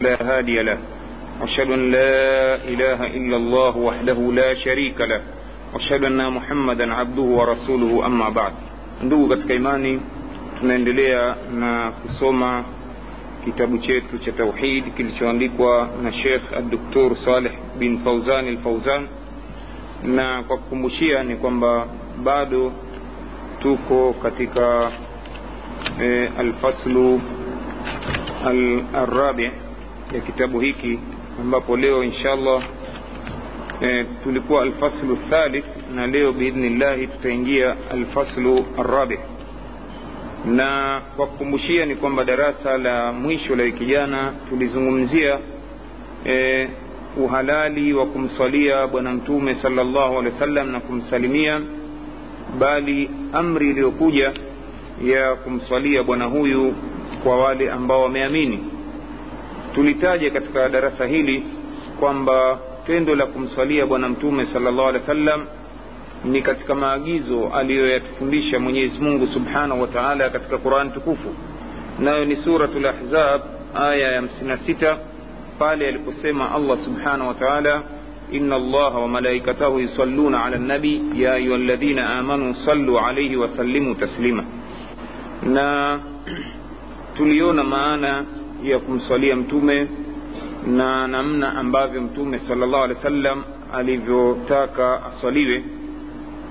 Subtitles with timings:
[0.00, 0.78] لا هادي له
[1.40, 5.22] واشهد ان لا اله الا الله وحده لا شريك له
[5.74, 8.52] واشهد ان محمدا عبده ورسuluhu amma ba'd
[9.02, 10.00] ndugu katika imani
[10.60, 12.64] tunaendelea na kusoma
[13.44, 19.06] kitabu chetu cha tauhid kilichoandikwa na shekh abdoktor saleh bin fauzan alfauzan
[20.02, 21.86] na kwa kukumbushia ni kwamba
[22.24, 22.72] bado
[23.62, 24.90] tuko katika
[26.02, 27.20] e, alfaslu
[28.94, 29.50] alrabi
[30.12, 30.98] ya kitabu hiki
[31.40, 32.62] ambapo leo insha allah
[33.82, 39.18] e, tulikuwa alfaslu thalith na leo biidhnillahi tutaingia alfaslu arabi
[40.46, 45.38] na kwa kukumbushia ni kwamba darasa la mwisho la wiki jana tulizungumzia
[46.26, 46.68] e,
[47.16, 51.60] uhalali wa kumswalia bwana mtume salllahu alehi wasallam na kumsalimia
[52.58, 54.32] bali amri iliyokuja
[55.04, 56.74] ya kumswalia bwana huyu
[57.22, 58.58] kwa wale ambao wameamini
[59.74, 61.44] tulitaja katika darasa hili
[62.00, 65.44] kwamba tendo la kumswalia bwana mtume salllah alehi wa sallam
[66.24, 71.34] ni katika maagizo aliyoyatufundisha mwenyezi mungu subhanahu wa taala katika qurani tukufu.
[71.98, 73.40] Nayo ni suratu lahzab
[73.74, 74.96] aya ya 56
[75.58, 77.82] pale aliposema allah subhanahu wa taala
[78.32, 84.44] ina الله wamalaikatahu يصلون ala النبي ya ayuha الذين amanu صلوا alaihi وسلموا taslima.
[85.42, 86.00] Na
[87.16, 88.24] tuliona maana
[88.64, 89.88] ya kumswalia mtume
[90.66, 95.64] na namna ambavyo mtume sala llahu alehi wa sallam alivyotaka aswaliwe.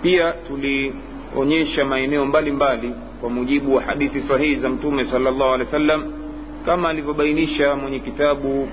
[0.01, 5.71] Pia tulionyesha maeneo mbalimbali kwa mujibu wa hadithi sahihi za mtume sala llahu alehi wa
[5.71, 6.03] sallam
[6.65, 8.69] kama alivyobainisha mwenye kitabu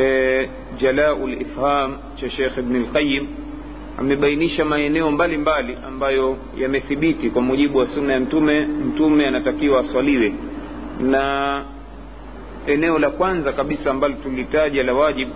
[0.00, 0.48] e,
[0.80, 3.26] jalau lifham cha shekh ibni lqayim
[3.98, 10.32] amebainisha maeneo mbalimbali mbali ambayo yamethibiti kwa mujibu wa sunna ya mtume mtume anatakiwa aswaliwe.
[11.00, 11.64] Na
[12.66, 15.28] eneo la kwanza kabisa ambalo tulitaja la wajib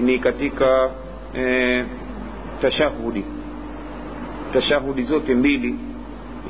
[0.00, 0.90] ni katika
[1.38, 1.84] e,
[2.62, 3.24] tashahudi.
[4.52, 5.74] Tashahudi zote mbili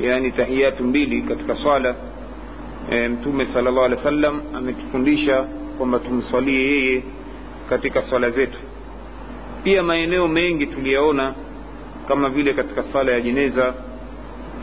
[0.01, 1.95] yani tahiyatu mbili katika swala
[2.91, 5.45] e, mtume sala llahu alehi wa sallam ametufundisha
[5.79, 7.03] kwamba tumswalie yeye
[7.69, 8.59] katika swala zetu.
[9.65, 11.35] Pia maeneo mengi tuliyaona
[12.09, 13.75] kama vile katika sala ya jeneza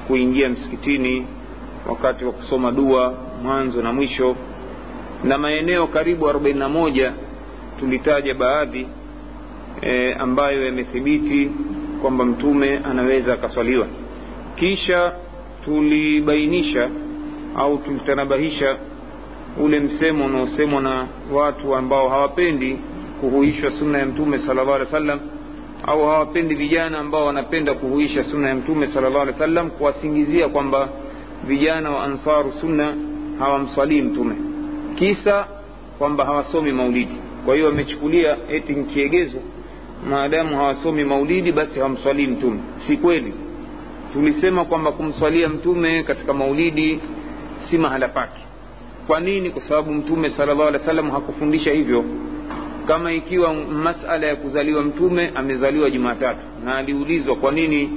[0.07, 1.27] kuingia msikitini
[1.89, 3.13] wakati wa kusoma dua
[3.43, 4.35] mwanzo na mwisho
[5.23, 7.11] na maeneo karibu 41
[7.79, 8.87] tulitaja baadhi
[9.81, 11.51] e, ambayo yamethibiti
[12.01, 13.87] kwamba mtume anaweza akaswaliwa.
[14.55, 15.13] Kisha
[15.65, 16.89] tulibainisha
[17.55, 18.77] au tulitanabahisha
[19.63, 22.79] ule msemo unaosemwa na watu ambao hawapendi
[23.21, 25.19] kuhuishwa sunna ya mtume sala llahu wasallam
[25.87, 30.89] au hawapendi vijana ambao wanapenda kuhuisha sunna ya mtume sala llahu wasallam kuwasingizia kwamba
[31.47, 32.93] vijana wa ansaru sunna
[33.39, 34.35] hawamswalii mtume
[34.95, 35.47] kisa
[35.97, 37.17] kwamba hawasomi maulidi.
[37.45, 39.37] Kwa hiyo wamechukulia eti nkiegezo
[40.09, 42.59] maadamu hawasomi maulidi basi hawamswalii mtume.
[42.87, 43.33] Si kweli?
[44.13, 46.99] Tulisema kwamba kumswalia mtume katika maulidi
[47.69, 48.41] si mahala pake.
[49.07, 49.49] Kwa nini?
[49.49, 52.03] Kwa sababu mtume sala llahu alehi wa hakufundisha hivyo.
[52.87, 56.39] Kama ikiwa masala ya kuzaliwa mtume amezaliwa jumatatu.
[56.65, 57.89] Na aliulizwa kwa nini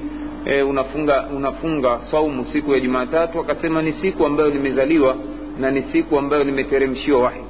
[0.45, 3.41] e, unafunga unafunga saumu siku ya jumatatu?
[3.41, 5.17] Akasema ni siku ambayo nimezaliwa
[5.59, 7.41] na ni siku ambayo nimeteremshiwa wahi.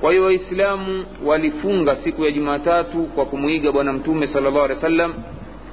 [0.00, 4.80] Kwa hiyo waislamu walifunga siku ya jumatatu kwa kumwiga bwana mtume sal llah alehi wa
[4.80, 5.14] sallam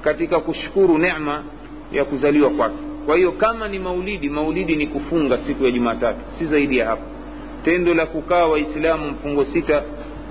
[0.03, 1.43] katika kushukuru nema
[1.91, 2.75] ya kuzaliwa kwake.
[3.05, 7.03] Kwa hiyo kama ni maulidi maulidi ni kufunga siku ya jumatatu si zaidi ya hapo.
[7.65, 9.83] Tendo la kukaa waislamu mfungo sita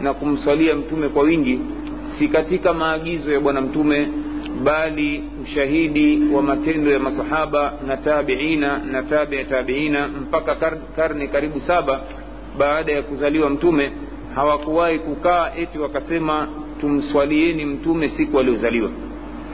[0.02, 1.58] na kumswalia mtume kwa wingi
[2.18, 4.08] si katika maagizo ya bwana mtume
[4.64, 10.54] bali ushahidi wa matendo ya masahaba na tabiina na tabi tabiina mpaka
[10.96, 12.00] karne karibu saba
[12.58, 13.92] baada ya kuzaliwa mtume.
[14.34, 16.48] Hawakuwahi kukaa eti wakasema
[16.80, 18.90] tumswalieni mtume siku aliozaliwa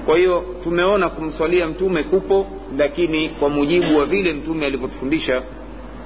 [0.07, 2.47] kwa hiyo tumeona kumswalia mtume kupo
[2.79, 5.43] lakini kwa mujibu wa vile mtume alivyotufundisha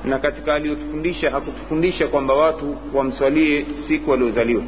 [0.05, 4.63] na katika aliyotufundisha hakutufundisha kwamba watu wamswalie siku aliozaliwa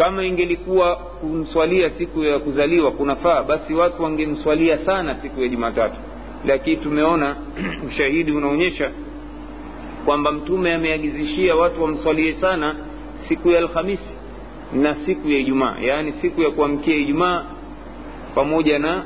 [0.00, 5.96] kama ingelikuwa kumswalia siku ya kuzaliwa kunafaa basi watu wangemswalia sana siku ya jumatatu.
[6.46, 7.36] Lakini tumeona
[7.88, 8.90] ushahidi unaonyesha
[10.04, 12.76] kwamba mtume ameagizishia watu wamswalie sana
[13.28, 14.14] siku ya alhamisi
[14.72, 17.44] na siku ya ijumaa yaani siku ya kuamkia ijumaa
[18.34, 19.04] pamoja na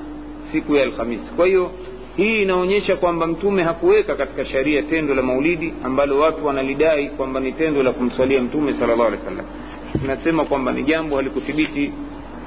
[0.52, 1.32] siku ya alhamisi.
[1.36, 1.70] Kwa hiyo
[2.16, 7.52] hii inaonyesha kwamba mtume hakuweka katika sharia tendo la maulidi ambalo watu wanalidai kwamba ni
[7.52, 9.63] tendo la kumswalia mtume sala llahu alehi wa sallam
[10.00, 11.92] tunasema kwamba ni jambo halikuthibiti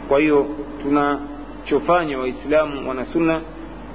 [0.08, 0.46] kwa hiyo
[0.84, 3.42] tunachofanya waislamu wanasunna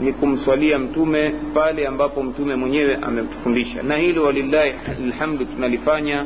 [0.00, 3.82] ni kumswalia mtume pale ambapo mtume mwenyewe ametufundisha.
[3.82, 4.72] Na hilo walillahi
[5.04, 6.24] alhamdu tunalifanya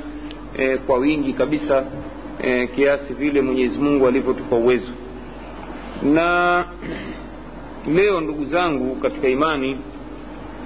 [0.58, 1.84] e, kwa wingi kabisa
[2.42, 4.92] e, kiasi vile mwenyezi mungu alivyotupa uwezo.
[6.02, 6.64] Na
[7.94, 9.76] leo ndugu zangu katika imani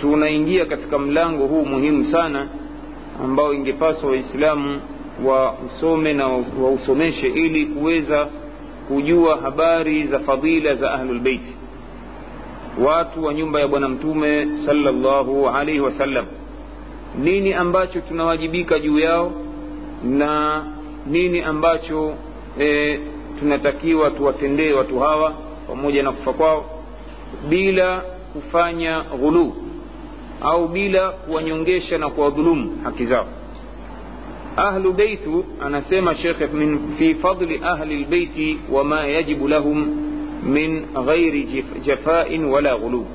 [0.00, 2.48] tunaingia katika mlango huu muhimu sana
[3.24, 4.80] ambao ingepaswa waislamu
[5.24, 6.26] wausome na
[6.62, 8.28] wausomeshe ili kuweza
[8.88, 11.56] kujua habari za fadila za ahlulbeiti
[12.84, 16.26] watu wa nyumba ya bwana mtume salllahu alaihi wasallam
[17.18, 19.32] nini ambacho tunawajibika juu yao
[20.04, 20.64] na
[21.06, 22.14] nini ambacho
[22.60, 23.00] e,
[23.38, 25.34] tunatakiwa tuwatendee watu hawa
[25.68, 26.64] pamoja na kufa kwao
[27.48, 28.02] bila
[28.32, 29.52] kufanya ghuluu
[30.40, 33.26] au bila kuwanyongesha na kuwadhulumu haki zao
[34.56, 36.48] ahlu beitu anasema shekhe
[36.98, 39.96] fi fadli ahli lbeiti wama yajibu lahum
[40.42, 43.06] min ghairi jafain wala ghulub.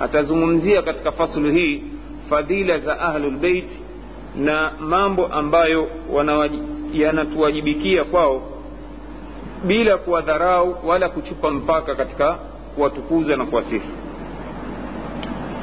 [0.00, 1.82] Atazungumzia katika fasulu hii
[2.30, 3.68] fadhila za ahlulbeit
[4.36, 5.88] na mambo ambayo
[6.92, 8.42] yanatuwajibikia kwao
[9.64, 12.32] bila kuwadharau wala kuchupa mpaka katika
[12.74, 13.88] kuwatukuza na kuwasifu.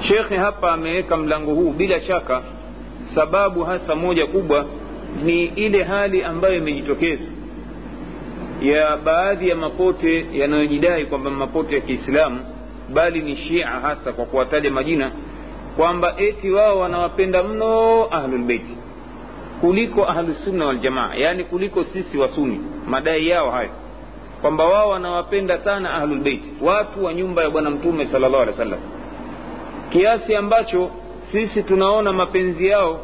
[0.08, 2.42] Shekhe hapa ameweka mlango huu bila shaka
[3.16, 4.66] sababu hasa moja kubwa
[5.24, 7.24] ni ile hali ambayo imejitokeza
[8.62, 12.40] ya baadhi ya mapote yanayojidai kwamba mapote ya kiislamu
[12.94, 15.12] bali ni shia hasa kwa kuwataja majina
[15.78, 18.78] kwamba eti wao wanawapenda mno ahlulbeiti
[19.62, 23.70] kuliko ahlusunna waljamaa yaani kuliko sisi wasuni madai yao hayo
[24.42, 28.66] kwamba wao wanawapenda sana ahlulbeiti watu wa nyumba ya bwana mtume sala llahu alehi wa
[28.66, 28.80] sallam
[29.90, 30.92] kiasi ambacho
[31.32, 33.00] sisi tunaona mapenzi yao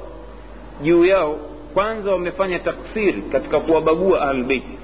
[0.83, 1.37] juu yao
[1.73, 4.77] kwanza wamefanya taksiri katika kuwabagua ahlulbeiti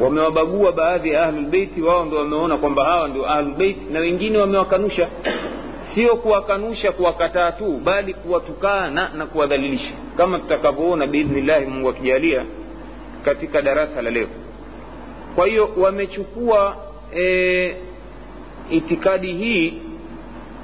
[0.00, 5.08] wamewabagua baadhi ya ahlulbeiti wao ndo wameona kwamba hawa ndio ahlulbeiti na wengine wamewakanusha.
[5.94, 9.92] Sio kuwakanusha kuwakataa tu bali kuwatukana na kuwadhalilisha.
[10.16, 12.44] Kama tutakavyoona biidhnillahi mungu akijalia
[13.24, 14.26] katika darasa la leo.
[15.34, 16.76] Kwa hiyo wamechukua
[17.16, 17.76] e,
[18.70, 19.74] itikadi hii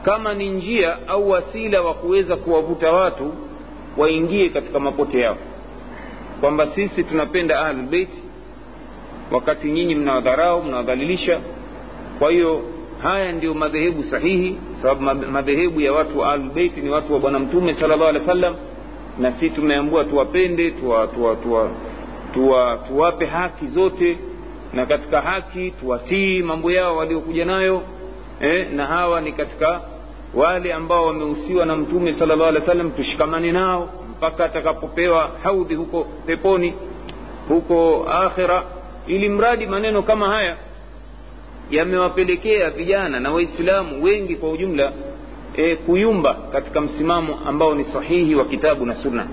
[0.03, 3.32] kama ni njia au wasila wa kuweza kuwavuta watu
[3.99, 5.37] waingie katika mapote yao.
[6.41, 8.19] Kwamba sisi tunapenda ahlulbeiti
[9.31, 11.41] wakati nyinyi mnawadharau mnawadhalilisha.
[12.19, 12.62] Kwa hiyo
[13.03, 17.75] haya ndio madhehebu sahihi sababu madhehebu ya watu wa ahlulbeiti ni watu wa bwana mtume
[17.75, 18.55] sala llahu alehi wa sallam
[19.19, 21.71] na si tumeambua tuwapende tuwa, tuwa, tuwa,
[22.35, 24.19] tuwa, tuwape haki zote
[24.75, 27.83] na katika haki tuwatii mambo yao waliokuja nayo
[28.41, 29.81] eh, na hawa ni katika
[30.35, 35.75] wale ambao wamehusiwa na mtume sal llahu alehi wa sallam tushikamane nao mpaka atakapopewa haudhi
[35.75, 36.75] huko peponi
[37.49, 38.63] huko akhira
[39.07, 40.57] ili mradi maneno kama haya
[41.71, 44.93] yamewapelekea vijana na waislamu wengi kwa ujumla
[45.57, 49.27] e, kuyumba katika msimamo ambao ni sahihi wa kitabu na sunna.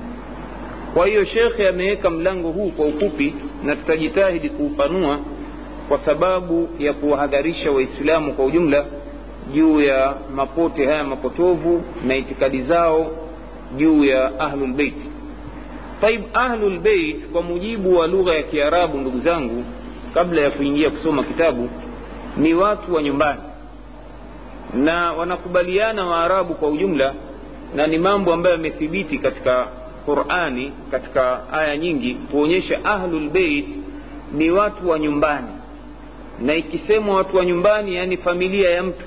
[0.94, 3.34] Kwa hiyo shekhe ameweka mlango huu kwa ufupi
[3.64, 5.20] na tutajitahidi kuupanua
[5.90, 8.86] kwa sababu ya kuwahadharisha waislamu kwa ujumla
[9.54, 13.12] juu ya mapote haya mapotovu na itikadi zao
[13.78, 14.96] juu ya ahlulbeit
[16.02, 19.64] taib ahlulbeit kwa mujibu wa lugha ya kiarabu ndugu zangu
[20.14, 21.70] kabla ya kuingia kusoma kitabu
[22.38, 23.42] ni watu wa nyumbani
[24.74, 27.14] na wanakubaliana waarabu kwa ujumla
[27.76, 29.68] na ni mambo ambayo yamethibiti katika
[30.06, 33.66] qurani katika aya nyingi kuonyesha ahlulbeit
[34.34, 35.48] ni watu wa nyumbani.
[36.42, 39.06] Na ikisemwa watu wa nyumbani yaani familia ya mtu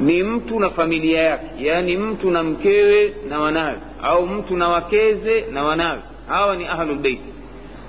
[0.00, 5.40] ni mtu na familia yake yaani mtu na mkewe na wanawe au mtu na wakeze
[5.52, 5.98] na wanawe.
[6.28, 7.32] Hawa ni ahlulbeiti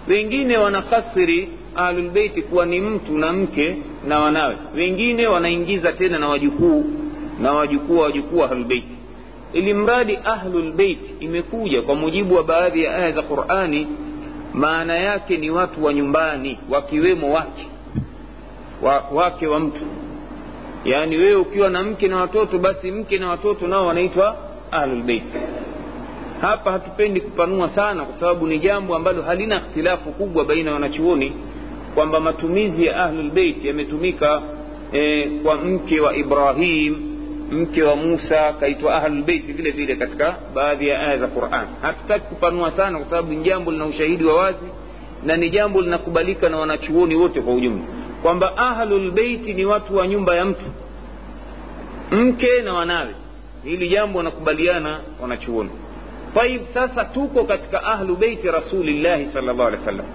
[0.07, 3.75] wengine wanakasiri ahlulbeiti kuwa ni mtu na mke
[4.07, 4.57] na wanawe.
[4.75, 6.85] Wengine wanaingiza tena na wajukuu
[7.41, 8.95] na wajukuu wa wajukuu wa ahlulbeiti
[9.53, 13.87] ili mradi ahlulbeiti imekuja kwa mujibu wa baadhi ya aya za qurani
[14.53, 17.67] maana yake ni watu wa nyumbani wakiwemo wake.
[18.81, 19.81] Wa, wake wa mtu
[20.85, 24.37] yaani wewe ukiwa na mke na watoto basi mke na watoto nao wanaitwa
[24.71, 25.37] ahlulbeiti
[26.41, 31.33] hapa hatupendi kupanua sana kwa sababu ni jambo ambalo halina ikhtilafu kubwa baina ya wanachuoni
[31.95, 34.41] kwamba matumizi ya ahlulbeit yametumika
[34.93, 36.95] e, kwa mke wa ibrahim
[37.51, 41.67] mke wa musa kaitwa ahlulbeiti vile vile katika baadhi ya aya za quran.
[41.81, 44.65] Hatutaki kupanua sana kwa sababu ni jambo lina ushahidi wa wazi
[45.23, 47.83] na ni jambo linakubalika na wanachuoni wote kwa ujumla
[48.21, 50.65] kwamba ahlulbeiti ni watu wa nyumba ya mtu
[52.11, 53.15] mke na wanawe.
[53.63, 55.69] Hili jambo wanakubaliana wanachuoni.
[56.33, 60.05] Taib sasa tuko katika ahlu beiti rasulillahi salllah alehi wasallam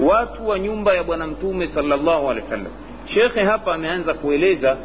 [0.00, 2.72] watu wa nyumba ya bwana mtume salllahu alehi wasallam.
[3.14, 4.76] Shekhe hapa ameanza kueleza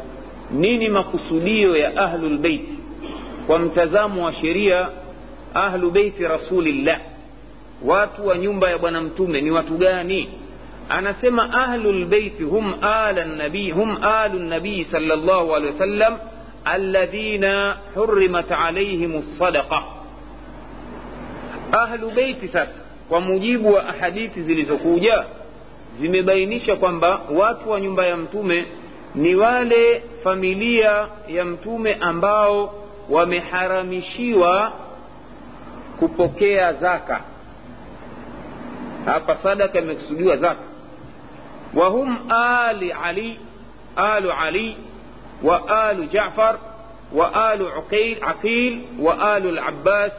[0.50, 2.78] nini makusudio ya ahlulbeiti
[3.46, 4.88] kwa mtazamo wa sheria
[5.54, 7.00] ahlu beiti rasulillah.
[7.84, 10.28] Watu wa nyumba ya bwana mtume ni watu gani
[10.90, 16.18] anasema ahlu lbeiti hum ala nabii hum alu nabii sal llahu alehi wasallam
[16.64, 19.82] alladhina hurimat alaihim lsadaqa
[21.72, 25.24] ahlu beiti sasa kwa mujibu wa ahadithi zilizokuja
[26.00, 28.66] zimebainisha kwamba watu wa nyumba ya mtume
[29.14, 32.74] ni wale familia ya mtume ambao
[33.10, 34.72] wameharamishiwa
[35.98, 37.20] kupokea zaka
[39.04, 40.60] hapa sadaka imekusudiwa zaka
[41.74, 43.38] wahum ali ali
[43.96, 44.76] alu ali
[45.42, 46.58] wa alu jafar
[47.14, 50.12] wa alu aqil, aqil wa alu labbas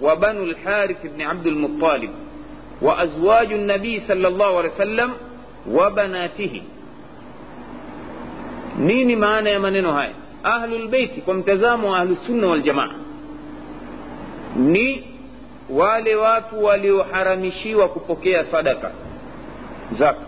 [0.00, 2.10] wa banu lharith bni abdulmutalib
[2.82, 5.12] wa azwaju nabii sal llahu alehi wa sallam
[5.66, 6.62] wa banatihi
[8.78, 10.12] nini maana ya maneno haya
[10.44, 12.90] ahlulbeiti kwa mtazamo wa ahlusunna waljamaa
[14.56, 15.04] ni
[15.70, 18.90] wale watu walioharamishiwa kupokea sadaka
[19.98, 20.20] zaka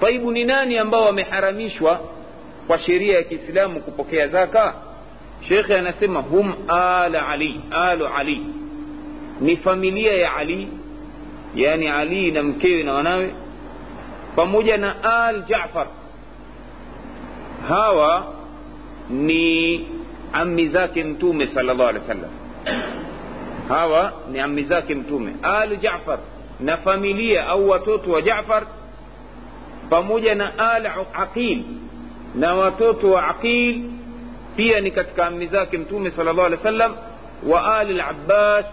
[0.00, 2.00] taibu ni nani ambao wameharamishwa
[2.66, 4.74] kwa sheria ya kiislamu kupokea zaka?
[5.48, 8.42] Shekhe anasema hum ala ali alu ali.
[9.40, 10.68] Ni familia ya ali
[11.54, 13.34] yani ali na mkewe na wanawe
[14.36, 15.86] pamoja na al jafar.
[17.68, 18.26] Hawa
[19.10, 19.86] ni
[20.32, 22.28] ami zake mtume sala llahu alehi wa
[23.76, 25.32] hawa ni ami zake mtume.
[25.42, 26.18] Al jafar
[26.60, 28.66] na familia au watoto wa jafar
[29.90, 31.62] pamoja na al aqil
[32.34, 33.80] na watoto wa aqil
[34.56, 36.94] pia ni katika ami zake mtume sala llahu alehi
[37.46, 38.64] wa ali labbas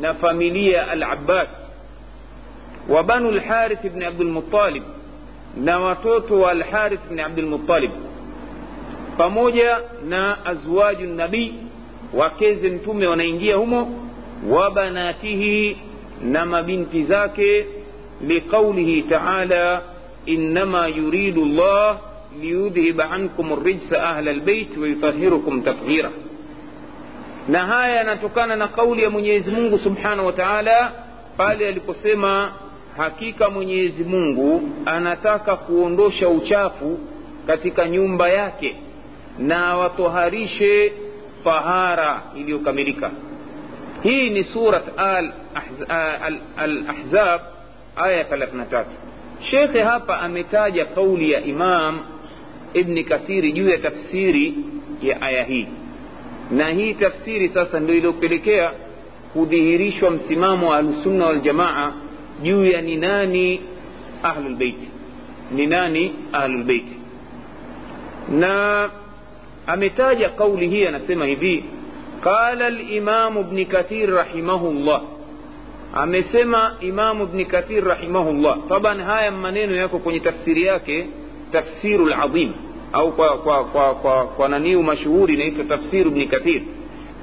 [0.00, 1.48] na familia al abbas
[2.88, 4.82] wa banu lharith bni abdulmutalib
[5.56, 7.90] na watoto wa alharith bni abdulmutalib
[9.18, 11.54] pamoja na azwaju nabii
[12.14, 14.00] wakeze mtume wanaingia humo
[14.50, 15.76] wa banatihi
[16.22, 17.66] na mabinti zake
[18.26, 19.82] liqaulihi taala
[20.26, 21.98] innama yuridu llah
[22.40, 26.10] liyudhhiba ankum rijsa ahla lbeit wayutahirukum tathira.
[27.48, 30.92] Na haya yanatokana na kauli ya mwenyezi mungu subhanahu wa taala
[31.36, 32.52] pale aliposema
[32.96, 36.98] hakika mwenyezi mungu anataka kuondosha uchafu
[37.46, 38.76] katika nyumba yake
[39.38, 40.92] na watoharishe
[41.44, 43.10] tahara iliyokamilika.
[44.02, 44.84] Hii ni surat
[46.56, 47.40] al-ahzab
[47.96, 48.84] aya 33
[49.50, 51.98] shekhe hapa ametaja kauli ya imam
[52.74, 54.54] ibni kathiri juu ya tafsiri
[55.02, 55.66] ya aya hii.
[56.50, 58.72] Na hii tafsiri sasa ndio iliyopelekea
[59.32, 61.92] kudhihirishwa msimamo wa ahlusunna waljamaa
[62.42, 63.60] juu ya ni nani
[64.22, 64.88] ahlulbeiti
[65.54, 66.96] ni nani ahlulbeiti
[68.28, 68.90] na
[69.66, 71.64] ametaja kauli hii anasema hivi
[72.24, 75.02] qala limamu bni kathir rahimahullah
[75.94, 81.06] amesema imamu bni kathir rahimahullah taban haya maneno yako kwenye tafsiri yake
[81.52, 82.52] tafsiru ladhim
[82.92, 86.62] au kwa kwa kwa kwa, kwa naniu mashuhuri inaitwa tafsiru bni kathir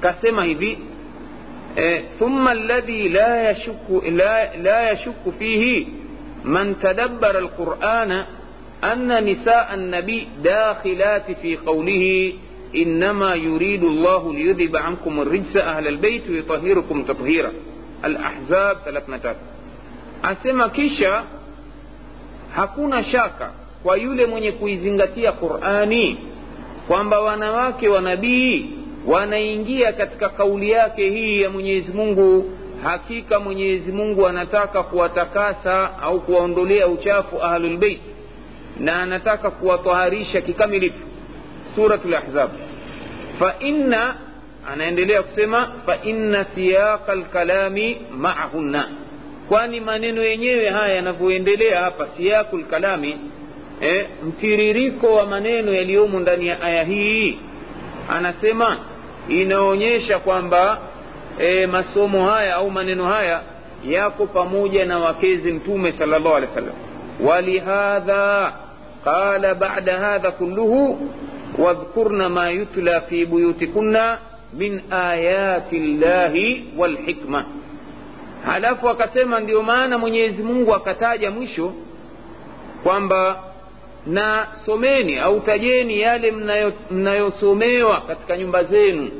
[0.00, 0.78] kasema hivi
[1.76, 5.88] eh, thumma alladhi la yashukku la, la yashukku fihi
[6.44, 8.26] man tadabbara alqurana
[8.84, 12.32] أن نساء النبي داخلات في قوله
[12.76, 17.52] إنما يريد الله ليذهب عنكم الرجس أهل البيت ويطهركم تطهيرا
[18.02, 19.34] Al-Ahzab 33
[20.22, 21.22] asema kisha
[22.54, 23.50] hakuna shaka
[23.82, 26.18] kwa yule mwenye kuizingatia Qur'ani
[26.88, 28.70] kwamba wanawake wa nabii
[29.06, 32.50] wanaingia katika kauli yake hii ya Mwenyezi Mungu.
[32.84, 38.00] Hakika Mwenyezi Mungu anataka kuwatakasa au kuwaondolea uchafu ahlul bait
[38.80, 41.04] na anataka kuwataharisha kikamilifu.
[41.74, 42.50] Suratul ahzab.
[43.38, 44.14] Fa inna
[44.72, 48.88] anaendelea kusema fa inna siyaqa lkalami maahunna.
[49.48, 53.18] Kwani maneno yenyewe haya yanavyoendelea hapa siyaku lkalami
[53.80, 57.38] eh, mtiririko wa maneno yaliyomo ndani ya aya hii
[58.08, 58.78] anasema
[59.28, 60.78] inaonyesha kwamba
[61.38, 63.42] e, masomo haya au maneno haya
[63.88, 66.74] yako pamoja na wakezi mtume sal llah sallallahu wa wasallam.
[67.24, 68.52] Walihadha
[69.04, 71.10] qala ba'da hadha kulluhu
[71.58, 74.18] wadhkurna ma yutla fi buyutikunna
[74.52, 77.44] min ayati llahi walhikma
[78.44, 81.72] halafu akasema ndio maana mwenyezi mungu akataja mwisho
[82.82, 83.42] kwamba
[84.06, 86.30] na someni au tajeni yale
[86.90, 89.10] mnayosomewa mnayo katika nyumba zenu.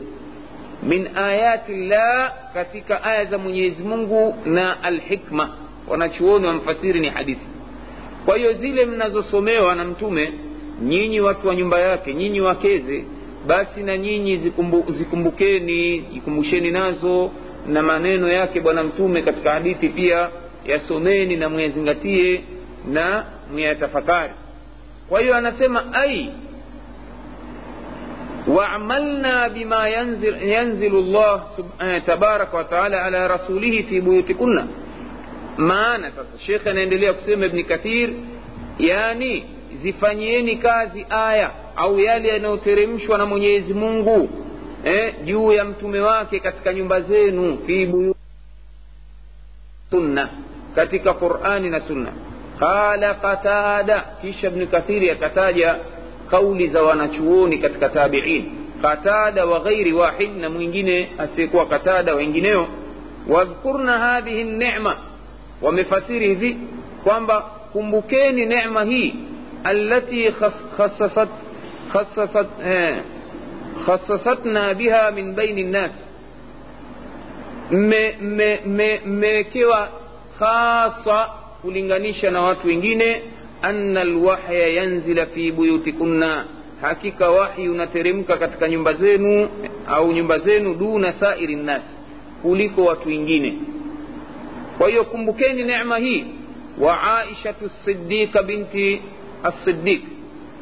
[0.82, 5.50] Min ayati llah katika aya za mwenyezi mungu na alhikma.
[5.88, 7.46] Wanachuoni wamfasiri ni hadithi.
[8.24, 10.32] Kwa hiyo zile mnazosomewa na mtume
[10.82, 13.04] nyinyi watu wa nyumba yake nyinyi wakeze
[13.46, 14.36] basi na nyinyi
[14.98, 17.30] zikumbukeni jikumbusheni nazo
[17.66, 20.28] na maneno yake bwana mtume katika hadithi pia
[20.66, 22.44] yasomeni na myazingatie
[22.92, 24.32] na myatafakari
[25.08, 26.30] kwa hiyo anasema ai
[28.46, 31.42] waamalna bima yanzil, yanzilu llah
[31.80, 34.66] eh, tabaraka wataala ala rasulihi fi buyutikunna.
[35.56, 38.10] Maana sasa shekhe anaendelea kusema ibni kathir
[38.78, 39.44] yani
[39.82, 44.28] zifanyieni kazi aya au yale yanayoteremshwa na mwenyezi mungu
[44.84, 47.58] eh, juu ya mtume wake katika nyumba zenu
[49.90, 50.28] sunna
[50.74, 52.12] katika qurani na sunna.
[52.58, 55.76] Qala qatada kisha bnu kathiri akataja
[56.30, 58.44] kauli za wanachuoni katika tabiin.
[58.82, 62.66] Qatada wa ghairi wahid na mwingine asiyekuwa qatada wengineo.
[63.28, 64.96] Wadhkurna hadhihi nema
[65.62, 66.56] wamefasiri hivi
[67.04, 67.40] kwamba
[67.72, 69.14] kumbukeni nema hii
[69.64, 70.32] allati
[70.76, 71.28] khassasat
[71.92, 72.96] khassasat eh,
[73.86, 75.92] khassasatna biha min baini nnas
[79.06, 79.88] mmewekewa
[80.38, 81.28] khasa
[81.62, 83.22] kulinganisha na watu wengine
[83.62, 86.44] anna alwahya yanzila fi buyutikunna
[86.80, 89.48] hakika wahi unateremka katika nyumba zenu
[89.88, 91.82] au nyumba zenu duna sairi nnas
[92.42, 93.54] kuliko watu wengine
[94.78, 96.24] kwa hiyo kumbukeni neema hii
[96.80, 99.02] wa aishatu sidiqa binti
[99.46, 100.00] الصديق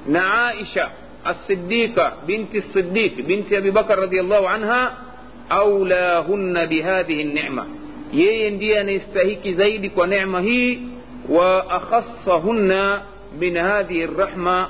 [0.08, 0.88] نعائشة
[1.26, 4.92] الصديقة بنت الصديق بنت أبي بكر رضي الله عنها
[5.52, 7.64] أولاهن بهذه النعمة.
[8.12, 10.76] يندي أن يستهيك زيدك ونعمة
[11.28, 13.00] وأخصهن
[13.40, 14.66] من هذه الرحمة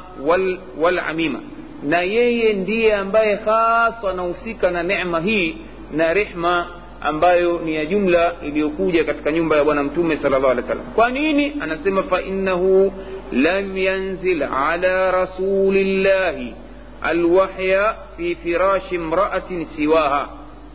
[0.78, 1.40] والعميمة.
[1.84, 5.54] نا يندي أن باي خاصة نوسيك نعمة
[5.94, 6.66] نرحمة
[7.00, 10.84] ambayo ni ya jumla iliyokuja katika nyumba ya bwana mtume sal صلى الله عليه وسلم.
[10.94, 12.92] kwa أنا anasema فإنه
[13.30, 16.54] fainahu lam yanzil ala rasulillahi
[17.02, 20.28] alwahya fi firashi mraatin siwaha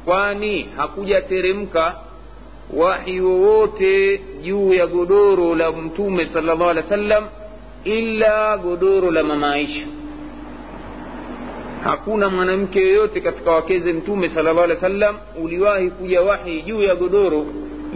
[0.05, 1.95] kwani hakujateremka
[2.73, 7.23] wahi wowote juu ya godoro la mtume sala llahu alih wa sallam
[7.83, 9.85] illa godoro la mama aisha
[11.83, 16.81] hakuna mwanamke yoyote katika wakeze mtume sala llahu alih wa sallam uliwahi kuja wahi juu
[16.81, 17.45] ya godoro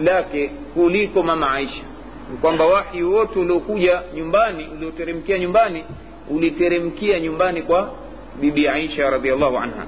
[0.02, 1.82] lake kuliko mama aisha
[2.30, 5.84] ni kwamba wahi wote uliokuja nyumbani ulioteremkia nyumbani
[6.30, 7.90] uliteremkia nyumbani kwa
[8.40, 9.86] bibi aisha radiallahu anha.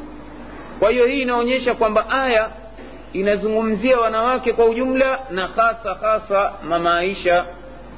[0.79, 2.51] Kwa hiyo hii inaonyesha kwamba aya
[3.13, 7.45] inazungumzia wanawake kwa ujumla na hasa hasa mama aisha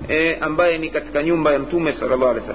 [0.09, 2.55] e, ambaye ni katika nyumba ya mtume sal llahu alih wa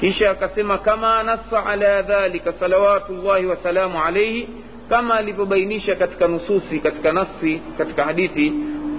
[0.00, 4.48] kisha akasema kama nassa ala dhalika salawatullahi wasalamu alaihi
[4.88, 8.52] kama alivyobainisha katika nususi katika nasi katika hadithi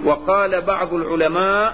[0.06, 1.72] waqala badu lulama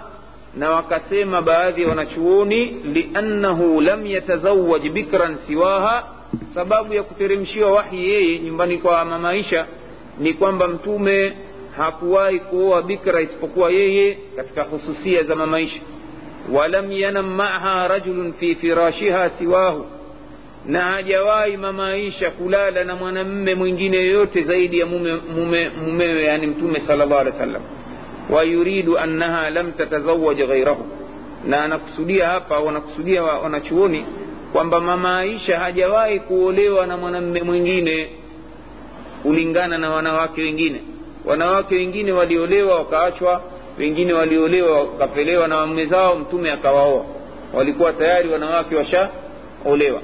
[0.56, 6.08] na wakasema baadhi ya wanachuoni liannahu lam yatazawaj bikran siwaha
[6.54, 9.66] sababu ya kuteremshiwa wahi yeye nyumbani kwa mamaisha
[10.18, 11.32] ni kwamba mtume
[11.76, 15.80] hakuwahi kuoa bikra isipokuwa yeye katika hususia za mamaisha
[16.52, 19.86] walam yanam maaha rajulun fi firashiha siwahu
[20.66, 26.80] na hajawahi mamaisha kulala na mwanamme mwingine yoyote zaidi ya mume, mume, mumewe yani mtume
[26.80, 27.62] sala llahu alehi wa sallam
[28.30, 30.86] wayuridu annaha lam tatazawaj ghairahu
[31.46, 34.06] na anakusudia hapa wanakusudia wanachuoni
[34.52, 38.10] kwamba mama aisha hajawahi kuolewa na mwanamme mwingine
[39.22, 40.80] kulingana na wanawake wengine.
[41.24, 43.42] Wanawake wengine waliolewa wakaachwa
[43.78, 47.04] wengine waliolewa wakapelewa na waume zao mtume akawaoa.
[47.54, 50.00] Walikuwa tayari wanawake washaolewa.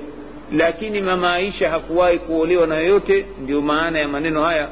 [0.52, 4.68] Lakini mama aisha hakuwahi kuolewa na yoyote ndio maana ya maneno haya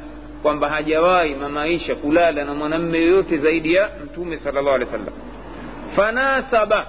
[0.47, 4.99] kwamba hajawahi mama aisha kulala na mwanamme yoyote zaidi ya mtume sala llahu alehi wa
[4.99, 5.15] sallam
[5.97, 6.87] fanasaba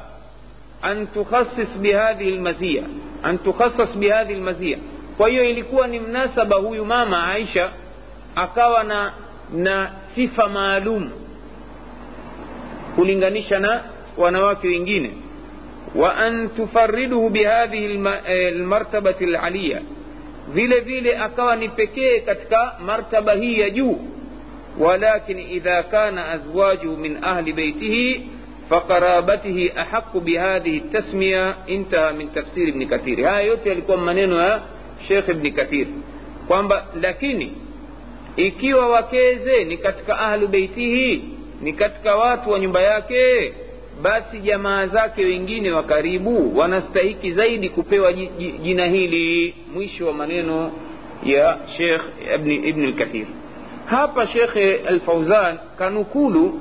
[0.81, 2.83] an tukhasis bihadhihi lmazia
[3.23, 4.77] an tukhassas bihadhihi lmazia
[5.17, 7.69] kwa hiyo ilikuwa ni mnasaba huyu mama aisha
[8.35, 9.11] akawa na
[9.53, 11.09] na sifa maalum
[12.95, 13.81] kulinganisha na
[14.17, 15.11] wanawake wengine
[15.95, 17.87] wa an tufariduhu bihadhihi
[18.51, 19.81] lmartabati laliya
[20.53, 23.99] vile vile akawa ni pekee katika martaba hii ya juu.
[24.79, 28.29] Walakin idha kana azwajuhu min ahli beitihi
[28.69, 34.61] faqarabatihi ahaqu bihadhihi tasmiya intaha min tafsiri bni kathiri haya yote yalikuwa maneno ya
[35.07, 35.87] shekh bni kathir.
[36.47, 37.53] Kwamba lakini
[38.35, 41.23] ikiwa wakeze ni katika ahlu beitihi
[41.61, 43.53] ni katika watu wa nyumba yake
[44.01, 48.13] basi jamaa zake wengine wa karibu wanastahiki zaidi kupewa
[48.63, 49.55] jina hili.
[49.73, 50.71] Mwisho wa maneno
[51.23, 52.01] ya Sheikh
[52.35, 53.25] Ibn, al-Kathir.
[53.85, 56.59] Hapa Sheikh Al-Fauzan kanukulu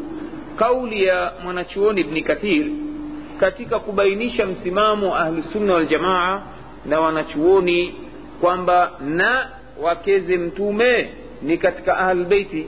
[0.57, 2.67] kauli ya mwanachuoni Ibn Kathir
[3.41, 6.43] katika kubainisha msimamo wa ahlusunna waljamaa
[6.87, 7.95] na wanachuoni
[8.41, 9.49] kwamba na
[9.83, 11.09] wakeze mtume
[11.43, 12.67] ni katika ahlulbeiti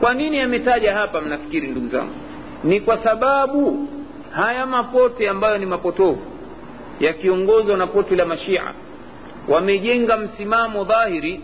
[0.00, 2.12] kwa nini ametaja hapa mnafikiri ndugu zangu
[2.64, 3.88] ni kwa sababu
[4.30, 6.22] haya mapote ambayo ni mapotovu
[7.00, 8.74] yakiongozwa na poti la mashia
[9.48, 11.40] wamejenga msimamo dhahiri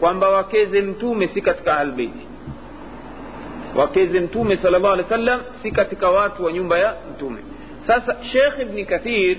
[0.00, 2.26] kwamba wakeze mtume si katika ahlbeiti
[3.76, 7.38] wakeze mtume sal llah alehi wa sallam si katika watu wa nyumba ya mtume.
[7.86, 9.36] Sasa shekh ibni kathir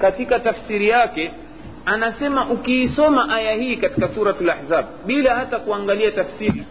[0.00, 1.32] katika tafsiri yake
[1.86, 6.64] anasema ukiisoma aya hii katika suratu lahzab bila hata kuangalia tafsiri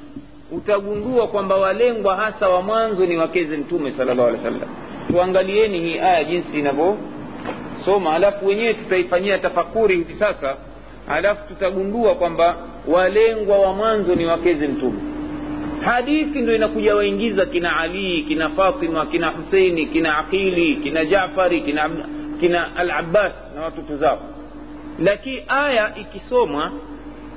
[0.51, 4.69] utagundua kwamba walengwa hasa wa mwanzo ni wakeze mtume sal llahu alehi wa sallam
[5.07, 10.55] tuangalieni hii aya jinsi inavyosoma alafu wenyewe tutaifanyia tafakuri hivi sasa
[11.07, 12.57] alafu tutagundua kwamba
[12.87, 14.99] walengwa wa mwanzo ni wakeze mtume.
[15.85, 21.89] Hadithi ndo inakuja waingiza kina ali kina fatima kina huseini kina aqili kina jafari kina,
[22.39, 24.19] kina al abbas na watoto zao.
[24.99, 26.71] Lakini aya ikisomwa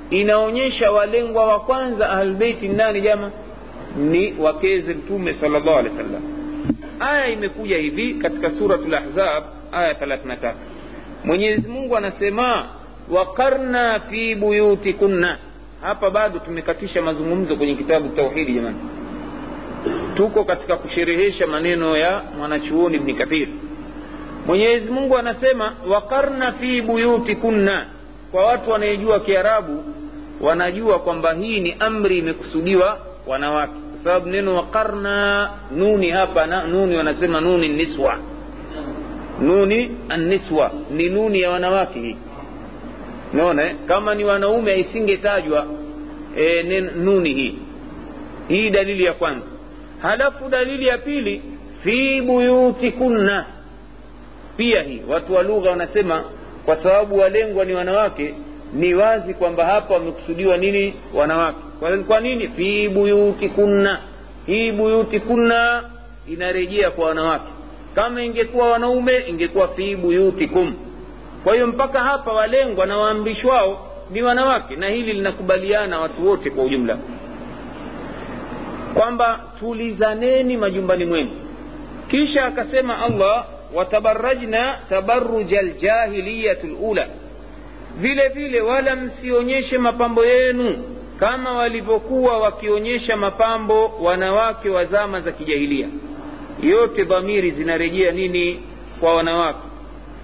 [0.09, 3.31] inaonyesha walengwa wa kwanza ahlbeiti nani jama
[3.97, 6.21] ni wakeze mtume sal llahu alehi wa sallam
[6.99, 10.53] aya imekuja hivi katika suratu lahzab aya 33
[11.25, 12.67] mwenyezi mungu anasema
[13.11, 15.37] waqarna fi buyutikunna.
[15.81, 18.77] Hapa bado tumekatisha mazungumzo kwenye kitabu tauhidi jamani
[20.15, 23.47] tuko katika kusherehesha maneno ya mwanachuoni bni kathir.
[24.47, 27.85] Mwenyezi mungu anasema waqarna fi buyutikunna
[28.33, 29.83] kwa watu wanayejua kiarabu
[30.41, 33.73] wanajua kwamba hii ni amri imekusudiwa wanawake.
[33.73, 38.17] Kwa sababu neno waqarna nuni hapa na, nuni wanasema nuni niswa.
[39.41, 42.17] Nuni anniswa ni nuni ya wanawake hii.
[43.33, 45.65] Naona kama ni wanaume isingetajwa
[46.37, 47.55] e, nuni hii.
[48.47, 49.45] Hii dalili ya kwanza.
[50.01, 51.41] Halafu dalili ya pili
[51.83, 53.45] fi buyutikunna.
[54.57, 56.23] Pia hii watu wa lugha wanasema
[56.65, 58.35] kwa sababu walengwa ni wanawake
[58.73, 60.93] ni wazi kwamba hapa wamekusudiwa nini?
[61.13, 61.57] Wanawake.
[61.79, 62.47] Kwa, kwa nini?
[62.47, 63.99] Fi buyutikunna.
[64.45, 65.83] Hii buyutikunna
[66.27, 67.49] inarejea kwa wanawake.
[67.95, 70.75] Kama ingekuwa wanaume ingekuwa fi buyutikum.
[71.43, 76.49] Kwa hiyo mpaka hapa walengwa na waamrishi wao ni wanawake na hili linakubaliana watu wote
[76.49, 76.97] kwa ujumla.
[78.93, 81.29] Kwamba tulizaneni majumbani mwenu.
[82.09, 87.07] Kisha akasema allah watabarajna tabaruja ljahiliyatu lula
[87.97, 90.83] vile vile wala msionyeshe mapambo yenu
[91.19, 95.87] kama walivyokuwa wakionyesha mapambo wanawake wa zama za kijahilia
[96.61, 98.63] yote dhamiri zinarejea nini
[98.99, 99.59] kwa wanawake?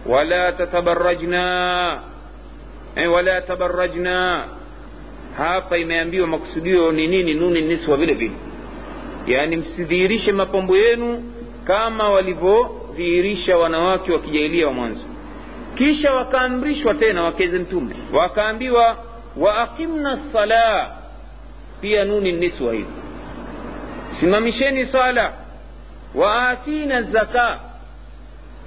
[0.06, 2.00] Wala tatabarajna
[2.96, 4.46] e, wala tabarajna
[5.38, 7.34] hapa imeambiwa makusudio ni nini?
[7.34, 8.32] Nuni niswa vile vile.
[9.28, 11.24] Yaani msidhihirishe mapambo yenu
[11.64, 12.10] kama
[13.00, 15.02] walivyodhihirisha wanawake wa kijailia wa mwanzo.
[15.76, 17.96] Kisha wakaamrishwa tena wakeze mtume.
[18.14, 18.98] Wakaambiwa
[19.38, 20.92] waaqimna sala
[21.82, 22.86] pia nuni niswa hii
[24.20, 25.34] simamisheni sala
[26.16, 27.60] waatina zaka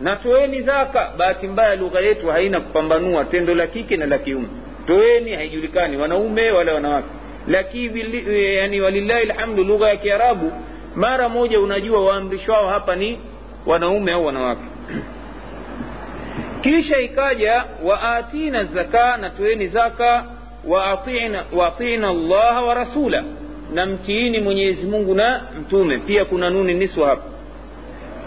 [0.00, 1.10] na toeni zaka.
[1.18, 4.48] Bahati mbaya lugha yetu haina kupambanua tendo la kike na la kiume.
[4.86, 7.08] Toeni haijulikani wanaume wala wanawake.
[7.48, 8.24] Lakini
[8.56, 10.52] yani walillahi lhamdu lugha ya kiarabu
[10.96, 13.18] mara moja unajua waamrishwao hapa ni
[13.66, 14.62] wanaume au wanawake.
[16.60, 20.24] Kisha ikaja waatina zaka na toeni zaka
[21.52, 23.24] waatina allaha wa rasula.
[23.74, 25.98] Na mtiini mwenyezi mungu na mtume.
[25.98, 27.22] Pia kuna nuni niswa hapa.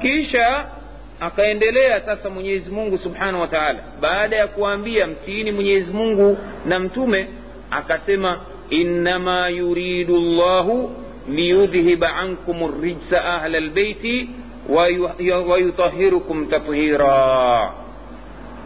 [0.01, 0.65] Kisha
[1.19, 3.79] akaendelea sasa mwenyezi mungu subhanahu wa taala.
[4.01, 7.27] Baada ya kuambia mtiini mwenyezi mungu na mtume
[7.71, 10.91] akasema innama yuridu llahu
[11.29, 14.29] liyudhhiba ankum rijsa ahla lbeiti
[15.49, 17.71] wayutahirukum tathira.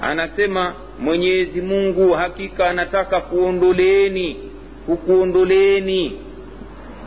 [0.02, 4.38] Anasema mwenyezi mungu hakika anataka kuondoleeni
[4.86, 6.20] kukuondoleeni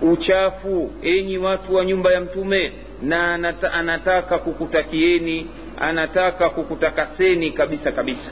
[0.02, 5.46] uchafu enyi watu wa nyumba ya mtume na anata, anataka kukutakieni
[5.80, 8.30] anataka kukutakaseni kabisa kabisa.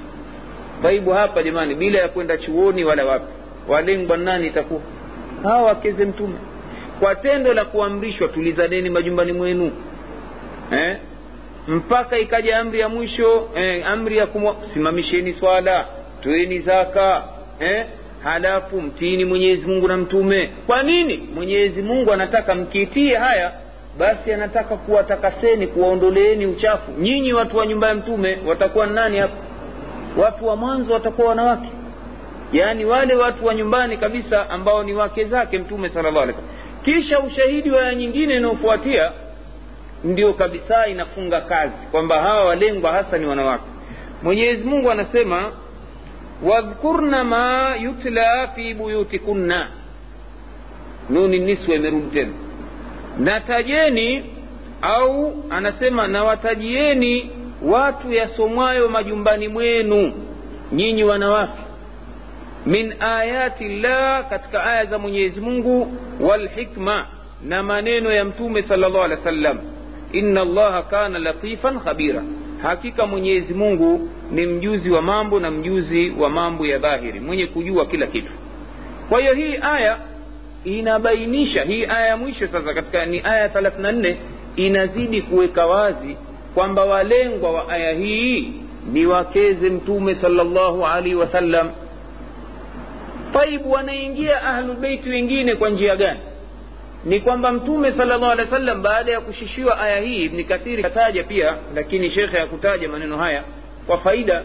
[0.83, 3.33] Taibu hapa jamani bila ya kwenda chuoni wala wapi.
[3.69, 4.81] Walengwa nani itakuwa?
[5.43, 6.35] Hawa wakeze mtume.
[7.01, 9.73] Kwa tendo la kuamrishwa tulizaneni majumbani mwenu
[10.73, 10.97] eh?
[11.69, 14.29] mpaka ikaja amri ya mwisho eh, amri ya
[14.75, 15.87] simamisheni swala
[16.23, 17.23] toeni zaka
[17.61, 17.87] eh?
[18.25, 20.51] halafu mtiini mwenyezi mungu na mtume.
[20.67, 21.29] Kwa nini?
[21.35, 23.53] Mwenyezi mungu anataka mkiitie haya
[23.99, 26.93] basi anataka kuwatakaseni kuwaondoleeni uchafu.
[26.99, 29.37] Nyinyi watu wa nyumba ya mtume watakuwa nani hapa?
[30.17, 31.69] Watu wa mwanzo watakuwa wanawake.
[32.53, 36.35] Yaani wale watu wa nyumbani kabisa ambao ni wake zake mtume sala llahu alih
[36.85, 39.13] kisha ushahidi wa ya nyingine inayofuatia
[40.05, 41.73] ndio kabisa inafunga kazi.
[41.91, 43.65] Kwamba hawa walengwa hasa ni wanawake.
[44.23, 45.53] Mwenyezi mungu anasema
[46.43, 49.69] wadhkurna ma yutla fi buyutikunna.
[51.11, 52.33] Nuni niswa imerudi tena.
[53.19, 54.25] Natajeni
[54.83, 57.31] au anasema nawatajieni
[57.63, 60.13] watu yasomwayo majumbani mwenu
[60.73, 61.59] nyinyi wanawake.
[62.67, 67.07] Min ayati llah katika aya za mwenyezi mungu walhikma
[67.45, 69.59] na maneno ya mtume sala llahu alehi wa sallam
[70.13, 72.23] inna allaha kana latifan khabira.
[72.63, 77.87] Hakika mwenyezi mungu ni mjuzi wa mambo na mjuzi wa mambo ya dhahiri mwenye kujua
[77.87, 78.33] kila kitu.
[79.09, 79.97] Kwa hiyo hii aya
[80.65, 84.17] inabainisha hii aya ya mwisho sasa katika ni aya thelathini na nne
[84.57, 86.17] inazidi kuweka wazi
[86.55, 88.53] kwamba walengwa wa aya hii
[88.93, 91.71] ni wakeze mtume salllahu alaihi wasallam.
[93.33, 96.21] Taibu wanaingia ahlulbeiti wengine kwa njia gani
[97.05, 101.25] ni kwamba mtume salllahu alehi wa sallam baada ya kushishiwa aya hii ibni kathiri kataja
[101.25, 103.43] pia lakini shekhe hakutaja maneno haya
[103.87, 104.43] kwa faida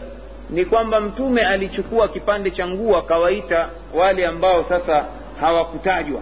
[0.50, 5.04] ni kwamba mtume alichukua kipande cha nguo akawaita wale ambao sasa
[5.40, 6.20] hawakutajwa.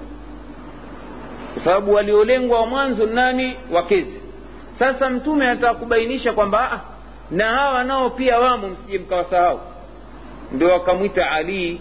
[1.54, 3.56] Kwa sababu waliolengwa wa mwanzo nani?
[3.72, 4.20] Wakezi
[4.78, 6.80] sasa mtume anataka kubainisha kwamba
[7.30, 9.60] na hawa nao pia wamo msije mkawasahau.
[10.52, 11.80] Ndio wakamwita ali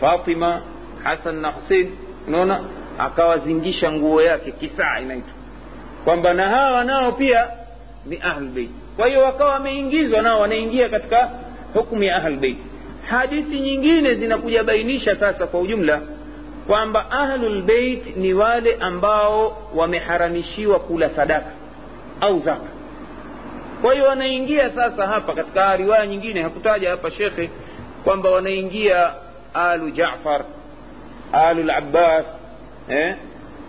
[0.00, 0.62] fatima
[1.04, 1.90] hasan na husein
[2.28, 2.60] unaona
[2.98, 5.32] akawazingisha nguo yake kisaa inaitwa.
[6.04, 7.46] Kwamba na hawa nao pia
[8.06, 11.30] ni ahlbeit kwa hiyo wakawa wameingizwa nao wanaingia katika
[11.74, 12.58] hukmu ya ahlbeit
[13.08, 16.00] hadithi nyingine zinakuja bainisha sasa kwa ujumla
[16.66, 21.50] kwamba ahlulbeit ni wale ambao wameharamishiwa kula sadaka
[22.20, 22.70] au zaka.
[23.82, 27.50] Kwa hiyo wanaingia sasa hapa katika riwaya nyingine hakutaja hapa shekhe
[28.04, 29.12] kwamba wanaingia
[29.54, 30.44] alu jafar
[31.32, 31.62] alu
[32.88, 33.14] eh?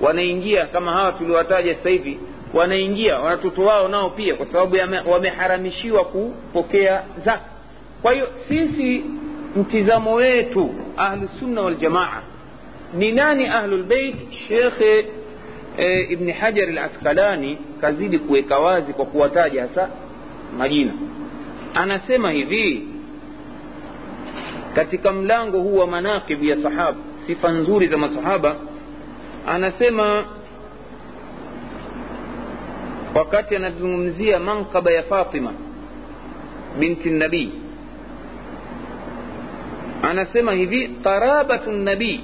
[0.02, 2.20] wanaingia kama hawa tuliwataja sasa hivi
[2.54, 4.76] wanaingia watoto wao nao pia kwa sababu
[5.12, 7.42] wameharamishiwa kupokea zaka.
[8.02, 9.04] Kwa hiyo sisi
[9.56, 12.22] mtizamo wetu ahlusunna waljamaa
[12.94, 14.16] ni nani ahlulbeit
[14.48, 15.06] shekhe
[15.78, 19.90] e, ibni hajar alaskalani kazidi kuweka wazi kwa kuwataja hasa
[20.58, 20.92] majina.
[21.74, 22.88] Anasema hivi
[24.76, 28.56] katika mlango huu wa manakibu ya sahaba sifa nzuri za masahaba
[29.48, 30.26] anasema
[33.16, 35.54] wakati anazungumzia manqaba ya fatima
[36.80, 37.52] binti nabii
[40.04, 42.22] anasema hivi qarabatu nabii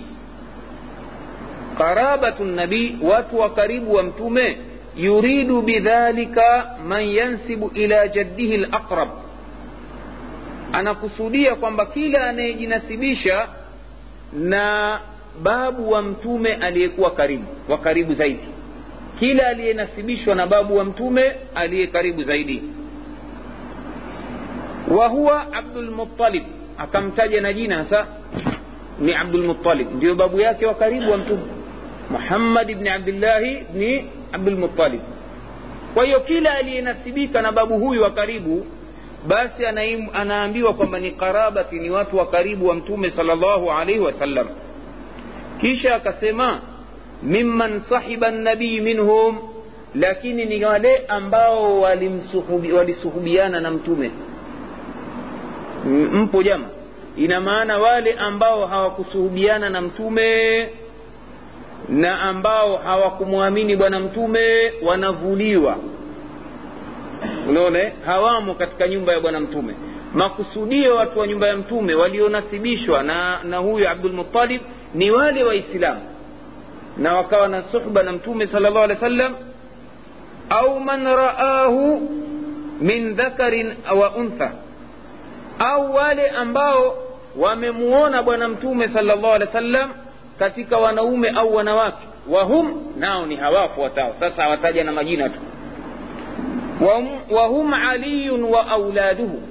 [1.78, 4.58] qarabatu nabii watu wa karibu wa mtume
[4.98, 9.10] yuridu bidhalika man yansibu ila jaddihi laqrab
[10.72, 13.48] anakusudia kwamba kila anayejinasibisha
[14.34, 15.00] na
[15.42, 18.48] babu wa mtume aliyekuwa karibu wa karibu zaidi.
[19.20, 22.64] Kila aliyenasibishwa na babu wa mtume aliye karibu zaidi.
[24.88, 26.44] Wa huwa abdulmutalib
[26.78, 28.08] akamtaja na jina hasa
[29.00, 31.42] ni abdulmutalib ndio babu yake wa karibu wa mtume.
[32.10, 35.02] Muhammad bni abdillahi bni abdulmutalib
[35.94, 38.66] kwa hiyo kila aliyenasibika na babu huyu wa karibu
[39.28, 39.66] basi
[40.14, 44.48] anaambiwa kwamba ni karabati ni watu wa karibu wa mtume salllahu alaihi wasallam
[45.64, 46.60] kisha akasema
[47.24, 49.38] mimman sahiba nabii minhum
[49.96, 51.82] lakini ni wale ambao
[52.74, 54.12] walisuhubiana na mtume.
[56.14, 56.66] Mpo jama
[57.18, 60.70] ina maana wale ambao hawakusuhubiana na mtume
[61.90, 65.78] na ambao hawakumwamini bwana mtume wanavuliwa.
[67.50, 69.74] Unaona hawamo katika nyumba ya bwana mtume.
[70.14, 74.62] Makusudio watu wa nyumba ya mtume walionasibishwa na, na huyu abdulmutalib
[74.94, 76.02] ni wale waislamu
[76.98, 79.36] na wakawa na suhba na mtume sala llahu alehi wa sallam
[80.50, 82.10] au man raahu
[82.82, 84.52] min dhakarin wa untha
[85.60, 86.98] au wale ambao
[87.38, 89.92] wamemuona bwana mtume sala llahu alehi wa sallam
[90.40, 95.40] katika wanaume au wanawake wahum nao ni hawafuatao sasa hawataja na majina tu
[97.32, 99.42] wahum aliyun wa auladuhu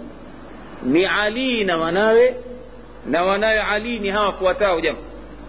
[0.82, 2.36] ni ali na wanawe
[3.06, 4.98] na wanawe ali ni hawafuatao jama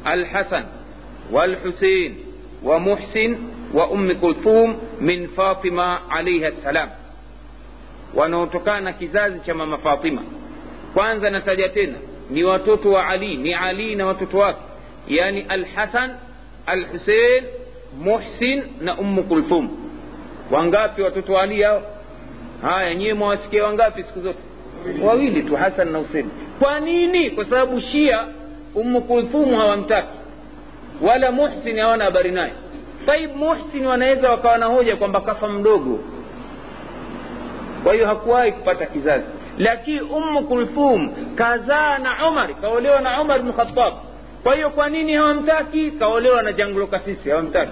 [0.04, 0.64] alhasan
[1.32, 2.16] والحسين
[2.64, 3.36] ومحسن
[3.74, 6.88] وأم كلثوم من فاطمة عليها السلام
[8.14, 10.22] wanaotokana kizazi cha mama fatima
[10.94, 11.94] kwanza nataja tena
[12.30, 14.58] ni watoto wa ali ni ali na watoto wake
[15.08, 16.10] yani alhasan
[16.66, 17.44] alhusein
[18.00, 19.68] muhsin na ummu kulthum
[20.50, 21.82] wangapi watoto wa ali hao
[22.62, 24.38] haya nyiwe mwawasikia wangapi siku zote
[25.02, 28.26] wawili tu hasan na husein kwa nini kwa sababu shia
[28.75, 30.07] ummu kulthum hawamtaki.
[31.01, 32.53] Wala muhsin hawana habari naye.
[33.05, 35.99] Taib muhsin wanaweza wakawa na hoja kwamba kafa mdogo.
[37.83, 39.25] Kwa hiyo hakuwahi kupata kizazi.
[39.57, 43.93] Lakini ummu kulthum kazaa na umar kaolewa na umar bnu khatab
[44.43, 45.91] kwa hiyo kwa nini hawamtaki?
[45.91, 47.71] Kaolewa na janglo kasisi hawamtaki.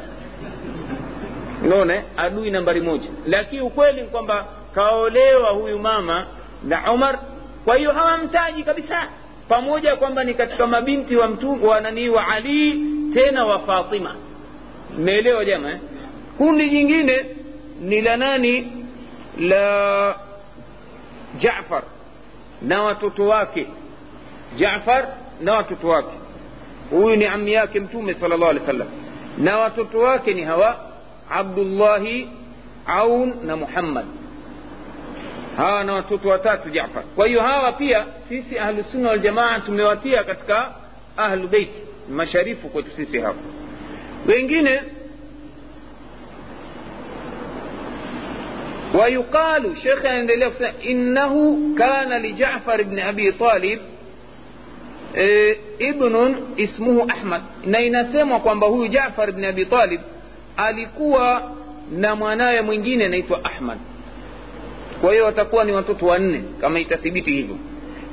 [1.64, 3.10] Unaona adui nambari moja.
[3.28, 6.28] Lakini ukweli ni kwamba kaolewa huyu mama
[6.64, 7.20] na umar
[7.66, 9.08] kwa hiyo hawamtaji kabisa
[9.52, 12.82] pamoja kwamba ni katika mabinti wa mtu wa nanii wa ali
[13.14, 14.16] tena wa fatima
[14.98, 15.80] mmeelewa jama eh?
[16.38, 17.26] kundi jingine
[17.82, 18.72] ni la nani
[19.40, 20.16] la
[21.40, 21.84] jafar
[22.62, 23.68] na watoto wake
[24.58, 25.08] jafar
[25.42, 26.18] na watoto wake
[26.90, 28.88] huyu ni ami yake mtume sala llahu alehi wa sallam
[29.38, 30.76] na watoto wake ni hawa
[31.30, 32.30] abdullahi
[32.88, 34.06] aun na muhammad
[35.58, 40.72] hawa na watoto watatu jafar Kwa hiyo hawa pia sisi Ahlusunna Waljamaa tumewatia katika
[41.18, 43.36] ahlubeiti masharifu kwetu sisi hawa.
[44.28, 44.82] Wengine
[48.94, 53.80] wayuqalu, shekhe anaendelea kusema innahu kana lijafar bni abi talib
[55.16, 60.02] e, ibnun ismuhu Ahmad, na inasemwa kwamba huyu Jafar bni abi Talib
[60.58, 61.52] alikuwa
[61.92, 63.78] na mwanawe mwingine anaitwa Ahmad
[65.02, 67.56] kwa hiyo watakuwa ni watoto wanne kama itathibiti hivyo.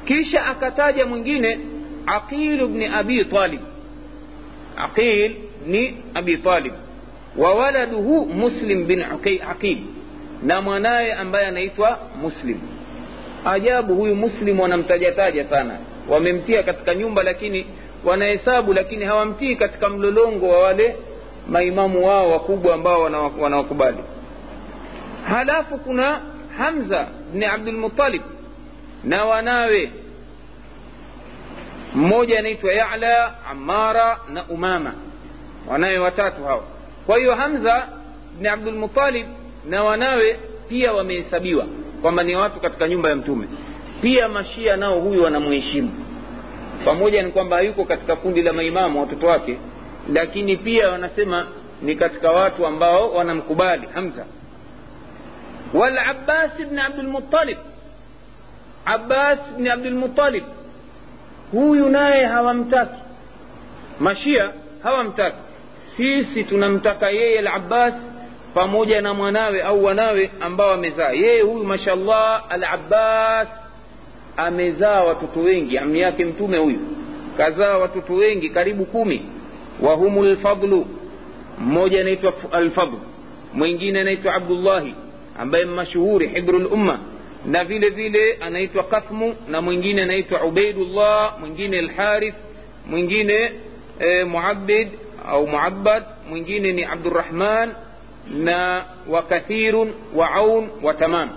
[0.05, 1.59] Kisha akataja mwingine
[2.07, 3.61] aqil bni abi talib.
[4.77, 5.35] Aqil
[5.67, 6.73] ni abi talib.
[7.37, 7.73] Wa
[8.35, 9.79] muslim bin aqil.
[10.43, 12.59] Na mwanaye ambaye anaitwa muslim.
[13.45, 15.79] Ajabu huyu muslim wanamtajataja sana.
[16.09, 17.67] Wamemtia katika nyumba lakini
[18.05, 20.97] wanahesabu lakini hawamtii katika mlolongo wa wale
[21.49, 23.03] maimamu wao wakubwa ambao
[23.41, 23.99] wanawakubali.
[25.29, 26.21] Halafu kuna
[26.59, 28.23] hamza bni abdulmutalib
[29.05, 29.93] na wanawe.
[31.95, 34.93] Mmoja anaitwa yala amara na umama.
[35.69, 36.63] Wanawe watatu hawa
[37.07, 37.89] kwa hiyo hamza
[38.39, 39.27] bni abdulmutalib
[39.69, 41.67] na wanawe pia wamehesabiwa
[42.03, 43.47] kwamba ni watu katika nyumba ya mtume.
[44.03, 45.91] Pia mashia nao huyu wanamheshimu.
[46.85, 49.59] Pamoja ni kwamba hayuko katika kundi la maimamu watoto wake
[50.13, 51.47] lakini pia wanasema
[51.83, 54.27] ni katika watu ambao wanamkubali hamza
[55.75, 57.59] walabbas bni abdulmutalib
[58.85, 60.45] abbas bni abdulmutalib
[61.53, 63.01] huyu naye hawamtaki
[64.01, 64.51] mashia
[64.83, 65.37] hawamtaki
[65.97, 67.95] sisi tunamtaka yeye alabbas
[68.55, 73.49] pamoja na mwanawe au wanawe ambao amezaa yeye huyu mashallah alabbas
[74.37, 76.79] amezaa watoto wengi ami yake mtume huyu
[77.37, 79.27] kazaa watoto wengi karibu kumi
[79.83, 80.87] wahumu lfadlu
[81.59, 82.97] mmoja anaitwa alfadl
[83.55, 84.95] mwingine anaitwa abdullahi
[85.39, 86.99] ambaye mashuhuri hibru lumma
[87.47, 92.35] na vile vile anaitwa kathmu na mwingine anaitwa ubaidullah mwingine alharith
[92.87, 93.53] mwingine
[94.01, 94.89] e, muabid
[95.29, 97.73] au muabad mwingine ni abdurahman
[98.35, 101.31] na wakathirun wa aun wa tamam.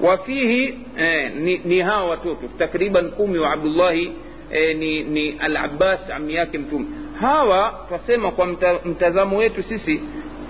[0.00, 2.48] Wafihi eh, ni, ni hawa watoto.
[2.58, 4.12] Takriban kumi wa abdullahi
[4.50, 6.86] eh, ni, ni alabbas ami yake mtume.
[7.20, 10.00] Hawa twasema kwa mta, mtazamo wetu sisi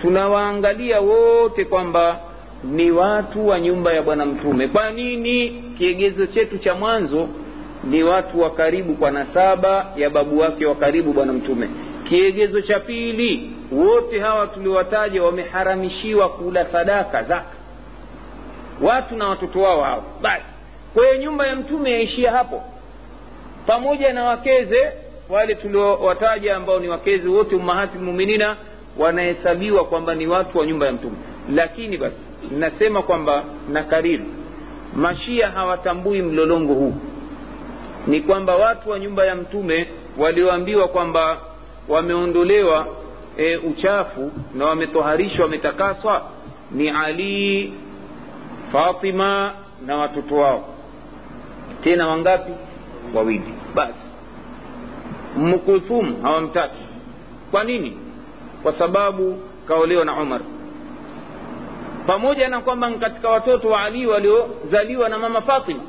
[0.01, 2.21] tunawaangalia wote kwamba
[2.65, 4.69] ni watu wa nyumba ya bwana mtume.
[4.69, 7.29] Kwa nini kiegezo chetu cha mwanzo
[7.85, 11.69] ni watu wa karibu kwa nasaba ya babu wake wa karibu bwana mtume?
[12.09, 17.45] Kiegezo cha pili wote hawa tuliowataja wameharamishiwa kula sadaka zaka.
[18.83, 20.05] Watu na watoto wao hao.
[20.23, 20.45] Basi
[20.95, 22.63] kwa nyumba ya mtume yaishia hapo.
[23.67, 24.93] Pamoja na wakeze
[25.29, 28.57] wale tuliowataja ambao ni wakeze wote ummahati lmuminina
[28.99, 31.17] wanahesabiwa kwamba ni watu wa nyumba ya mtume.
[31.55, 32.17] Lakini basi
[32.51, 34.25] nasema kwamba na kariri
[34.97, 36.95] mashia hawatambui mlolongo huu.
[38.07, 41.39] Ni kwamba watu wa nyumba ya mtume walioambiwa kwamba
[41.89, 42.87] wameondolewa
[43.39, 46.23] e, uchafu na wametoharishwa wametakaswa
[46.71, 47.73] ni ali
[48.73, 49.53] fatima
[49.87, 50.65] na watoto wao.
[51.85, 52.53] Tena wangapi?
[53.15, 53.55] Wawili.
[53.75, 54.09] Basi.
[55.37, 56.83] Mkuthum hawamtaki.
[57.51, 57.97] Kwa nini?
[58.63, 60.41] Kwa sababu kaolewa na umar
[62.09, 65.81] pamoja na kwamba katika watoto wa ali waliozaliwa na mama fatima.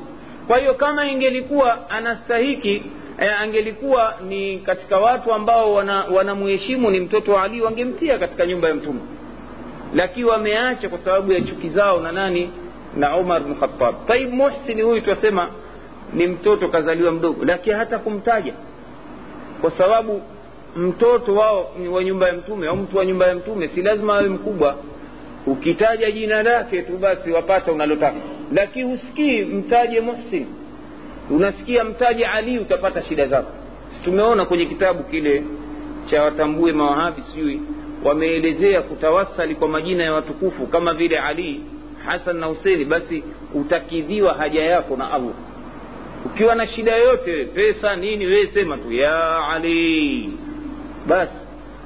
[0.46, 2.82] Kwa hiyo kama ingelikuwa anastahiki
[3.18, 5.74] e, angelikuwa ni katika watu ambao
[6.12, 9.00] wanamheshimu wana ni mtoto wa ali wangemtia katika nyumba ya mtume.
[9.94, 12.50] Lakini wameacha kwa sababu ya chuki zao na nani?
[12.96, 15.48] Na umar bnu khatab taib muhsini huyu twasema
[16.12, 18.52] ni mtoto kazaliwa mdogo lakini hata kumtaja.
[19.60, 20.22] Kwa sababu
[20.76, 24.28] mtoto wao wa nyumba ya mtume au mtu wa nyumba ya mtume si lazima awe
[24.28, 24.76] mkubwa
[25.46, 28.16] ukitaja jina lake tu basi wapata unalotaka.
[28.52, 30.46] Lakini husikii mtaje muhsin.
[31.30, 33.52] Unasikia mtaje ali utapata shida zako.
[34.04, 35.44] Tumeona kwenye kitabu kile
[36.10, 37.60] cha watambue mawahabi sijui
[38.04, 41.60] wameelezea kutawasali kwa majina ya watukufu kama vile ali
[42.06, 43.24] hasan na huseni basi
[43.54, 45.32] utakidhiwa haja yako na allah.
[46.26, 50.30] Ukiwa na shida yoyote pesa nini wee sema tu ya ali.
[51.06, 51.32] Basi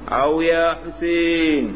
[0.07, 1.73] au ya husein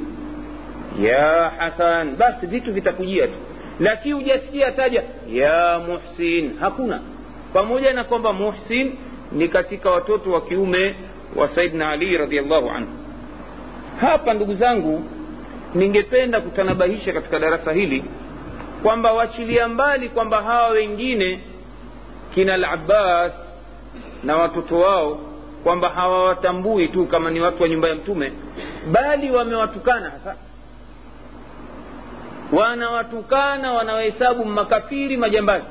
[1.02, 3.34] ya hasan basi vitu vitakujia tu.
[3.80, 7.00] Lakini hujasikia taja ya muhsin hakuna.
[7.54, 8.96] Pamoja na kwamba muhsin
[9.32, 10.96] ni katika watoto wa kiume
[11.36, 12.90] wa saidna ali radiallahu anhu.
[14.02, 15.04] Hapa ndugu zangu
[15.76, 18.04] ningependa kutanabahisha katika darasa hili
[18.84, 21.40] kwamba wachilia mbali kwamba hawa wengine
[22.36, 23.34] kina al-abbas
[24.24, 25.20] na watoto wao
[25.64, 28.32] kwamba hawawatambui tu kama ni watu wa nyumba ya mtume
[28.92, 30.36] bali wamewatukana hasa
[32.52, 35.66] wanawatukana wanawahesabu makafiri majambazi.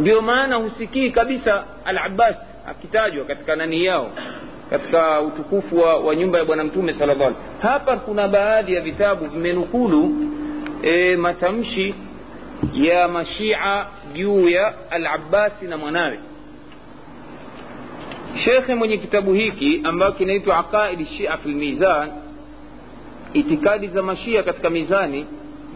[0.00, 2.36] Ndio maana husikii kabisa al-abbas
[2.68, 4.10] akitajwa katika nani yao
[4.70, 9.24] katika utukufu wa, wa nyumba ya bwana mtume sallallahu alaihi hapa kuna baadhi ya vitabu
[9.26, 10.14] vimenukulu
[10.82, 11.94] e, matamshi
[12.74, 16.18] ya mashia juu ya al-abbasi na mwanawe.
[18.44, 22.10] Shekhe mwenye kitabu hiki ambayo kinaitwa aqaidi shia fi lmizan
[23.32, 25.26] itikadi za mashia katika mizani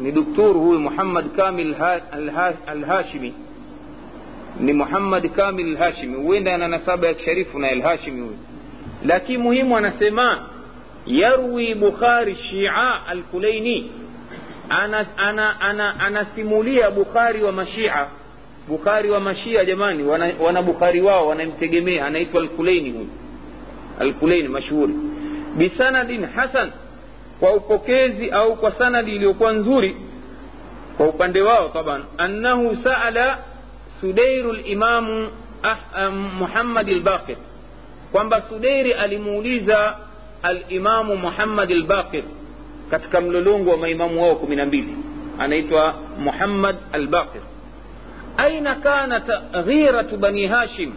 [0.00, 1.74] ni dukturu huyu muhammad kamil
[2.66, 3.34] alhashimi.
[4.60, 6.14] Ni muhammad kamil alhashimi.
[6.24, 8.36] Huenda ana nasaba ya kisharifu na alhashimi huyu.
[9.04, 10.40] Lakini muhimu anasema
[11.06, 13.90] yarwi bukhari shia alkulaini.
[14.68, 18.06] Anasimulia ana, ana, ana, bukhari wa mashia.
[18.68, 23.08] Bukhari wa mashia jamani wana, wana bukhari wao wanamtegemea anaitwa alkulaini huyu.
[23.98, 24.94] Alkulaini mashuhuri.
[25.56, 26.70] Bisanadin hasan
[27.40, 29.96] kwa upokezi au kwa sanadi iliyokuwa nzuri
[30.96, 33.38] kwa upande wao taban annahu saala
[34.00, 35.28] sudairu limamu
[35.62, 37.36] ah, um, muhammad albaqir
[38.12, 39.96] kwamba sudairi alimuuliza
[40.42, 42.22] alimamu muhammad albaqir
[42.90, 44.96] katika mlolongo wa maimamu wao kumi na mbili
[45.38, 47.40] anaitwa muhammad albaqir
[48.36, 49.26] aina kanat
[49.64, 50.92] ghiratu bani hashim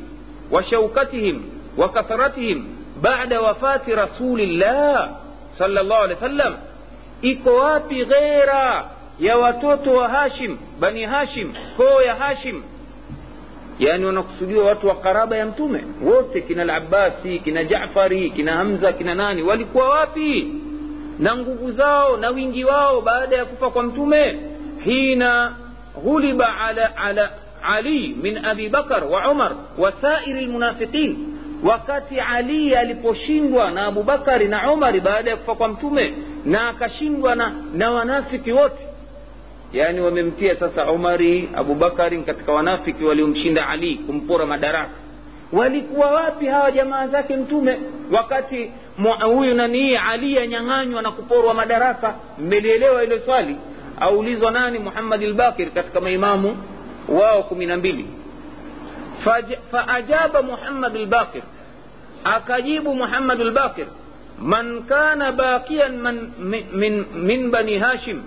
[0.51, 1.41] wa shaukatihim
[1.77, 2.65] wa kathratihim
[3.01, 5.11] bada wafati rasulillah
[5.59, 6.57] صلى الله عليه وسلم
[7.25, 8.85] إكوابي غيرا
[9.19, 12.61] يا واتوتو وهاشم بني هاشم كو يا هاشم
[13.79, 20.53] يعني ونقصدي واتو وقرابة يمتومي ووتي كنا العباسي كنا جعفري كنا همزة كنا ناني والكوابي
[21.19, 24.39] ننقبو زاو نوينجي واو بعد يكفى كنتومي
[24.83, 25.23] حين
[26.05, 27.29] غلب على على
[27.63, 31.32] علي من أبي بكر وعمر وسائر المنافقين
[31.63, 36.13] wakati ali aliposhindwa na abubakari na umari baada ya kufa kwa mtume
[36.45, 38.87] na akashindwa na, na wanafiki wote.
[39.73, 44.91] Yaani wamemtia sasa umari abubakari katika wanafiki waliomshinda ali kumpora madaraka.
[45.53, 47.79] Walikuwa wapi hawa jamaa zake mtume?
[48.11, 48.71] Wakati
[49.25, 52.15] huyu nanii ali anyang'anywa na kuporwa madaraka.
[52.39, 53.55] Mmelielewa ile swali?
[53.99, 56.57] Aulizwa nani muhammad lbakir katika maimamu
[57.09, 58.05] wao kumi na mbili?
[59.71, 61.41] Faajaba muhammad lbakir
[62.23, 63.87] akajibu محمد الباقر.
[64.39, 66.93] من كان باقيا من, من, من,
[67.27, 68.17] min bani Hashim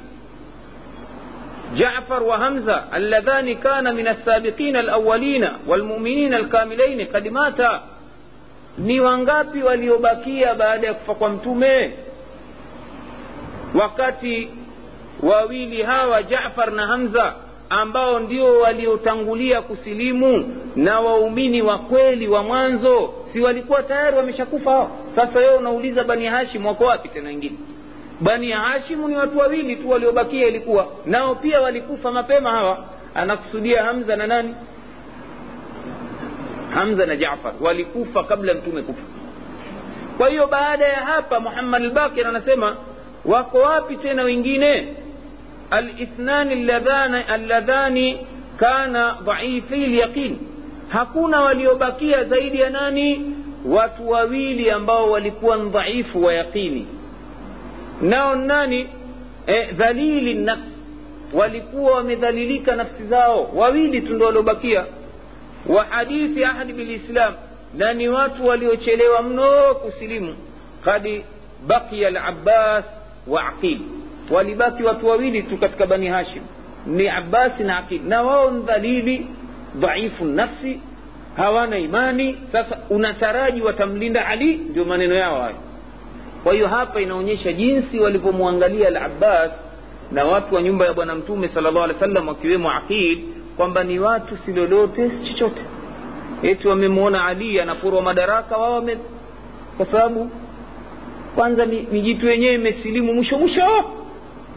[1.74, 7.82] جعفر وهمزة اللذان كان من السابقين الأولين والمؤمنين الكاملين قد ماتا
[8.78, 11.92] نيوانغابي وليوباكيا بعد فقمتمي
[13.74, 14.49] وكاتي
[15.22, 17.34] وويلي هاو جعفر نهمزة
[17.70, 24.70] ambao ndio waliotangulia kusilimu na waumini wa kweli wa mwanzo si walikuwa tayari wameshakufa?
[24.70, 27.56] Hao sasa wewe unauliza bani hashim wako wapi tena wengine?
[28.20, 32.84] Bani hashimu ni watu wawili tu waliobakia ilikuwa nao pia walikufa mapema hawa.
[33.14, 34.54] Anakusudia hamza na nani?
[36.74, 39.02] Hamza na jafar walikufa kabla mtume kufa.
[40.18, 42.76] Kwa hiyo baada ya hapa muhammad lbakir anasema
[43.24, 44.94] wako wapi tena wengine
[45.70, 46.70] alithnani
[47.28, 50.38] alladhani kana dhaifi lyaqin
[50.88, 53.34] hakuna waliobakia zaidi ya nani?
[53.66, 56.86] Watu wawili ambao walikuwa dhaifu wa yaqini.
[58.00, 58.88] Nao nani?
[59.46, 60.70] E, dhalili nafsi
[61.32, 63.50] walikuwa wamedhalilika nafsi zao.
[63.54, 64.84] Wawili tu ndo waliobakia.
[65.68, 67.34] Wa hadithi ahadi bilislam
[67.74, 70.34] na ni watu waliochelewa mno kusilimu.
[70.84, 71.22] Kad
[71.66, 72.84] baqiya alabbas
[73.26, 73.42] wa
[74.31, 76.43] walibaki watu wawili tu katika bani hashim
[76.87, 78.01] ni abasi na aqil.
[78.03, 79.27] Na wao ni dhalili
[79.74, 80.81] dhaifu nafsi
[81.37, 82.39] hawana imani.
[82.53, 85.57] Sasa unataraji watamlinda ali ndio maneno yao hayo.
[86.45, 89.51] Kwa hiyo hapa inaonyesha jinsi walivyomwangalia al-abbas
[90.12, 93.18] na watu wa nyumba ya bwana mtume sallallahu alaihi wasallam wakiwemo aqil
[93.57, 95.62] kwamba ni watu si lolote si chochote.
[96.43, 98.97] Eti wamemwona ali anapurwa madaraka wao wame
[99.77, 100.31] kwa sababu
[101.35, 103.85] kwanza mijitu yenyewe imesilimu mwisho mwisho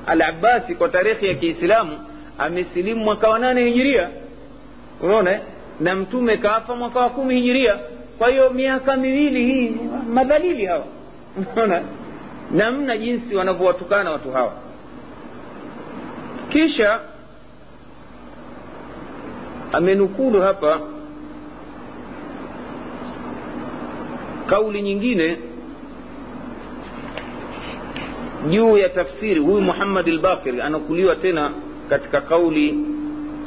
[0.09, 1.97] al-abbasi kwa tarehe ya kiislamu
[2.37, 4.09] amesilimu mwaka wa nane hijiria.
[5.01, 5.39] Unaona
[5.79, 7.79] na mtume kaafa mwaka wa kumi hijiria.
[8.17, 9.77] Kwa hiyo miaka miwili hii
[10.13, 10.85] madhalili hawa.
[11.55, 11.81] Unaona
[12.51, 14.53] namna jinsi wanavyowatukana watu hawa.
[16.49, 16.99] Kisha
[19.73, 20.79] amenukulu hapa
[24.45, 25.37] kauli nyingine
[28.47, 31.51] juu ya tafsiri huyu muhammad lbakir anakuliwa tena
[31.89, 32.77] katika kauli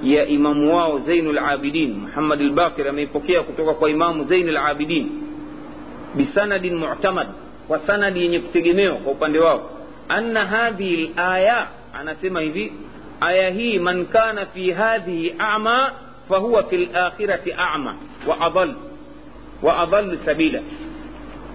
[0.03, 5.09] ya imamu wao zainu labidin muhammad lbakir ameipokea kutoka kwa imamu zein labidin
[6.14, 7.28] bisanadin mutamad
[7.68, 9.70] kwa sanadi yenye kutegemewa kwa upande wao.
[10.09, 12.72] Anna hadhihi laya anasema hivi
[13.20, 15.93] aya hii man kana fi hadhihi ama
[16.28, 17.95] fahuwa fi lakhirati ama
[18.26, 18.74] wa adal
[19.62, 20.62] wa adal sabila.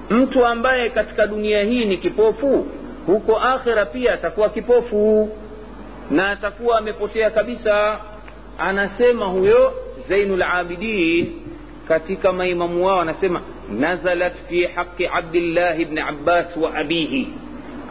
[0.10, 2.68] Mtu ambaye katika dunia hii ni kipofu
[3.08, 5.30] huko akhira pia atakuwa kipofu
[6.12, 8.00] na atakuwa amepotea kabisa.
[8.58, 9.74] Anasema huyo
[10.10, 11.34] zainul abidin
[11.88, 17.34] katika maimamu wao anasema nazalat fi haqi abdillahi bni abbas wa abihi.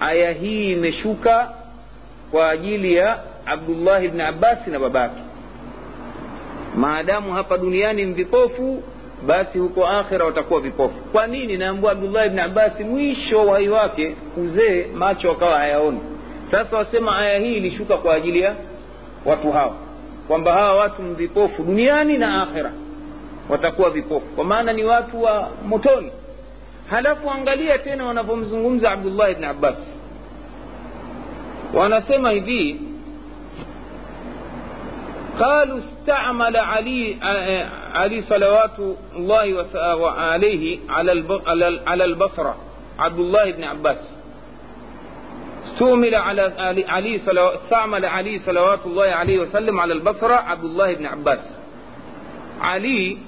[0.00, 1.50] Aya hii imeshuka
[2.30, 5.20] kwa ajili ya abdullahi bni abbasi na babake.
[6.76, 8.82] Maadamu hapa duniani ni vipofu
[9.27, 14.15] basi huko akhira watakuwa vipofu kwa nini naambua abdullahi bni abbasi mwisho wa uhai wake
[14.37, 15.99] uzee macho akawa hayaoni
[16.51, 18.55] sasa wasema aya hii ilishuka kwa ajili ya
[19.25, 19.75] watu hawa
[20.27, 22.71] kwamba hawa watu ni vipofu duniani na akhira
[23.49, 26.11] watakuwa vipofu kwa maana ni watu wa motoni
[26.89, 29.75] halafu angalia tena wanavyomzungumza abdullahi bni abbas
[31.73, 32.79] wanasema hivi
[35.39, 37.15] قالوا استعمل علي
[37.96, 38.78] علي صلوات
[39.16, 41.12] الله عليه على
[41.86, 42.56] على البصرة.
[42.98, 44.02] عبد الله بن عباس.
[45.66, 46.42] استعمل على
[46.88, 47.20] علي
[47.54, 51.44] استعمل علي صلوات الله عليه وسلم على البصرة عبد الله بن عباس.
[52.60, 53.18] علي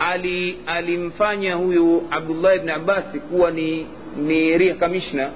[0.00, 3.86] علي علي مفانيا هو عبد الله بن عباس كوني
[4.16, 5.30] ميري كمشنا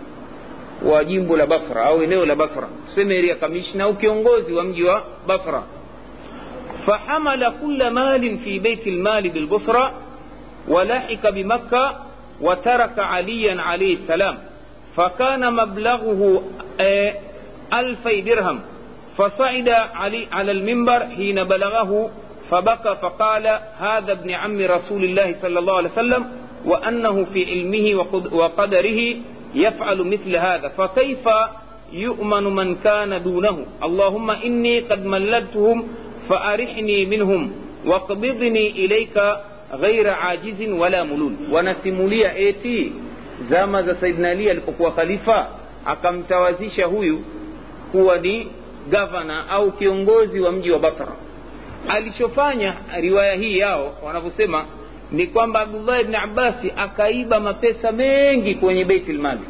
[0.82, 4.98] وجيمبو لبصرة أو إنه لبصرة سميري كمشنا وكيونغوزي ومجيوا
[5.28, 5.62] بصرة,
[6.86, 9.92] فحمل كل مال في بيت المال بالبصرة
[10.68, 11.96] ولحق بمكة
[12.40, 14.38] وترك عليا عليه السلام.
[14.96, 16.42] فكان مبلغه
[17.72, 18.60] ألفي درهم.
[19.16, 22.10] فصعد علي على المنبر حين بلغه
[22.50, 23.46] فبكى فقال
[23.78, 26.26] هذا ابن عم رسول الله صلى الله عليه وسلم
[26.64, 29.16] وأنه في علمه وقدره
[29.54, 30.68] يفعل مثل هذا.
[30.68, 31.28] فكيف
[31.92, 35.88] يؤمن من كان دونه؟ اللهم إني قد مللتهم
[36.28, 37.52] faarihni minhum
[37.86, 39.40] wakbidni ilaika
[39.80, 42.92] ghaira ajizin wala mulul Wanasimulia eti
[43.50, 45.46] zama za Saidna Ali alipokuwa khalifa
[45.86, 47.20] akamtawazisha huyu
[47.92, 48.48] kuwa ni
[48.90, 51.08] gavana au kiongozi wa mji wa Basra.
[51.88, 54.64] Alichofanya riwaya hii yao wanavyosema
[55.12, 59.40] ni kwamba Abdullah ibn abasi akaiba mapesa mengi kwenye Baitul Mali,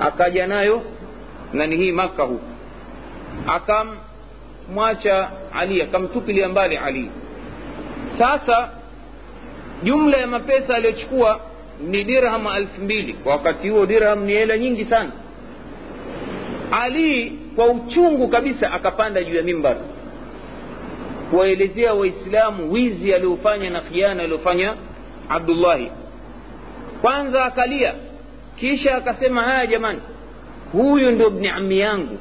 [0.00, 0.82] akaja nayo
[1.52, 2.44] nani hii Maka huku
[3.46, 3.96] akam
[4.68, 7.10] akamwacha ali akamtupilia mbali ali.
[8.18, 8.68] Sasa
[9.82, 11.40] jumla ya mapesa aliyochukua
[11.80, 13.12] ni dirham elfu mbili.
[13.12, 15.10] Kwa wakati huo dirham ni hela nyingi sana.
[16.72, 19.76] Ali kwa uchungu kabisa akapanda juu ya mimbar
[21.30, 24.74] kuwaelezea waislamu wizi aliofanya na khiana aliofanya
[25.28, 25.90] abdullahi.
[27.02, 27.94] Kwanza akalia
[28.56, 30.00] kisha akasema haya jamani
[30.72, 32.18] huyu ndio bni ami yangu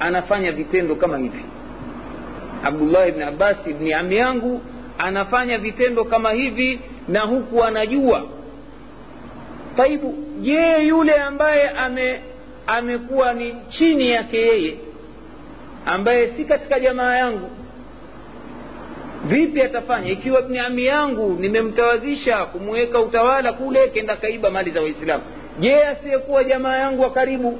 [0.00, 1.44] anafanya vitendo kama hivi
[2.64, 4.60] abdullahi bni abbasi bni ami yangu
[4.98, 8.22] anafanya vitendo kama hivi na huku anajua.
[9.76, 12.20] Taibu je yule ambaye ame
[12.66, 14.74] amekuwa ni chini yake yeye
[15.86, 17.50] ambaye si katika jamaa yangu
[19.24, 20.10] vipi atafanya?
[20.10, 25.22] Ikiwa bni ami yangu nimemtawazisha kumweka utawala kule kenda kaiba mali za waislamu.
[25.60, 27.58] Je asiyekuwa jamaa yangu wa karibu?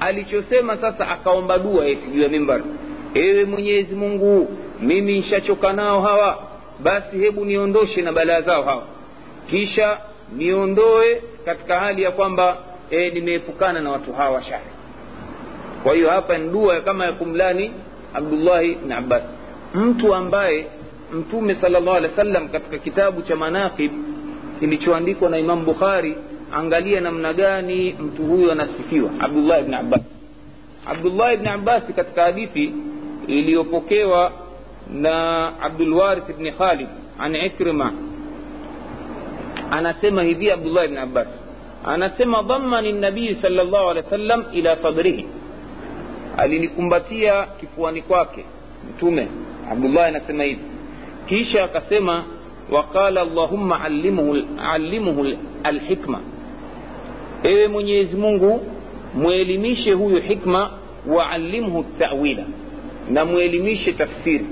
[0.00, 2.60] Alichosema sasa akaomba dua eti juu ya mimbar
[3.14, 4.48] ewe mwenyezi mungu
[4.80, 6.38] mimi nshachoka nao hawa.
[6.82, 8.82] Basi hebu niondoshe na balaa zao hawa.
[9.50, 9.98] Kisha
[10.36, 12.56] niondoe katika hali ya kwamba
[12.90, 14.64] e, nimeepukana na watu hawa shari.
[15.82, 17.70] Kwa hiyo hapa ni dua kama ya kumlani
[18.14, 19.22] abdullahi bni abbas.
[19.74, 20.66] Mtu ambaye
[21.12, 23.92] mtume sala llahu alehi wa sallam katika kitabu cha manaqib
[24.60, 26.16] kilichoandikwa na imamu bukhari
[26.52, 29.10] angalia namna gani mtu huyo anasifiwa.
[29.20, 30.00] Abdullahi bni abbas.
[30.86, 32.74] Abdullahi bni abbasi katika hadithi
[33.26, 34.32] iliyopokewa
[34.92, 37.92] na abdulwarith bni khalid an ikrima
[39.70, 41.28] anasema hivi abdullah bni abbas
[41.84, 45.26] anasema dhammani nabii sala llahu alehi wa sallam ila sadrihi
[46.36, 48.44] alinikumbatia kifuani kwake
[48.90, 49.28] mtume
[49.72, 50.62] abdullah anasema hivi
[51.26, 52.24] kisha akasema
[52.70, 55.26] waqala allahumma allimhu, allimhu
[55.64, 56.20] alhikma
[57.42, 58.66] ewe mwenyezi mungu
[59.14, 60.70] mwelimishe huyu hikma
[61.06, 62.44] waalimhu tawila
[63.10, 64.46] na mwelimishe tafsiri.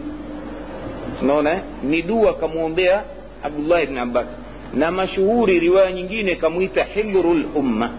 [1.22, 3.02] Unaona ni dua kamwombea
[3.42, 4.26] abdullahi bni abbas.
[4.74, 7.90] Na mashuhuri riwaya nyingine kamwita hibru lumma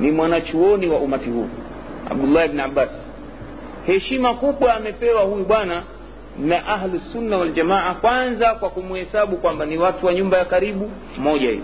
[0.00, 1.48] ni mwanachuoni wa umati huu
[2.10, 2.90] abdullah bni abbas.
[3.86, 5.82] Heshima kubwa amepewa huyu bwana
[6.38, 11.62] na ahlusunna waljamaa kwanza kwa kumhesabu kwamba ni watu wa nyumba ya karibu moja hiyo.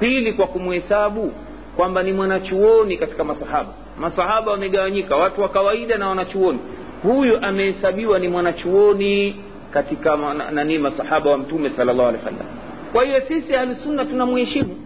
[0.00, 1.32] Pili kwa kumhesabu
[1.76, 3.68] kwamba ni mwanachuoni katika masahaba.
[4.00, 6.58] Masahaba wamegawanyika watu wa kawaida na wanachuoni
[7.02, 9.36] huyu amehesabiwa ni mwanachuoni
[9.72, 10.16] katika
[10.52, 12.46] nani masahaba wa mtume sala llahu alehi wa sallam
[12.92, 14.76] kwa hiyo sisi ahlusunna tunamheshimu.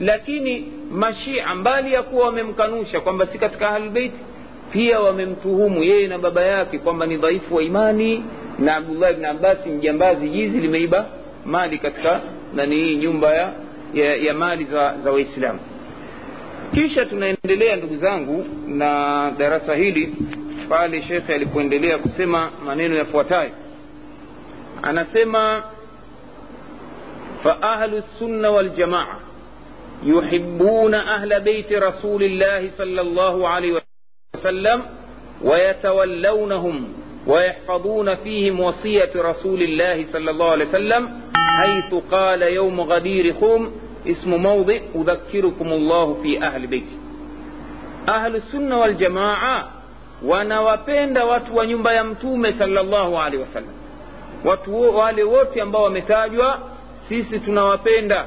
[0.00, 4.16] Lakini mashia mbali ya kuwa wamemkanusha kwamba si katika ahlulbeiti
[4.72, 8.24] pia wamemtuhumu yeye na baba yake kwamba ni dhaifu wa imani
[8.58, 11.06] na abdullah bni abbasi mjambazi jizi limeiba
[11.46, 12.20] mali katika
[12.54, 13.52] nani hii nyumba ya,
[13.94, 15.58] ya, ya mali za, za waislamu.
[16.74, 20.14] Kisha tunaendelea ndugu zangu na darasa hili
[20.72, 23.50] pale shekhe alipoendelea kusema maneno yafuatayo
[24.82, 25.62] anasema
[27.42, 29.06] faahlu lsunna waljamaa
[30.06, 33.80] yuhibuna ahla beiti rasulillahi sala llahu alaihi
[34.34, 34.82] وسلم
[35.44, 36.92] ويتولونهم
[37.26, 41.20] ويحفظون فيهم وصية رسول الله صلى الله عليه وسلم
[41.62, 43.72] حيث قال يوم غدير خوم
[44.06, 46.98] اسم موضع أذكركم الله في أهل بيتي
[48.08, 49.81] أهل السنة والجماعة
[50.26, 53.74] wanawapenda watu wa nyumba ya mtume salllahu alehi wasallam
[54.44, 56.58] watu wale wote ambao wametajwa
[57.08, 58.26] sisi tunawapenda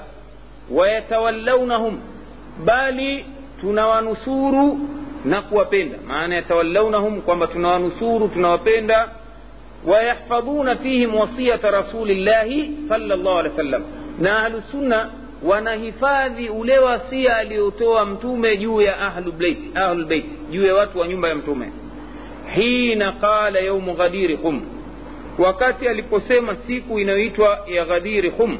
[0.72, 2.00] wayatawallaunahum
[2.66, 3.26] bali
[3.62, 4.80] tunawanusuru
[5.26, 9.10] na kuwapenda maana yatawallaunahum kwamba tunawanusuru tunawapenda
[9.88, 13.84] wayahfadhuna fihim wasiyata rasulillahi salllah alehi wasallam
[14.20, 15.10] na ahlusunna
[15.44, 21.36] wanahifadhi ule wasia aliyotoa mtume juu ya ahlulbeiti ahlulbeiti juu ya watu wa nyumba ya
[21.36, 21.72] mtume
[22.56, 24.62] hina qala yaumu ghadiri hum
[25.40, 28.58] wakati aliposema siku inayoitwa ya ghadiri hum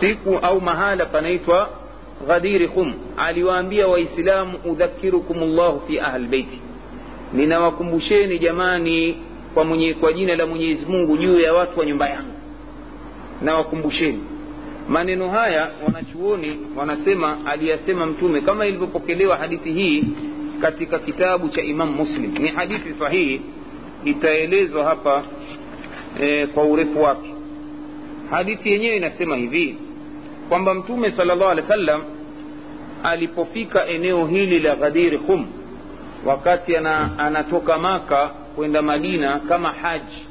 [0.00, 1.68] siku au mahala panaitwa
[2.26, 6.60] ghadiri hum aliwaambia waislamu udhakirukum llahu fi ahli beiti
[7.32, 9.16] ninawakumbusheni jamani
[9.54, 12.32] kwa, mwenye, kwa jina la mwenyezi mungu juu ya watu wa nyumba yangu.
[13.42, 14.20] Nawakumbusheni.
[14.88, 20.04] Maneno haya wanachuoni wanasema aliyasema mtume kama ilivyopokelewa hadithi hii
[20.64, 22.32] katika kitabu cha imam muslim.
[22.38, 23.40] Ni hadithi sahihi
[24.04, 25.22] itaelezwa hapa
[26.20, 27.34] e, kwa urefu wake.
[28.30, 29.76] Hadithi yenyewe inasema hivi
[30.48, 32.02] kwamba mtume sala llah alehi wa sallam
[33.02, 35.46] alipofika eneo hili la ghadir khum
[36.26, 40.26] wakati ana, anatoka maka kwenda madina kama haji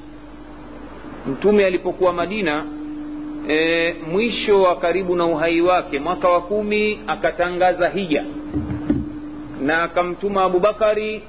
[1.28, 2.66] mtume alipokuwa madina
[3.50, 8.26] e, mwisho wa karibu na uhai wake mwaka wa kumi akatangaza hija
[9.62, 11.22] na akamtuma abubakari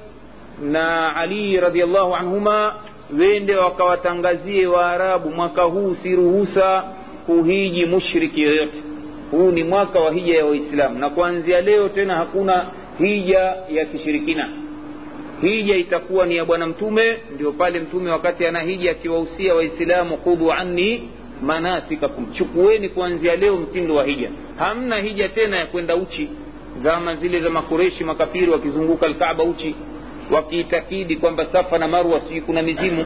[0.63, 2.75] na ali radiallahu anhuma
[3.19, 6.83] wende wakawatangazie waarabu mwaka huu si ruhusa
[7.25, 8.77] kuhiji mushriki yoyote.
[9.31, 12.65] Huu ni mwaka wa hija ya waislamu na kuanzia leo tena hakuna
[12.99, 14.49] hija ya kishirikina.
[15.41, 20.51] Hija itakuwa ni ya bwana mtume ndio pale mtume wakati ana hija akiwahusia waislamu khudhu
[20.51, 21.09] anni
[21.41, 22.33] manasikakum.
[22.33, 24.29] Chukueni kuanzia leo mtindo wa hija.
[24.57, 26.29] Hamna hija tena ya kwenda uchi
[26.83, 29.75] zama zile za makureshi makafiri wakizunguka alkaaba uchi
[30.31, 33.05] wakiitakidi kwamba safa na marwa sijui kuna mizimu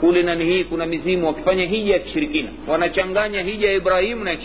[0.00, 2.48] kule nani hii kuna mizimu wakifanya hija ya kishirikina.
[2.68, 4.38] Wanachanganya hija ya ibrahimu na ya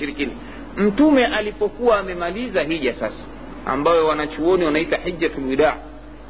[0.77, 3.23] mtume alipokuwa amemaliza hija sasa
[3.65, 5.77] ambayo wanachuoni wanaita hijjatulwida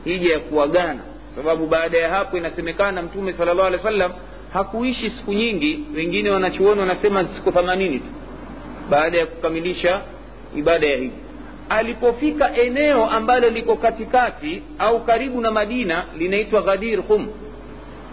[0.06, 1.00] hija ya kuagana.
[1.36, 4.12] Sababu baada ya hapo inasemekana mtume sala llahu alehi wa sallam
[4.54, 8.06] hakuishi siku nyingi wengine wanachuoni wanasema siku themanini tu
[8.90, 10.02] baada ya kukamilisha
[10.58, 11.25] ibada ya hija
[11.70, 17.28] alipofika eneo ambalo liko katikati au karibu na madina linaitwa ghadir hum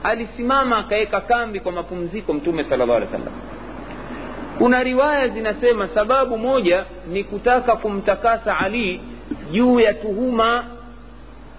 [0.05, 3.35] alisimama akaweka kambi kwa mapumziko mtume sala llahu alih wa sallam
[4.59, 9.01] kuna riwaya zinasema sababu moja ni kutaka kumtakasa ali
[9.53, 10.65] juu ya tuhuma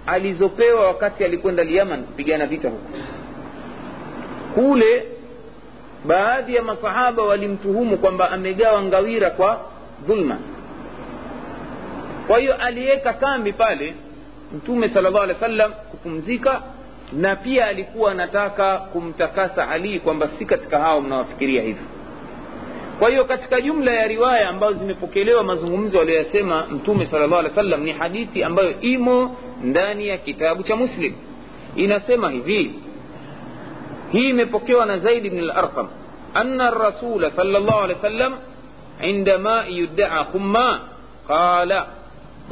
[0.07, 2.89] alizopewa wakati alikwenda lyaman kupigana vita huko.
[4.55, 5.05] Kule
[6.05, 9.59] baadhi ya masahaba walimtuhumu kwamba amegawa ngawira kwa
[10.07, 10.37] dhulma
[12.27, 13.93] kwa hiyo aliweka kambi pale
[14.55, 16.61] mtume sala llahu alehi wa kupumzika
[17.13, 21.83] na pia alikuwa anataka kumtakasa ali kwamba si katika hao mnawafikiria hivyo
[22.99, 27.63] kwa hiyo katika jumla ya riwaya ambazo zimepokelewa mazungumzo aliyoyasema mtume sala llahu alehi wa
[27.63, 31.13] sallam ni hadithi ambayo imo ndani ya kitabu cha muslim.
[31.75, 32.73] Inasema hivi
[34.11, 35.87] hii imepokewa na zaidi bni larqam
[36.33, 38.33] ana rasula sala llahu alehi wa sallam
[39.01, 40.81] indama yudaa humma
[41.27, 41.87] qala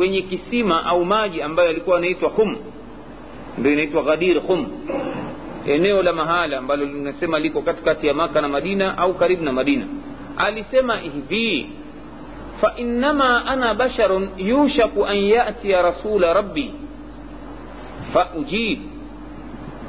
[0.02, 2.58] kwenye kisima au maji ambayo yalikuwa yanaitwa hum
[3.58, 4.68] ndio inaitwa ghadir hum
[5.68, 9.86] eneo la mahala ambalo linasema liko katikati ya maka na madina au karibu na madina.
[10.38, 11.70] Alisema hivi
[12.62, 16.74] fainama ana basharun yushaku an yatiya rasula rabbi.
[18.14, 18.80] Faujib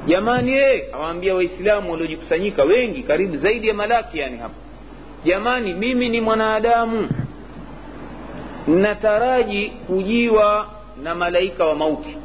[0.07, 4.55] jamani e awaambia waislamu waliojikusanyika wengi karibu zaidi ya malaki yani hapa
[5.25, 7.09] jamani mimi ni mwanadamu
[8.67, 10.67] nataraji kujiwa
[11.03, 12.17] na malaika wa mauti.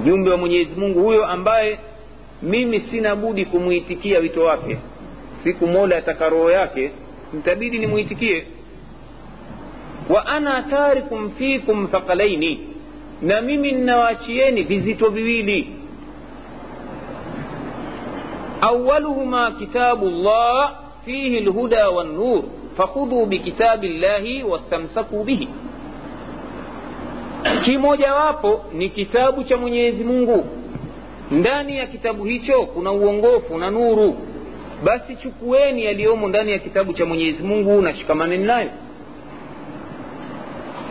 [0.00, 1.78] Mjumbe wa mwenyezi mungu huyo ambaye
[2.42, 4.78] mimi sina budi kumwitikia wito wake.
[5.44, 6.90] Siku mola ataka roho yake
[7.32, 8.46] nitabidi nimwitikie.
[10.10, 12.60] Wa ana tarikum fikum thaqalaini
[13.22, 15.72] na mimi ninawaachieni vizito viwili.
[18.60, 20.72] Awaluhuma kitabu llah
[21.04, 22.42] fihi lhuda wannur
[22.76, 25.48] fakhudhu bikitabi llahi wastamsaku bihi.
[27.64, 30.46] Kimojawapo ni kitabu cha mwenyezi mungu.
[31.30, 34.16] Ndani ya kitabu hicho kuna uongofu na nuru.
[34.84, 38.70] Basi chukueni yaliyomo ndani ya kitabu cha mwenyezi mungu na shikamaneni nayo.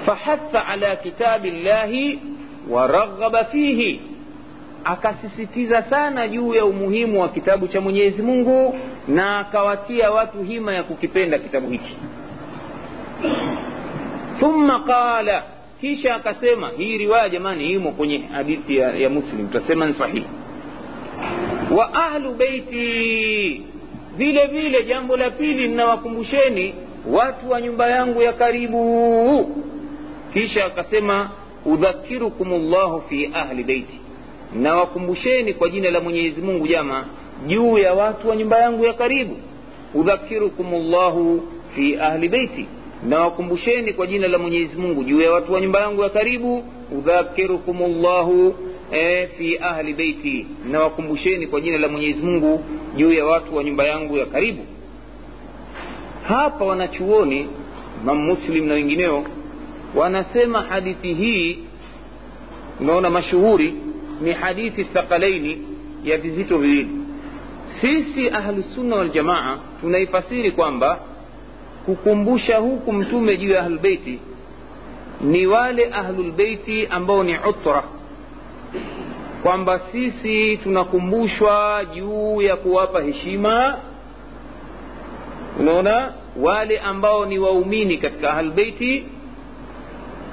[0.06, 2.20] Fahatha ala kitabi llahi
[2.70, 4.02] waraghaba fihi
[4.86, 10.84] akasisitiza sana juu ya umuhimu wa kitabu cha mwenyezi mungu na akawatia watu hima ya
[10.84, 11.98] kukipenda kitabu hiki.
[14.40, 15.44] Thumma qala
[15.82, 20.26] kisha akasema hii riwaya jamani imo kwenye hadithi ya, ya muslim tutasema ni sahihi.
[21.78, 23.64] Wa ahlu beiti
[24.18, 26.76] vile vile jambo la pili ninawakumbusheni
[27.12, 29.56] watu wa nyumba yangu ya karibu.
[30.34, 31.30] Kisha akasema
[31.66, 34.00] udhakirukum llahu fi ahli beiti
[34.54, 37.06] nawakumbusheni kwa jina la mwenyezi mungu jama
[37.48, 39.38] juu ya watu wa nyumba yangu ya karibu.
[39.94, 41.42] Udhakirukum llahu
[41.76, 42.66] fi ahli beiti
[43.10, 46.64] nawakumbusheni kwa jina la mwenyezi mungu juu ya watu wa nyumba yangu ya karibu.
[46.98, 48.56] Udhakirukum llahu
[48.92, 52.64] e, fi ahli beiti nawakumbusheni kwa jina la mwenyezi mungu
[52.98, 54.66] juu ya watu wa nyumba yangu ya karibu.
[56.28, 57.48] Hapa wanachuoni
[58.04, 58.38] imam
[58.68, 59.24] na wengineo
[59.96, 61.58] wanasema hadithi hii
[62.80, 63.74] unaona mashuhuri
[64.22, 65.68] ni hadithi thaqalaini
[66.04, 66.90] ya vizito viwili.
[67.82, 71.00] Sisi ahlusunna waljamaa tunaifasiri kwamba
[71.86, 74.20] kukumbusha huku mtume juu ya ahlulbeiti
[75.22, 77.84] ni wale ahlulbeiti ambao ni utra.
[79.44, 83.78] Kwamba sisi tunakumbushwa juu ya kuwapa heshima
[85.60, 89.06] unaona wale ambao ni waumini katika ahlulbeiti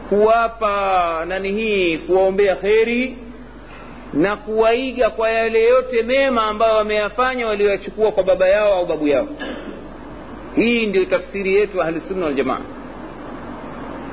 [0.09, 3.17] kuwapa nani hii kuwaombea kheri
[4.13, 9.29] na kuwaiga kwa yale yote mema ambayo wameyafanya walioyachukua kwa baba yao au babu yao.
[10.57, 12.61] Hii ndio tafsiri yetu ahlusunna waljamaa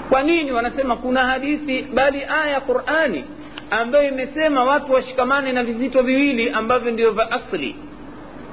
[0.10, 3.24] kwa nini wanasema kuna hadithi bali aya ya qurani
[3.72, 7.76] ambayo imesema watu washikamane na vizito viwili ambavyo ndio vya asli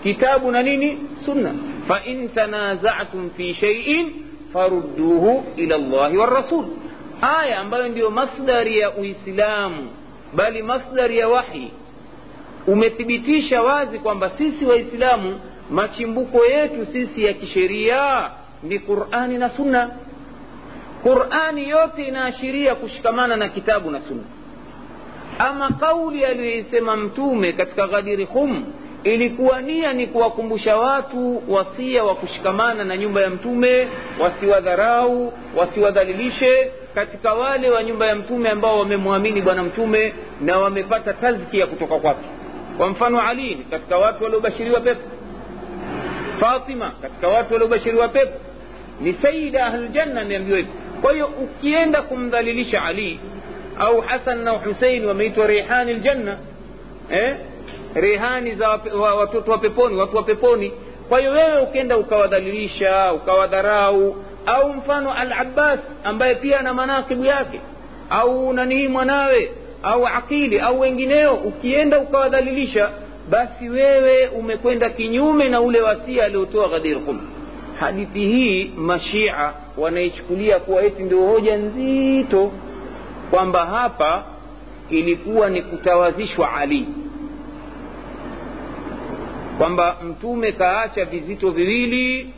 [0.02, 0.98] kitabu na nini?
[1.24, 1.54] Sunna.
[1.88, 4.12] Fain tanazatum fi shaiin
[4.52, 6.64] farudduhu ila llahi warasul
[7.38, 9.88] aya ambayo ndiyo masdari ya uislamu
[10.34, 11.70] bali masdari ya wahi.
[12.66, 18.30] Umethibitisha wazi kwamba sisi waislamu machimbuko yetu sisi ya kisheria
[18.62, 19.90] ni qurani na sunna.
[21.02, 24.22] Qurani yote inaashiria kushikamana na kitabu na sunna.
[25.38, 28.64] Ama kauli aliyoisema mtume katika ghadiri khum
[29.14, 33.88] ilikuwa nia ni kuwakumbusha watu wasia wa kushikamana na nyumba ya mtume
[34.20, 41.66] wasiwadharau wasiwadhalilishe katika wale wa nyumba ya mtume ambao wamemwamini bwana mtume na wamepata tazkia
[41.66, 42.26] kutoka kwake.
[42.78, 45.00] Kwa mfano ali ni katika watu waliobashiriwa pepo.
[46.40, 48.38] Fatima katika watu waliobashiriwa pepo.
[49.00, 50.72] Ni saida ahluljanna ameambiwa hivyo.
[51.02, 53.20] Kwa hiyo ukienda kumdhalilisha ali
[53.78, 56.36] au hasan na husein wameitwa reihani ljanna
[57.10, 57.36] eh?
[58.00, 58.68] Rehani za
[59.18, 60.72] watoto wa peponi watu wa peponi.
[61.08, 64.16] Kwa hiyo wewe ukienda ukawadhalilisha ukawadharau
[64.46, 67.60] au mfano al abbas ambaye pia ana manakibu yake
[68.10, 69.50] au nanii mwanawe
[69.82, 72.90] au aqili au wengineo ukienda ukawadhalilisha
[73.30, 77.20] basi wewe umekwenda kinyume na ule wasia aliotoa ghadir qum.
[77.80, 82.50] Hadithi hii mashia wanaichukulia kuwa eti ndio hoja nzito
[83.30, 84.24] kwamba hapa
[84.90, 86.86] ilikuwa ni kutawazishwa ali
[89.58, 92.30] kwamba mtume kaacha vizito viwili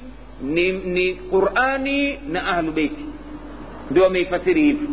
[0.43, 3.05] ni, ni qurani na ahlubeiti
[3.91, 4.89] ndio ameifasiri hivi.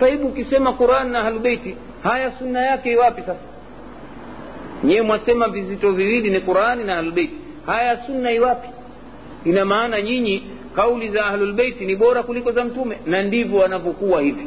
[0.00, 3.40] Sahibu ukisema qurani na ahlubeiti haya sunna yake iwapi sasa?
[4.84, 7.34] Nyewe mwasema vizito viwili ni qurani na ahlubeiti
[7.66, 8.68] haya sunna iwapi
[9.44, 10.42] ina maana nyinyi
[10.76, 12.98] kauli za ahlulbeiti ni bora kuliko za mtume?
[13.06, 14.46] Na ndivyo wanavyokuwa hivi.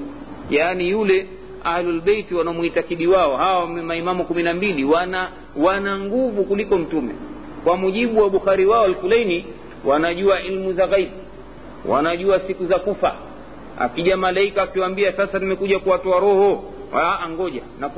[0.49, 1.27] Yaani yule
[1.63, 3.37] ahlulbeiti wanaomuitakidi wao.
[3.37, 7.13] Hawa maimamu kumi na mbili wana wana nguvu kuliko mtume.
[7.63, 9.45] Kwa mujibu wa bukhari wao alkulaini
[9.85, 11.11] wanajua ilmu za ghaibu
[11.85, 13.15] wanajua siku za kufa.
[13.79, 16.63] Akija malaika akiwambia sasa nimekuja kuwatoa roho.
[17.25, 17.89] Angoja na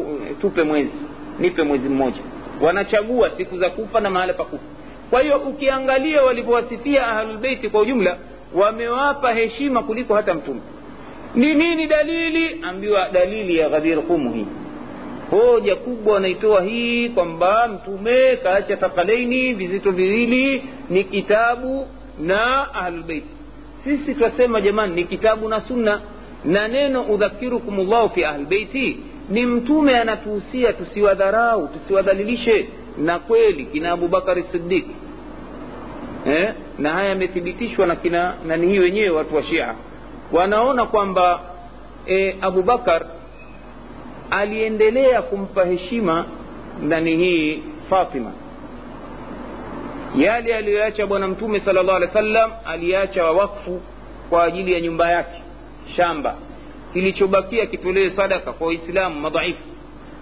[0.41, 0.93] tupe mwezi
[1.39, 2.21] nipe mwezi mmoja.
[2.61, 4.63] Wanachagua siku za kufa na mahala pa kufa.
[5.09, 8.17] Kwa hiyo ukiangalia walivyowasifia ahlulbeiti kwa ujumla
[8.55, 10.61] wamewapa heshima kuliko hata mtume
[11.39, 12.59] ni nini dalili?
[12.61, 14.45] Ambiwa dalili ya ghadir qumu hii.
[15.31, 21.87] Hoja kubwa wanaitoa hii kwamba mtume kaacha thakalaini vizito viwili ni kitabu
[22.19, 23.27] na ahlulbeiti
[23.83, 26.01] sisi twasema jamani ni kitabu na sunna.
[26.45, 28.97] Na neno udhakirukum llahu fi ahlbeiti
[29.29, 32.67] ni mtume anatuhusia tusiwadharau tusiwadhalilishe.
[32.97, 34.85] Na kweli kina abubakari sidiq
[36.27, 36.53] eh?
[36.79, 39.75] na haya yamethibitishwa na kina nani wenyewe watu wa shia
[40.31, 41.39] wanaona kwamba
[42.07, 43.05] e, abubakar
[44.31, 46.25] aliendelea kumpa heshima
[46.81, 48.31] ndani hii fatima.
[50.17, 53.81] Yale aliyoacha bwana mtume sala llahu alehi wa sallam aliacha wawakfu
[54.29, 55.41] kwa ajili ya nyumba yake
[55.95, 56.35] shamba.
[56.93, 59.63] Kilichobakia kitolewe sadaka kwa waislamu madhaifu.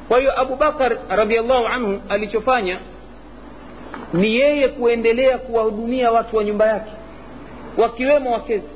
[0.07, 2.79] Kwa hiyo abubakar radiallahu anhu alichofanya
[4.13, 6.91] ni yeye kuendelea kuwahudumia watu wa nyumba yake
[7.77, 8.67] wakiwemo wakezi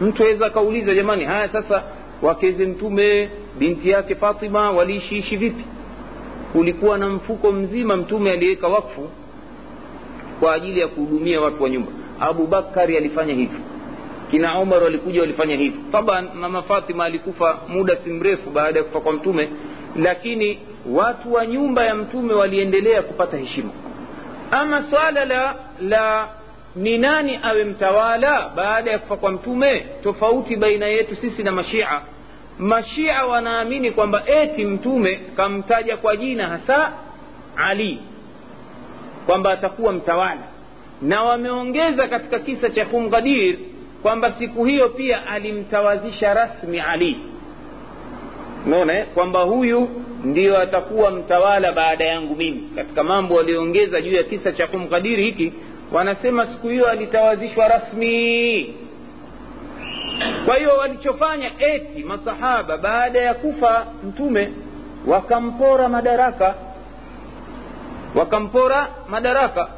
[0.00, 1.82] mtu aweza akauliza jamani haya sasa
[2.22, 5.64] wakeze mtume binti yake fatima waliishiishi vipi?
[6.52, 9.08] Kulikuwa na mfuko mzima mtume aliweka wakfu
[10.40, 11.92] kwa ajili ya kuhudumia watu wa nyumba.
[12.20, 13.58] Abubakari alifanya hivyo.
[14.30, 15.80] Kina omar walikuja walifanya hivyo.
[15.92, 19.48] Taban mama fatima alikufa muda si mrefu baada ya kufa kwa mtume
[19.96, 20.58] lakini
[20.90, 23.70] watu wa nyumba ya mtume waliendelea kupata heshima.
[24.50, 26.28] Ama swala la la
[26.76, 29.86] ni nani awe mtawala baada ya kufa kwa mtume?
[30.02, 32.00] Tofauti baina yetu sisi na mashia.
[32.58, 36.92] Mashia wanaamini kwamba eti mtume kamtaja kwa jina hasa
[37.56, 38.00] ali
[39.26, 40.40] kwamba atakuwa mtawala.
[41.02, 43.56] Na wameongeza katika kisa cha khumghadir
[44.02, 47.16] kwamba siku hiyo pia alimtawazisha rasmi ali.
[48.66, 49.88] Unaona kwamba huyu
[50.24, 52.62] ndio atakuwa mtawala baada yangu mimi.
[52.76, 55.52] Katika mambo walioongeza juu ya kisa cha kumkadiri hiki
[55.92, 58.74] wanasema siku hiyo alitawazishwa rasmi.
[60.46, 64.52] Kwa hiyo walichofanya eti masahaba baada ya kufa mtume
[65.06, 66.54] wakampora madaraka.
[68.14, 69.68] Wakampora madaraka.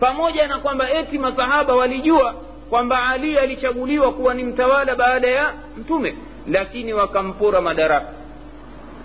[0.00, 2.34] Pamoja na kwamba eti masahaba walijua
[2.70, 6.14] kwamba ali alichaguliwa kuwa ni mtawala baada ya mtume
[6.50, 8.12] lakini wakampora madaraka.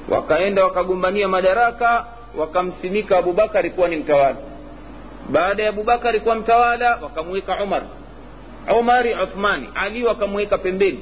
[0.09, 2.05] Wakaenda wakagombania madaraka
[2.37, 4.35] wakamsimika abubakari kuwa ni mtawala
[5.29, 7.81] baada ya abubakari kuwa mtawala wakamweka umar.
[8.79, 10.99] Umari uthmani ali wakamweka pembeni.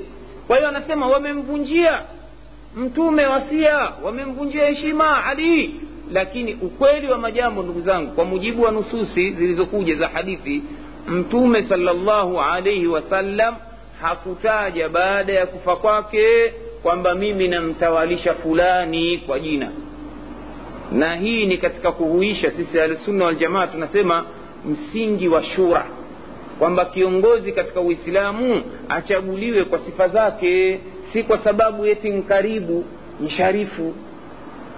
[0.48, 2.02] Kwa hiyo anasema wamemvunjia
[2.76, 5.82] mtume wasia wamemvunjia heshima ali.
[6.12, 10.64] Lakini ukweli wa majambo ndugu zangu kwa mujibu wa nususi zilizokuja za hadithi
[11.08, 13.56] mtume salllahu alaihi wasallam
[14.02, 16.54] hakutaja baada ya kufa kwake
[16.84, 19.72] kwamba mimi namtawalisha fulani kwa jina
[20.92, 24.26] na hii ni katika kuhuisha sisi ahlusunna waljamaa tunasema
[24.66, 25.86] msingi wa shura
[26.60, 30.80] kwamba kiongozi katika uislamu achaguliwe kwa sifa zake
[31.14, 32.86] si kwa sababu eti nkaribu
[33.22, 33.94] msharifu.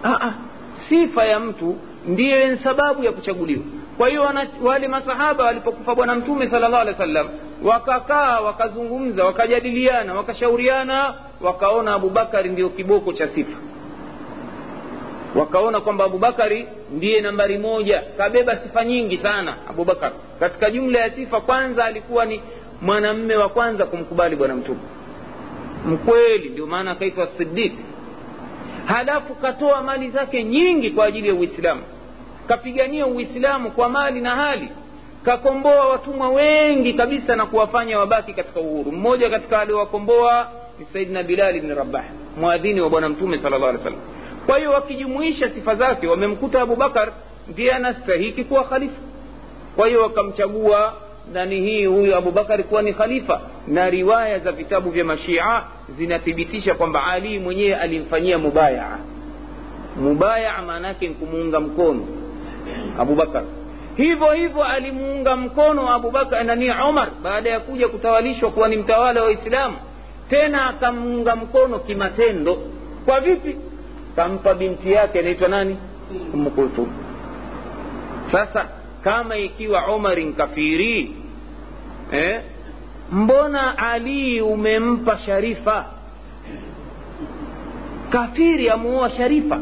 [0.04, 0.32] Aa,
[0.90, 1.76] sifa ya mtu
[2.08, 3.64] ndiyo sababu ya kuchaguliwa.
[3.98, 4.30] Kwa hiyo
[4.64, 7.28] wale masahaba walipokufa bwana mtume sala llahu alehi wa sallam
[7.64, 13.58] wakakaa wakazungumza wakajadiliana wakashauriana wakaona abubakari ndio kiboko cha sifa
[15.36, 18.04] wakaona kwamba abubakari ndiye nambari moja.
[18.18, 20.12] Kabeba sifa nyingi sana abubakar.
[20.40, 22.42] Katika jumla ya sifa kwanza alikuwa ni
[22.82, 24.80] mwanamme wa kwanza kumkubali bwana mtume.
[25.86, 27.74] Mkweli ndio maana akaitwa sidik
[28.86, 31.82] halafu katoa mali zake nyingi kwa ajili ya uislamu.
[32.48, 34.68] Kapigania uislamu kwa mali na hali.
[35.26, 38.92] Kakomboa watumwa wengi kabisa na kuwafanya wabaki katika uhuru.
[38.92, 40.48] Mmoja katika aliowakomboa
[40.80, 42.04] ni saidina bilali bni rabah
[42.40, 44.02] mwadhini wa bwana mtume sala llah alih wasallam
[44.46, 47.12] kwa hiyo wakijumuisha sifa zake wamemkuta abubakar
[47.48, 49.02] ndiye anastahiki kuwa khalifa.
[49.76, 50.94] Kwa hiyo wakamchagua
[51.34, 53.42] nani hii huyu abubakari kuwa ni khalifa.
[53.68, 55.62] Na riwaya za vitabu vya mashia
[55.98, 58.98] zinathibitisha kwamba ali mwenyewe alimfanyia mubayaa
[60.02, 62.08] mubayaa maana yake ni kumuunga mkono
[63.00, 63.44] abubakar
[63.98, 69.26] hivyo hivyo alimuunga mkono abubakar nani omar baada ya kuja kutawalishwa kuwa ni mtawala wa
[69.28, 69.76] waislamu
[70.30, 72.58] tena akamuunga mkono kimatendo.
[73.06, 73.56] Kwa vipi
[74.16, 75.78] kampa binti yake anaitwa nani?
[76.34, 76.88] Umu kulthum.
[78.32, 78.66] Sasa
[79.04, 81.16] kama ikiwa umari nkafiri
[82.12, 82.42] eh,
[83.12, 85.86] mbona ali umempa sharifa?
[88.10, 89.60] Kafiri amuoa sharifa.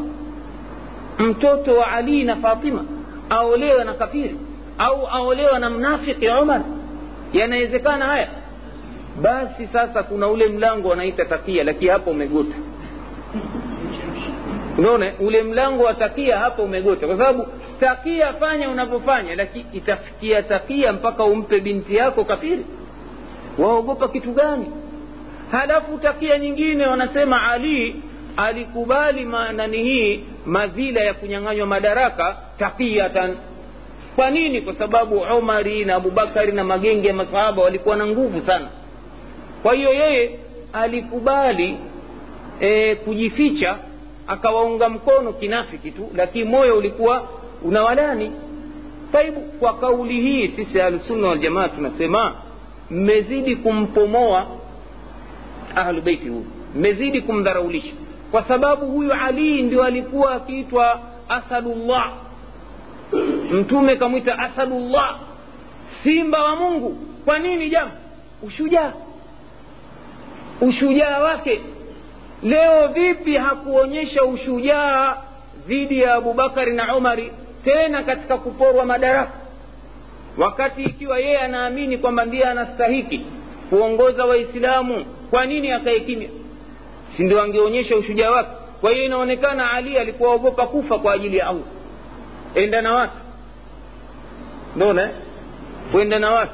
[1.18, 2.84] Mtoto wa ali na fatima
[3.30, 4.36] aolewe na kafiri
[4.78, 6.60] au aolewa na mnafiki umar?
[7.32, 8.28] Yanawezekana haya?
[9.22, 12.54] Basi sasa kuna ule mlango wanaita takia lakini hapo umegota
[14.78, 17.46] unaona ule mlango wa takia hapo umegota kwa sababu
[17.80, 22.64] takia fanya unavyofanya lakini itafikia takia mpaka umpe binti yako kafiri.
[23.58, 24.66] Waogopa kitu gani?
[25.50, 27.96] Halafu takia nyingine wanasema ali
[28.36, 29.24] alikubali
[29.56, 33.36] nani hii madhila ya kunyang'anywa madaraka takiatan.
[34.16, 34.60] Kwa nini?
[34.60, 38.68] Kwa sababu umari na abubakari na magenge ya masahaba walikuwa na nguvu sana.
[39.62, 40.38] Kwa hiyo yeye
[40.72, 41.76] alikubali
[42.60, 43.76] e, kujificha
[44.26, 47.28] akawaunga mkono kinafiki tu lakini moyo ulikuwa
[47.64, 48.32] unawalani
[49.12, 52.34] taibu kwa kauli hii sisi ahlusunna waljamaa tunasema
[52.90, 54.46] mmezidi kumpomoa
[55.74, 56.46] ahlubeiti huyu
[56.76, 57.92] mmezidi kumdharaulisha.
[58.30, 62.12] Kwa sababu huyu alii ndio alikuwa akiitwa asadullah
[63.52, 65.18] mtume kamwita asadullah
[66.04, 66.96] simba wa mungu.
[67.24, 67.90] Kwa nini jama
[68.42, 68.92] ushujaa.
[70.60, 71.60] Ushujaa wake
[72.42, 75.16] leo vipi hakuonyesha ushujaa
[75.66, 77.32] dhidi ya abubakari na umari
[77.64, 79.32] tena katika kuporwa madaraka?
[80.38, 83.26] Wakati ikiwa yeye anaamini kwamba ndiye anastahiki
[83.70, 86.28] kuongoza waislamu kwa nini akae kimya?
[87.42, 88.50] Angeonyesha ushujaa wake?
[88.80, 91.64] Kwa hiyo inaonekana ali alikuwa ogopa kufa kwa ajili ya allah.
[92.54, 93.16] Enda na watu.
[94.76, 95.10] Naona
[95.92, 96.52] kwenda na watu.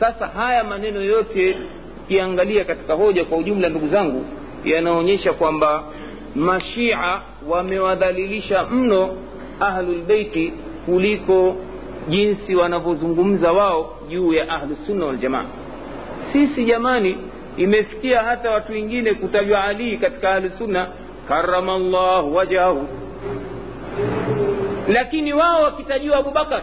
[0.00, 1.56] Sasa haya maneno yote
[2.04, 4.24] ukiangalia katika hoja kwa ujumla ndugu zangu
[4.66, 5.84] yanaonyesha kwamba
[6.34, 9.16] mashia wamewadhalilisha mno
[9.60, 10.52] ahlulbeiti
[10.86, 11.56] kuliko
[12.08, 15.44] jinsi wanavyozungumza wao juu ya ahlusunna waljamaa
[16.32, 17.16] sisi jamani
[17.56, 20.86] imefikia hata watu wengine kutajwa ali katika ahlusunna
[21.28, 22.88] karama llahu wajahu
[24.88, 26.62] lakini wao wakitajiwa abubakar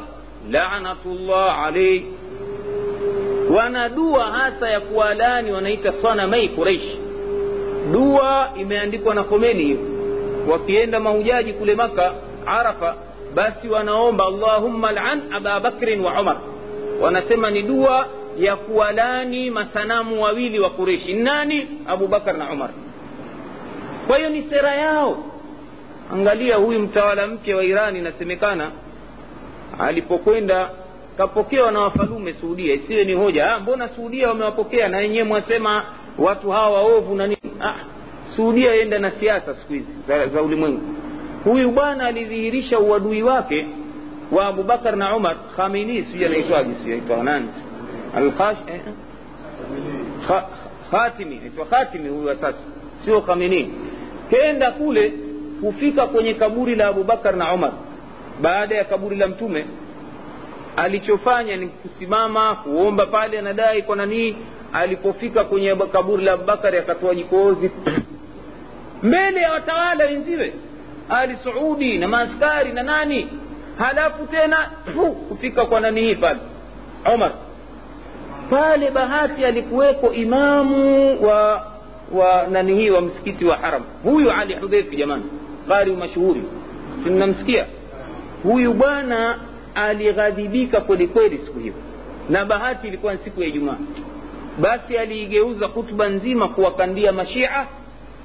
[0.52, 2.06] lanatullah alaihi
[3.58, 6.98] wanadua hasa ya kuwalani wanaita sanamai quraish
[7.92, 9.78] dua imeandikwa na komeni hiyo
[10.52, 12.14] wakienda mahujaji kule maka
[12.46, 12.96] arafa
[13.36, 16.38] basi wanaomba allahumma lan aba bakrin wa umar.
[17.02, 18.08] Wanasema ni dua
[18.38, 21.68] ya kuwalani masanamu wawili wa kureshi nani?
[21.88, 22.70] Abubakar na umar.
[24.08, 25.18] Kwa hiyo ni sera yao.
[26.14, 28.72] Angalia huyu mtawala mpya wa irani inasemekana
[29.80, 30.70] alipokwenda
[31.18, 34.88] kapokewa na wafalume suudia isiwe ni hoja ha, mbona suudia wamewapokea?
[34.88, 35.84] Na wenyewe mwasema
[36.18, 37.76] watu hawa waovu na nini ah,
[38.36, 40.82] suudia enda na siasa siku hizi za, za ulimwengu.
[41.44, 43.68] Huyu bwana alidhihirisha uadui wake
[44.32, 45.36] wa abubakar na umar.
[45.56, 47.02] Khamini sijui anaitwaje sijui
[48.68, 48.82] eh,
[50.28, 50.44] Kha,
[50.92, 52.58] khatimi aitwa khatimi huyu wa sasa.
[53.06, 53.74] Sio khamini
[54.30, 55.14] kenda kule
[55.62, 57.72] kufika kwenye kaburi la abubakar na umar.
[58.42, 59.66] Baada ya kaburi la mtume
[60.76, 64.36] alichofanya ni kusimama kuomba pale anadai kwa nanii
[64.74, 67.72] alipofika kwenye kaburi la abubakari akatoa jikoozi
[69.04, 70.54] mbele ya watawala wenziwe
[71.10, 73.28] ali suudi na maaskari na nani.
[73.78, 74.58] Halafu tena
[75.30, 76.40] kufika kwa nani hii pale?
[77.14, 77.32] Omar.
[78.50, 81.68] Pale bahati alikuweko imamu wa
[82.12, 83.82] wa nani hii wa msikiti wa haram.
[84.04, 85.24] Huyu ali hudhaifi jamani.
[85.68, 86.44] Qari mashuhuri.
[87.04, 87.66] Simnamsikia
[88.44, 89.40] huyu bwana
[89.76, 91.74] alighadhibika kwelikweli siku hiyo.
[92.30, 93.78] Na bahati ilikuwa ni siku ya ijumaa
[94.60, 97.66] basi aliigeuza hutuba nzima kuwakandia mashia.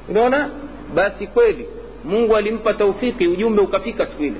[0.08, 0.50] Unaona?
[0.94, 1.68] Basi kweli
[2.04, 4.36] mungu alimpa taufiki ujumbe ukafika siku ile.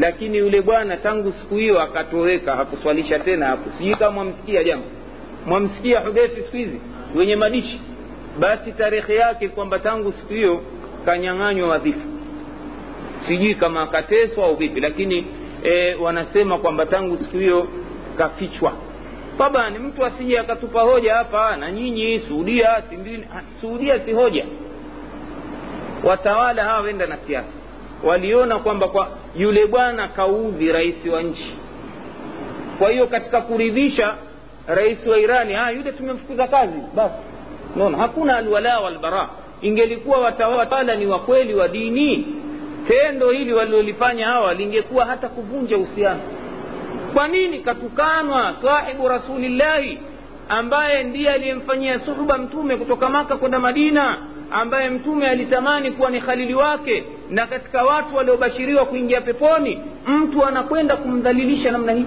[0.00, 4.86] Lakini yule bwana tangu siku hiyo akatoweka hakuswalisha tena hapo sijui kama mwamsikia jambo
[5.46, 6.80] mwamsikia hudhefi siku hizi
[7.16, 7.80] wenye madishi.
[8.38, 10.60] Basi tarehe yake kwamba tangu siku hiyo
[11.06, 12.00] kanyang'anywa wadhifa
[13.26, 15.26] sijui kama akateswa au vipi lakini
[15.64, 17.66] e, wanasema kwamba tangu siku hiyo
[18.18, 18.72] kafichwa
[19.40, 21.56] tabani mtu asije akatupa hoja hapa.
[21.56, 22.82] Na nyinyi suudia
[23.60, 24.46] suudia si hoja.
[26.04, 27.48] Watawala hawa wenda na siasa.
[28.04, 31.54] Waliona kwamba kwa yule bwana kaudhi rais wa nchi.
[32.78, 34.14] Kwa hiyo katika kuridhisha
[34.66, 37.14] rais wa irani ah, yule tumemfukuza kazi basi.
[37.76, 39.28] Naona hakuna alwala walbara
[39.62, 42.26] ingelikuwa watawala ni wakweli wa dini
[42.88, 46.20] tendo hili walilolifanya hawa lingekuwa hata kuvunja uhusiano
[47.14, 49.98] kwa nini katukanwa sahibu rasulillahi
[50.48, 54.18] ambaye ndiye aliyemfanyia suhba mtume kutoka maka kwenda madina
[54.50, 60.96] ambaye mtume alitamani kuwa ni khalili wake na katika watu waliobashiriwa kuingia peponi mtu anakwenda
[60.96, 62.04] kumdhalilisha namna hii?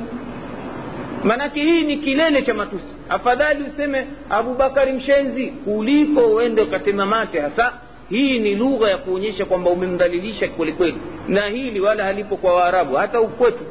[1.23, 2.95] Maanake hii ni kilele cha matusi.
[3.09, 7.73] Afadhali useme abubakari mshenzi kuliko uende ukatema mate hasa.
[8.09, 10.97] Hii ni lugha ya kuonyesha kwamba umemdhalilisha kwelikweli
[11.27, 13.63] na hili wala halipo kwa waarabu hata ukwetu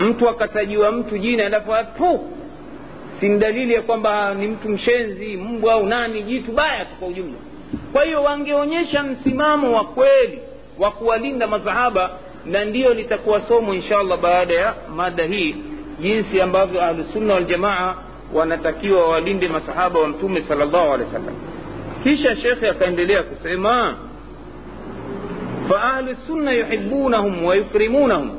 [0.00, 2.20] mtu akatajiwa mtu jina alafu tu
[3.20, 7.38] si dalili ya kwamba ni mtu mshenzi mbwa au nani jitu baya tu kwa ujumla.
[7.92, 10.38] Kwa hiyo wangeonyesha msimamo wa kweli
[10.78, 12.10] wa kuwalinda masahaba
[12.46, 15.56] na ndiyo litakuwa somo insha allah baada ya mada hii
[16.00, 17.94] jinsi ambavyo ahlusunna waljamaa
[18.34, 21.34] wanatakiwa walinde masahaba wa mtume sal llahu alehi wa sallam
[22.02, 23.96] kisha shekhe akaendelea kusema
[25.68, 28.30] faahlusunna yuhibunahum wayukrimunahum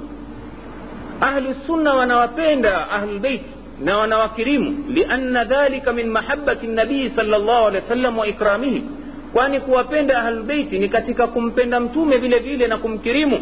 [1.21, 3.45] ahlu sunna wanawapenda ahlulbeiti
[3.83, 8.83] na wanawakirimu lianna dhalika min mahabati nabii sal llahu alehi wa sallam wa ikramihim
[9.33, 13.39] kwani kuwapenda ahlulbeiti ni katika kumpenda mtume vile vile na kumkirimu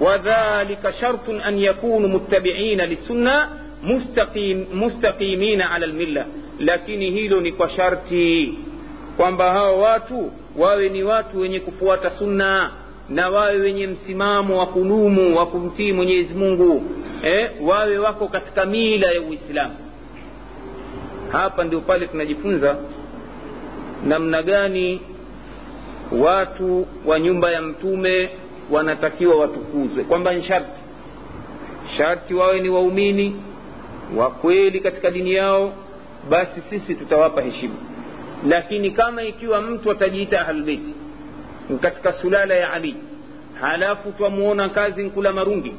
[0.00, 3.48] wadhalika shartun an yakunu muttabiina lissunna
[3.82, 6.26] mustaqim, mustaqimina ala lmilla
[6.58, 8.58] lakini hilo ni kwa sharti
[9.16, 12.70] kwamba hawa watu wawe ni watu wenye kufuata sunna
[13.14, 16.82] na wawe wenye msimamo wa kudumu wa kumtii mwenyezi mungu.
[17.22, 19.74] Eh, wawe wako katika mila ya uislamu.
[21.32, 22.76] Hapa ndio pale tunajifunza
[24.06, 25.00] namna gani
[26.18, 28.28] watu wa nyumba ya mtume
[28.70, 30.04] wanatakiwa watukuzwe.
[30.04, 30.80] Kwamba ni sharti.
[31.96, 33.36] Sharti wawe ni waumini
[34.16, 35.72] wa kweli katika dini yao
[36.30, 37.74] basi sisi tutawapa heshima.
[38.48, 40.94] Lakini kama ikiwa mtu atajiita ahlulbeiti
[41.80, 42.96] katika sulala ya ali.
[43.60, 45.74] Halafu twamuona kazi nkula marungi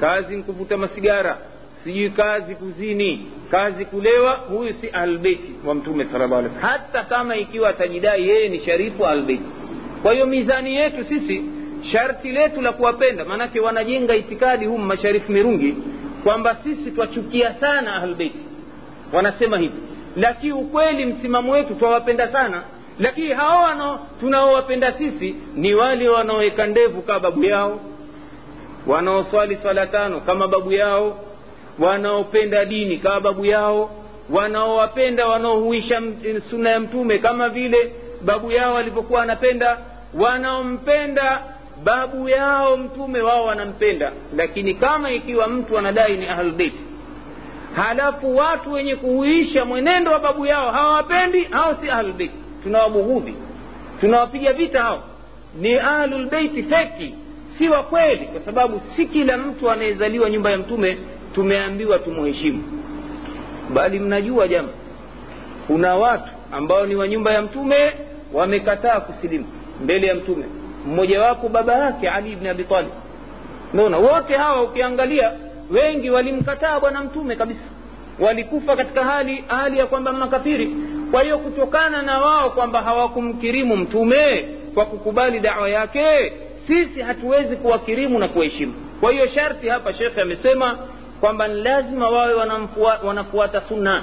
[0.00, 1.38] kazi nkuvuta masigara
[1.84, 7.36] sijui kazi kuzini kazi kulewa huyu si ahlulbeiti wa mtume sala llah alih hata kama
[7.36, 9.44] ikiwa atajidai yeye ni sharifu ahlulbeiti
[10.02, 11.42] kwa hiyo mizani yetu sisi
[11.92, 15.76] sharti letu la kuwapenda maanake wanajenga itikadi humu masharifu mirungi
[16.24, 18.38] kwamba sisi twachukia sana ahlulbeiti
[19.12, 19.74] wanasema hivi
[20.16, 22.62] lakini ukweli msimamo wetu twawapenda sana
[23.02, 27.80] lakini hao tunaowapenda sisi ni wale wanaoweka ndevu kama babu yao
[28.86, 31.18] wanaoswali swala tano kama babu yao
[31.78, 33.90] wanaopenda dini kama babu yao
[34.30, 36.02] wanaowapenda wanaohuisha
[36.50, 37.92] suna ya mtume kama vile
[38.24, 39.78] babu yao alivyokuwa anapenda
[40.14, 41.40] wanaompenda
[41.84, 44.12] babu yao mtume wao wanampenda.
[44.36, 46.80] Lakini kama ikiwa mtu anadai ni ahlulbeiti
[47.76, 53.34] halafu watu wenye kuhuisha mwenendo wa babu yao hawawapendi hao si ahlulbeiti tunawabughudhi
[54.00, 55.02] tunawapiga vita hao.
[55.60, 57.14] Ni ahlulbeiti feki
[57.58, 60.98] si wa kweli kwa sababu si kila mtu anayezaliwa nyumba ya mtume
[61.34, 62.62] tumeambiwa tumuheshimu.
[63.74, 64.68] Bali mnajua jama
[65.66, 67.92] kuna watu ambao ni wa nyumba ya mtume
[68.32, 69.46] wamekataa kusilimu
[69.84, 70.44] mbele ya mtume.
[70.86, 72.90] Mmojawapo baba yake ali bni abi talib.
[73.74, 75.32] Naona wote hawa ukiangalia
[75.70, 77.64] wengi walimkataa bwana mtume kabisa.
[78.20, 80.76] Walikufa katika hali hali ya kwamba makafiri
[81.12, 86.32] kwa hiyo kutokana na wao kwamba hawakumkirimu mtume kwa kukubali dawa yake
[86.66, 90.78] sisi hatuwezi kuwakirimu na kuheshimu kwa hiyo sharti hapa shekhe amesema
[91.20, 94.02] kwamba ni lazima wawe wanamfua, wanafuata sunna.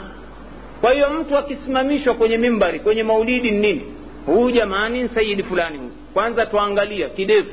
[0.81, 3.81] Kwa hiyo mtu akisimamishwa kwenye mimbari kwenye maulidi ni nini?
[4.25, 5.91] Huyu jamani ni sayidi fulani huyu.
[6.13, 7.49] Kwanza twaangalia kidevu.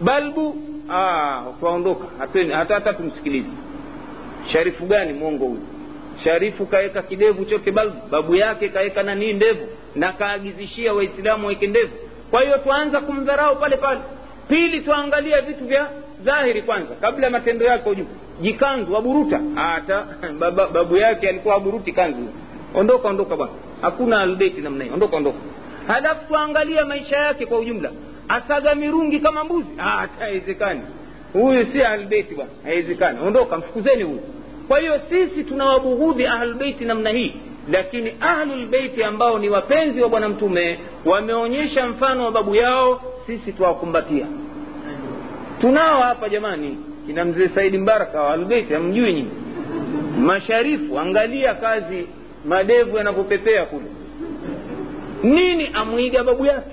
[0.00, 0.56] Balbu
[1.60, 2.04] twaondoka.
[2.56, 3.50] Hata hata tumsikilize.
[4.52, 5.62] Sharifu gani mwongo huyu
[6.24, 9.68] sharifu kaweka kidevu choke balbu babu yake kaweka nanii ndevu?
[9.94, 11.92] Na kaagizishia waislamu waweke ndevu.
[12.30, 14.00] Kwa hiyo twaanza kumdharau pale pale.
[14.48, 15.88] Pili twaangalia vitu vya
[16.24, 18.06] dhahiri kwanza kabla matendo yake juu.
[18.40, 20.06] Jikanzu waburuta hata
[20.72, 22.28] babu yake alikuwa aburuti kanzu.
[22.74, 23.52] Ondoka ondoka bwana.
[23.82, 24.94] Hakuna albeti namna hiyo.
[24.94, 25.38] Ondoka ondoka.
[25.86, 27.90] Halafu twaangalia maisha yake kwa ujumla.
[28.28, 29.68] Asaga mirungi kama mbuzi.
[29.76, 30.82] Hata haiwezekani.
[31.32, 32.50] Huyu si ahlbeiti bwana.
[32.64, 33.18] Haiwezekani.
[33.26, 34.20] Ondoka mfukuzeni huyu
[34.68, 37.34] kwa hiyo sisi tunawabughudhi ahlulbeiti namna hii.
[37.72, 44.26] Lakini ahlulbeiti ambao ni wapenzi wa bwana mtume wameonyesha mfano wa babu yao sisi twawakumbatia
[45.60, 49.30] tunao hapa jamani kina mzee saidi mbaraka wa ahlulbeiti amjui nyini
[50.18, 52.06] masharifu angalia kazi
[52.44, 53.86] madevu yanavyopepea kule.
[55.22, 56.70] Nini amwiga babu yake?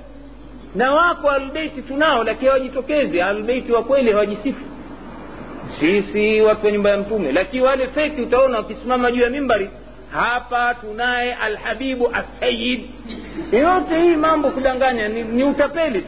[0.75, 3.21] Na wako ahlulbeiti tunao lakini hawajitokezi.
[3.21, 4.65] Ahlulbeiti wa kweli hawajisifu
[5.79, 9.69] sisi watu wa nyumba ya mtume lakini wale feki utaona wakisimama juu ya mimbari.
[10.11, 12.81] Hapa tunaye alhabibu asayid
[13.51, 16.07] yote hii mambo kudanganya ni, ni utapeli tu.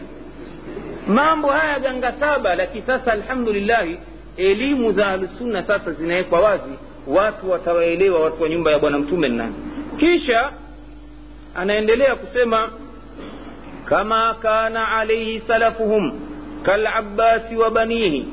[1.08, 4.00] Mambo haya ganga saba lakini sasa alhamdulillahi
[4.38, 6.72] elimu za ahlusunna sasa zinawekwa wazi.
[7.08, 9.56] Watu watawaelewa watu wa nyumba ya bwana mtume ni nani.
[10.00, 10.52] Kisha
[11.56, 12.70] anaendelea kusema
[13.86, 16.12] kama kana alaihi salafuhum
[16.64, 18.28] kalabasi wa banihi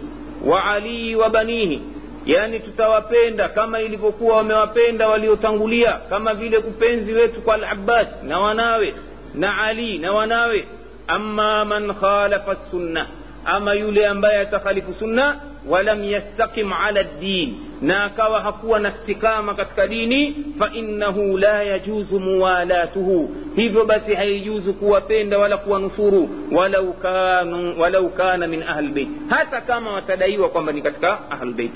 [0.44, 1.82] wa alii wa banihi.
[2.26, 8.94] Yaani tutawapenda kama ilivyokuwa wamewapenda waliotangulia kama vile upenzi wetu kwa al-abbas na wanawe
[9.34, 10.66] na ali na wanawe.
[11.06, 13.06] Ama man khalafa sunna
[13.44, 19.86] ama yule ambaye atakhalifu sunna walam yastaqim ala ddin na akawa hakuwa na stikama katika
[19.86, 28.62] dini fainnahu la yajuzu muwalatuhu hivyo basi haijuzu kuwapenda wala kuwanusuru walau, kanu, kana min
[28.62, 31.72] ahlbeit hata kama watadaiwa kwamba ni katika ahlbeit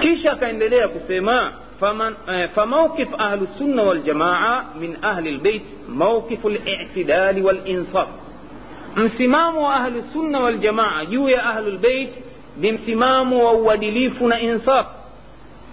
[0.00, 2.14] kisha akaendelea kusema فمن
[2.54, 8.08] فموقف أهل السنة والجماعة من أهل البيت موقف الاعتدال والإنصاف
[8.96, 11.68] msimamo wa ahlu sunna waljamaa juu ya ahlu
[12.56, 14.86] بامتمام ووديليف انصاف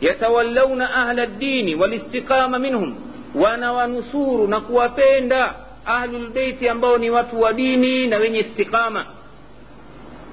[0.01, 2.95] يتولون أهل الدين والاستقامه منهم
[3.35, 5.51] وأنا ونصور نقوى فيندا
[5.88, 9.05] أهل البيت ينبغي وطوى ديني نبغي استقامة.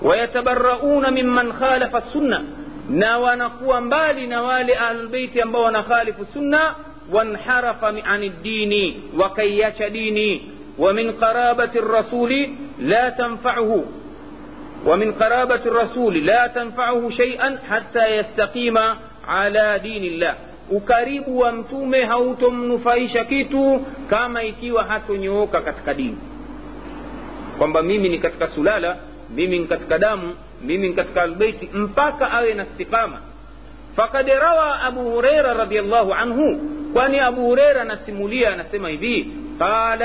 [0.02, 2.44] ويتبرؤون ممن خالف السنة
[2.90, 6.74] na wanakuwa mbali نوالي أهل البيت ambao wanakhalifu السنة
[7.12, 10.43] وانحرف عن الدين وكيش ديني
[10.78, 12.48] ومن قرابة الرسول
[12.78, 13.85] لا تنفعه.
[14.86, 18.78] ومن قرابة الرسول لا تنفعه شيئا حتى يستقيم
[19.28, 20.35] على دين الله.
[20.73, 23.81] وكريب ومتوم هوتم نفايش كيتو
[24.11, 26.19] كما يكيو حتو نيوكا كتك دين
[27.61, 28.97] كما ميمي نكتك سلالة
[29.35, 30.35] ميمي نكتك دام
[30.65, 33.19] ميمي نكتك البيت مباكا أغينا استقامة
[33.97, 36.39] فقد روى أبو هريرة رضي الله عنه
[36.94, 39.27] واني أبو هريرة نسمولي نسمي به
[39.61, 40.02] قال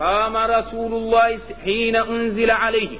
[0.00, 2.98] قام رسول الله حين أنزل عليه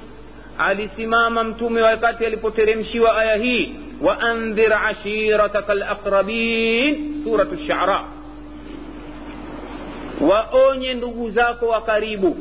[0.59, 8.03] alisimama mtume wakati alipoteremshiwa aya hii waandhir ashirataka alaqrabin suratu shara
[10.21, 12.37] waonye ndugu zako wa karibu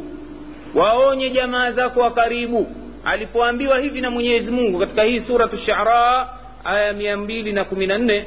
[0.75, 2.67] waonye jamaa zako wa karibu
[3.05, 6.29] alipoambiwa hivi na mwenyezi mungu katika hii suratu shara
[6.65, 8.27] aya mia mbili na kumi na nne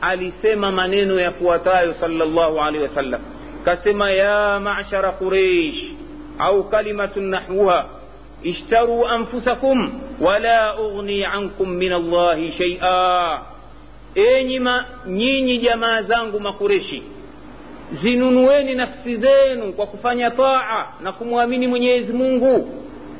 [0.00, 3.20] alisema maneno yafuatayo salllahu alehi wasallam
[3.64, 5.84] kasema ya mashara quraish
[6.38, 7.84] au kalimatun nahwuha
[8.45, 13.39] اشتروا أنفسكم ولا أغني عنكم من الله شيئا
[14.15, 14.59] enyi
[15.07, 17.03] nyinyi jamaa zangu makureshi
[18.01, 22.69] zinunueni nafsi zenu kwa kufanya taa na kumwamini mwenyezi mungu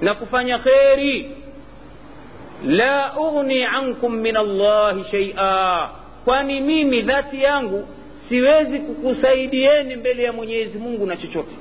[0.02, 1.32] na kufanya kheri
[2.66, 5.90] la ughni ankum min allahi shaia
[6.26, 7.88] kwani mimi dhati yangu
[8.30, 11.56] siwezi kukusaidieni mbele ya mwenyezi mungu na chochote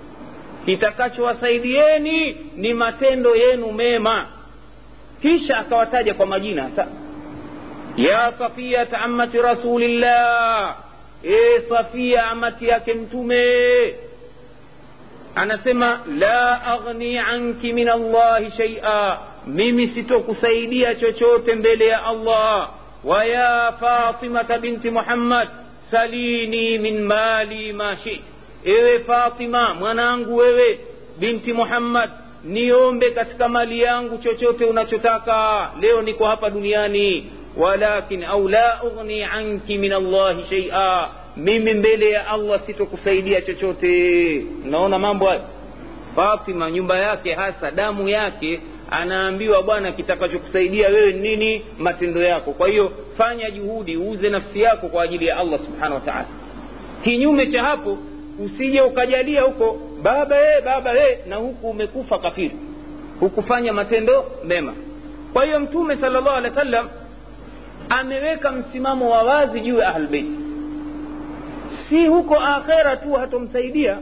[0.68, 4.27] Kitakachowasaidieni ni matendo yenu mema
[5.22, 6.88] kisha akawataja kwa majina sa
[7.98, 10.76] ya safiyat amati rasulillah
[11.23, 13.45] e safia amati yake mtume
[15.35, 19.18] anasema la aghni anki min allahi shaia
[19.48, 22.69] mimi sitokusaidia chochote mbele ya allah
[23.03, 25.49] waya fatimata binti muhammad
[25.91, 28.22] salini min mali ma shit
[28.65, 30.79] ewe fatima mwanangu wewe
[31.19, 32.09] binti muhammad
[32.45, 35.69] niombe katika mali yangu chochote unachotaka.
[35.81, 37.31] Leo niko hapa duniani.
[37.57, 41.07] Walakin au la ughni anki min allahi shaia
[41.38, 44.45] mimi mbele ya allah sitokusaidia chochote.
[44.65, 45.41] Naona mambo hayo.
[46.15, 48.59] Fatima nyumba yake hasa damu yake
[48.91, 51.65] anaambiwa bwana kitakachokusaidia wewe nini?
[51.79, 52.51] Matendo yako.
[52.51, 56.27] Kwa hiyo fanya juhudi uuze nafsi yako kwa ajili ya allah subhanahu wa taala.
[57.03, 57.97] Kinyume cha hapo
[58.45, 62.55] usije ukajalia huko baba e, baba e, na huku umekufa kafiri.
[63.19, 64.73] Hukufanya matendo mema.
[65.34, 66.88] Kwa hiyo mtume sala llahu alehi wa sallam
[67.89, 70.31] ameweka msimamo wa wazi juu ya ahlbeiti
[71.89, 73.97] si huko akhera tu hatomsaidia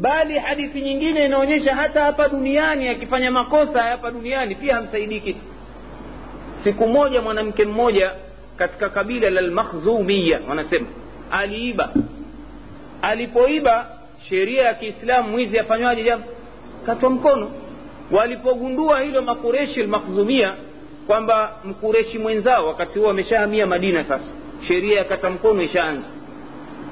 [0.00, 5.40] bali hadithi nyingine inaonyesha hata hapa duniani akifanya makosa hapa duniani pia hamsaidii kitu
[6.64, 8.10] siku moja mwanamke mmoja
[8.56, 10.86] katika kabila la lmakhzumiya wanasema
[11.30, 11.90] aliiba
[13.02, 13.86] alipoiba
[14.28, 16.26] sheria ya kiislamu mwizi afanywaje jambo
[16.86, 17.50] katwa mkono.
[18.10, 20.54] Walipogundua hilo makureshi lmakhzumia
[21.06, 24.24] kwamba mkureshi mwenzao wakati huo ameshahamia madina sasa
[24.68, 26.06] sheria ya kata mkono ishaanza.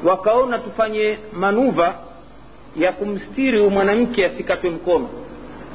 [0.04, 1.94] Wakaona tufanye manuva
[2.76, 5.08] ya kumstiri huu mwanamke asikatwe mkono.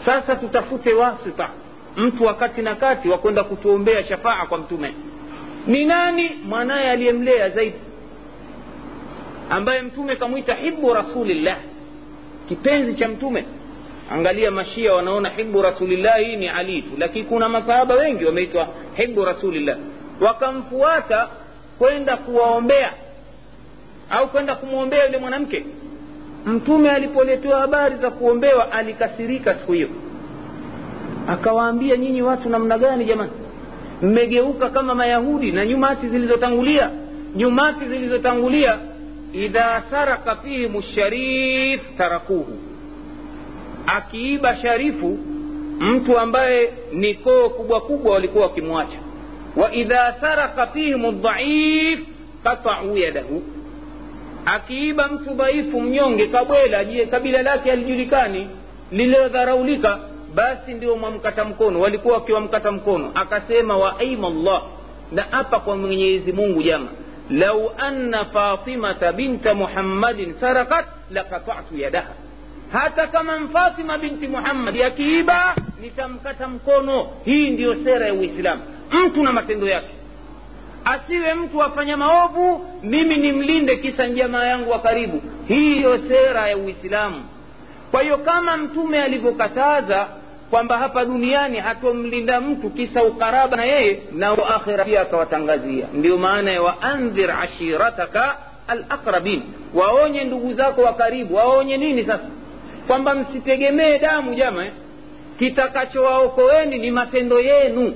[0.05, 1.49] Sasa tutafute wasita
[1.97, 4.95] mtu wakati na kati wa kwenda kutuombea shafaa kwa mtume.
[5.67, 7.75] Ni nani mwanaye aliyemlea zaidi
[9.51, 11.57] ambaye mtume kamwita hibu rasulillah.
[12.49, 13.45] Kipenzi cha mtume.
[14.11, 19.25] Angalia mashia wanaona hibu rasulillah hii ni ali tu lakini kuna masahaba wengi wameitwa hibu
[19.25, 19.77] rasulillah.
[20.21, 21.27] Wakamfuata
[21.79, 22.93] kwenda kuwaombea
[24.09, 25.65] au kwenda kumwombea yule mwanamke.
[26.45, 29.89] Mtume alipoletewa habari za kuombewa alikasirika siku hiyo.
[31.27, 33.31] Akawaambia nyinyi watu namna gani jamani?
[34.01, 36.89] Mmegeuka kama mayahudi na nyumati zilizotangulia
[37.35, 38.77] nyumati zilizotangulia
[39.33, 42.57] idha saraka fihim sharif tarakuhu.
[43.87, 45.17] Akiiba sharifu
[45.79, 48.97] mtu ambaye ni koo kubwa kubwa walikuwa wakimwacha.
[49.55, 51.99] Wa idha saraka fihim dhaif
[52.43, 53.43] qatau yadahu.
[54.45, 58.49] Akiiba mtu dhaifu mnyonge kabwela je kabila lake alijulikani
[58.91, 59.99] lililodharaulika
[60.35, 61.79] basi ndio mwamkata mkono.
[61.79, 63.11] Walikuwa wakiwamkata mkono.
[63.15, 64.63] Akasema wa aima llah
[65.11, 66.87] na apa kwa mwenyezi mungu jama
[67.31, 72.13] lau أن fatimata binta muhammadin sarakat lakatatu yadaha
[72.71, 79.31] hata kama mfatima binti muhammadi akiiba nitamkata mkono hii ndiyo sera ya uislamu mtu na
[79.33, 79.89] matendo yake
[80.85, 87.23] asiwe mtu afanya maovu mimi nimlinde kisa jamaa yangu wa karibu hiyo sera ya uislamu
[87.91, 90.07] kwa hiyo kama mtume alivyokataza
[90.51, 95.85] kwamba hapa duniani hatomlinda mtu kisa ukaraba na yeye na akhira pia akawatangazia.
[95.93, 98.37] Ndio maana ya waandhir ashirataka
[98.67, 102.29] alaqrabin waonye ndugu zako wa karibu waonye nini sasa?
[102.87, 104.65] Kwamba msitegemee damu jama
[105.39, 107.93] kitakachowaokoeni ni matendo yenu.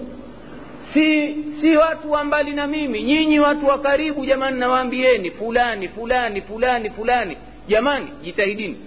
[0.93, 6.41] Si si watu wa mbali na mimi nyinyi watu wa karibu jamani nawaambieni fulani fulani
[6.41, 7.37] fulani fulani.
[7.67, 8.77] Jamani jitahidini.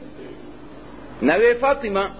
[1.22, 2.10] Na wewe fatima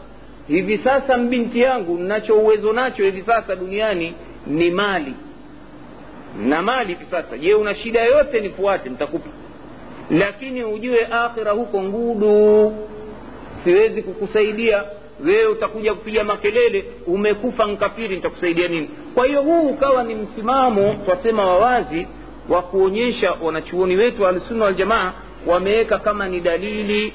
[0.49, 4.15] hivi sasa mbinti yangu nacho uwezo nacho hivi sasa duniani
[4.47, 5.15] ni mali.
[6.39, 9.29] Na mali hivi sasa je una shida yoyote nifuate nitakupa.
[10.11, 12.73] Lakini ujue akhira huko ngudu.
[13.65, 14.85] Siwezi kukusaidia.
[15.25, 18.91] Wewe utakuja kupiga makelele umekufa nkafiri nitakusaidia nini?
[19.15, 22.07] Kwa hiyo huu ukawa ni msimamo twasema wawazi
[22.49, 25.13] wa kuonyesha wanachuoni wetu ahlusunna waljamaa
[25.47, 27.13] wameweka kama ni dalili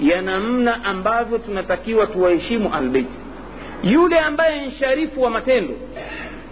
[0.00, 3.14] ya namna ambavyo tunatakiwa tuwaheshimu albeiti
[3.82, 5.74] yule ambaye ni sharifu wa matendo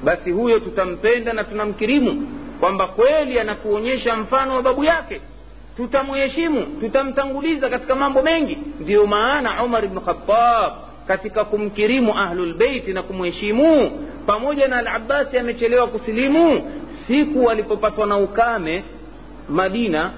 [0.05, 2.29] basi huyo tutampenda na tunamkirimu
[2.61, 5.21] kwamba kweli anatuonyesha mfano wa babu yake.
[5.77, 8.59] Tutamheshimu tutamtanguliza katika mambo mengi.
[8.81, 10.73] Ndiyo maana umar bnu khatab
[11.09, 13.91] katika kumkirimu ahlulbeiti na kumheshimu
[14.27, 16.71] pamoja na alabasi amechelewa kusilimu
[17.07, 18.85] siku walipopatwa na ukame
[19.49, 20.11] madina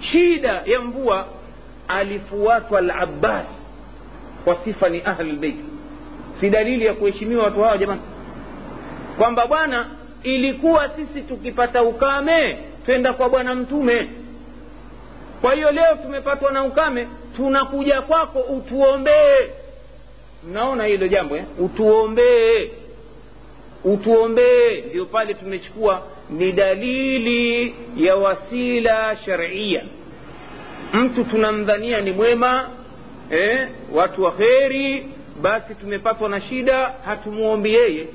[0.00, 1.26] shida ya mvua
[1.88, 3.46] alifuatwa labas
[4.44, 5.56] kwa sifa ni ahlulbeit
[6.40, 8.00] si dalili ya kuheshimiwa watu hawa jamani
[9.18, 9.86] kwamba bwana
[10.22, 14.08] ilikuwa sisi tukipata ukame twenda kwa bwana mtume.
[15.40, 19.48] Kwa hiyo leo tumepatwa na ukame tunakuja kwako utuombee.
[20.48, 21.44] Mnaona hilo jambo eh?
[21.58, 22.70] utuombee.
[23.84, 24.80] Utuombee.
[24.88, 29.82] Ndio pale tumechukua ni dalili ya wasila sharia
[30.92, 32.68] mtu tunamdhania ni mwema
[33.30, 33.68] eh?
[33.94, 35.06] watu wa kheri
[35.42, 38.06] basi tumepatwa na shida hatumwombi yeye.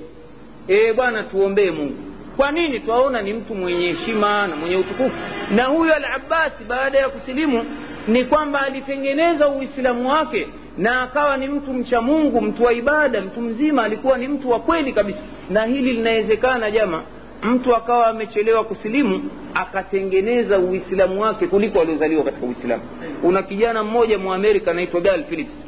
[0.68, 1.95] E, bwana tuombee mungu.
[2.38, 2.80] Kwa nini?
[2.80, 5.15] Twaona ni mtu mwenye heshima na mwenye utukufu.
[5.52, 7.65] Na huyo al abasi baada ya kusilimu
[8.07, 13.41] ni kwamba alitengeneza uislamu wake na akawa ni mtu mcha mungu mtu wa ibada mtu
[13.41, 15.19] mzima alikuwa ni mtu wa kweli kabisa.
[15.49, 17.03] Na hili linawezekana jama
[17.43, 22.83] mtu akawa amechelewa kusilimu akatengeneza uislamu wake kuliko aliozaliwa katika uislamu.
[23.23, 25.65] Una kijana mmoja mwamerika anaitwa gal phillips.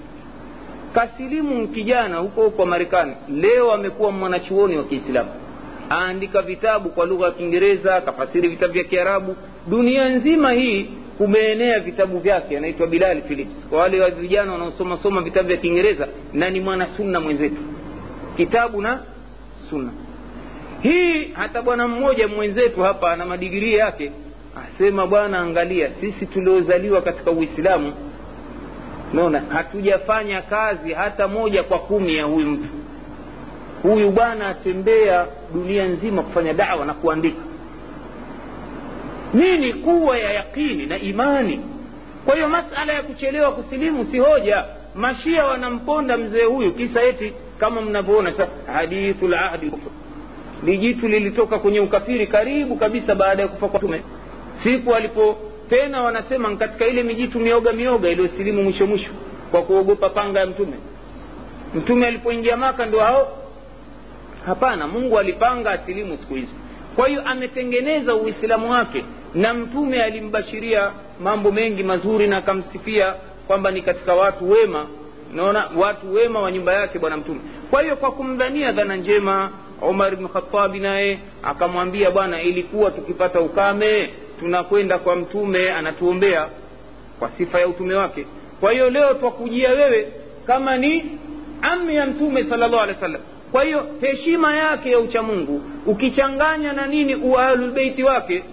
[0.93, 3.13] Kasilimu kijana huko huko marekani.
[3.29, 5.29] Leo amekuwa mwanachuoni wa kiislamu.
[5.91, 9.35] Aandika vitabu kwa lugha ya kiingereza akafasiri vitabu vya kiarabu.
[9.67, 15.47] Dunia nzima hii kumeenea vitabu vyake anaitwa bilal philips kwa wale wa vijana wanaosomasoma vitabu
[15.47, 17.61] vya kiingereza na ni mwanasunna mwenzetu.
[18.37, 18.99] Kitabu na
[19.69, 19.91] sunna
[20.83, 24.11] hii hata bwana mmoja mwenzetu hapa ana madigirii yake
[24.65, 27.93] asema bwana angalia sisi tuliozaliwa katika uislamu
[29.13, 32.69] naona hatujafanya kazi hata moja kwa kumi ya huyu mtu.
[33.83, 37.41] Huyu bwana atembea dunia nzima kufanya dawa na kuandika.
[39.33, 41.61] Nini kuwa ya yaqini na imani?
[42.25, 44.65] Kwa hiyo masala ya kuchelewa kusilimu si hoja.
[44.95, 49.71] Mashia wanamponda mzee huyu kisa eti kama mnavyoona sasa hadithu lahdi
[50.65, 54.01] jitu lilitoka kwenye ukafiri karibu kabisa baada ya kufa kwa tume.
[54.63, 55.37] Siku alipo
[55.69, 59.09] tena wanasema katika ile mijitu mioga mioga iliyosilimu mwisho mwisho
[59.51, 60.73] kwa kuogopa panga ya mtume.
[61.75, 63.27] Mtume alipoingia maka ndo hao?
[64.45, 66.51] Hapana mungu alipanga asilimu siku hizi.
[66.95, 70.91] Kwa hiyo ametengeneza uislamu wake na mtume alimbashiria
[71.23, 73.13] mambo mengi mazuri na akamsifia
[73.47, 74.85] kwamba ni katika watu wema.
[75.33, 77.39] Naona watu wema wa nyumba yake bwana mtume.
[77.71, 79.51] Kwa hiyo kwa kumdhania dhana njema
[79.81, 84.09] umar bnu khatabi naye akamwambia bwana ilikuwa tukipata ukame
[84.39, 86.47] tunakwenda kwa mtume anatuombea
[87.19, 88.25] kwa sifa ya utume wake.
[88.59, 90.07] Kwa hiyo leo twakujia wewe
[90.47, 91.05] kama ni
[91.61, 93.21] ami ya mtume sala llahu alehi wa sallam
[93.51, 98.43] kwa hiyo heshima yake ya uchamungu ukichanganya na nini uahlulbeiti wake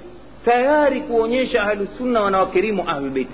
[0.45, 3.33] tayari kuonyesha ahlusunna wanawakirimu ahlulbeiti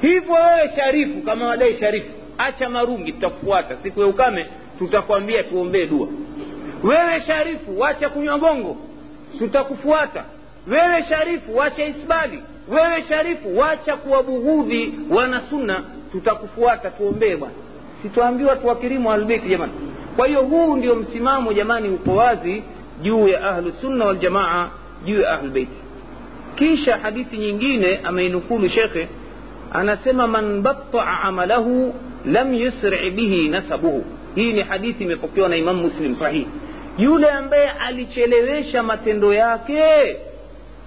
[0.00, 2.06] hivyo wewe sharifu kama wadai sharifu
[2.38, 3.76] acha marungi tutakufuata.
[3.82, 4.46] Siku ya ukame
[4.78, 6.08] tutakwambia tuombee dua
[6.82, 8.76] wewe sharifu wacha kunywa gongo
[9.38, 10.24] tutakufuata.
[10.68, 12.42] Wewe sharifu wacha isbali.
[12.68, 15.82] Wewe sharifu wacha kuwabughudhi wanasunna
[16.12, 17.54] tutakufuata tuombee bwana.
[18.02, 19.72] Situambiwa tuwakirimu ahlulbeiti jamani.
[20.16, 22.62] Kwa hiyo huu ndio msimamo jamani uko wazi
[23.02, 24.68] juu ya ahlusunna waljamaa
[25.04, 25.72] juu ya ahlulbeiti
[26.56, 29.08] kisha hadithi nyingine ameinukulu shekhe
[29.72, 31.94] anasema man bataa amalahu
[32.26, 34.04] lam yusri bihi nasabuhu.
[34.34, 36.46] Hii ni hadithi imepokewa na imamu muslim sahihi
[37.00, 40.16] yule ambaye alichelewesha matendo yake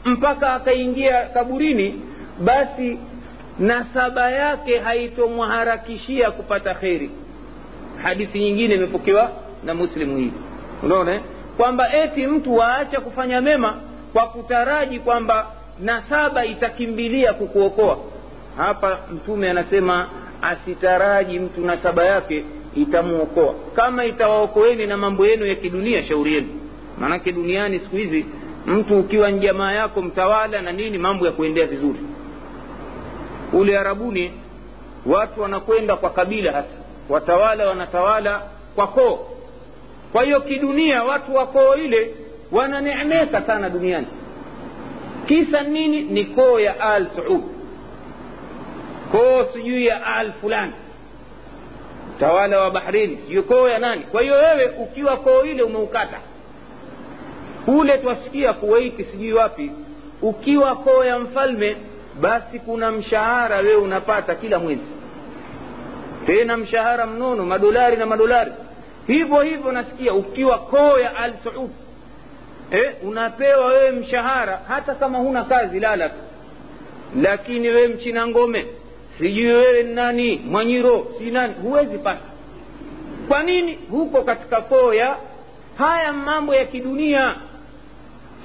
[0.06, 2.02] mpaka akaingia kaburini
[2.40, 3.00] basi
[3.60, 7.12] nasaba yake haitomharakishia kupata kheri.
[8.04, 9.32] Hadithi nyingine imepokewa
[9.64, 10.32] na muslimu hii.
[10.84, 11.22] Unaona?
[11.58, 13.78] Kwamba eti mtu waacha kufanya mema
[14.14, 15.48] kwa kutaraji kwamba
[15.80, 17.98] nasaba itakimbilia kukuokoa.
[18.58, 20.10] Hapa mtume anasema
[20.42, 26.48] asitaraji mtu nasaba yake itamwokoa kama itawaokoeni na mambo yenu ya kidunia shauri yenu.
[27.00, 28.26] Maanake duniani siku hizi
[28.66, 32.00] mtu ukiwa ni jamaa yako mtawala na nini mambo ya kuendea vizuri.
[33.54, 34.32] Ule arabuni
[35.06, 36.68] watu wanakwenda kwa kabila hasa.
[37.10, 38.42] Watawala wanatawala
[38.76, 39.20] kwa koo.
[40.12, 42.16] Kwa hiyo kidunia watu wa koo ile
[42.52, 44.08] wananeemeka sana duniani.
[45.28, 46.02] Kisa nini?
[46.02, 47.42] Ni koo ya al saud
[49.12, 50.74] koo sijui ya al fulani
[52.24, 54.02] tawala wa bahrini sijui koo ya nani.
[54.02, 56.18] Kwa hiyo wewe ukiwa koo ile umeukata.
[57.66, 59.72] Kule twasikia kuwaiti sijui wapi
[60.22, 61.78] ukiwa koo ya mfalme
[62.22, 64.92] basi kuna mshahara wewe unapata kila mwezi.
[66.26, 68.52] Tena mshahara mnono madolari na madolari.
[69.08, 71.70] Hivyo hivyo nasikia ukiwa koo ya al saud
[72.72, 76.16] eh, unapewa wewe mshahara hata kama huna kazi lala tu.
[77.22, 78.66] Lakini wewe mchina ngome
[79.18, 82.22] sijui wewe nani mwanyiro si nani huwezi pata.
[83.28, 83.78] Kwa nini?
[83.92, 85.16] Huko katika koo ya
[85.78, 87.36] haya mambo ya kidunia.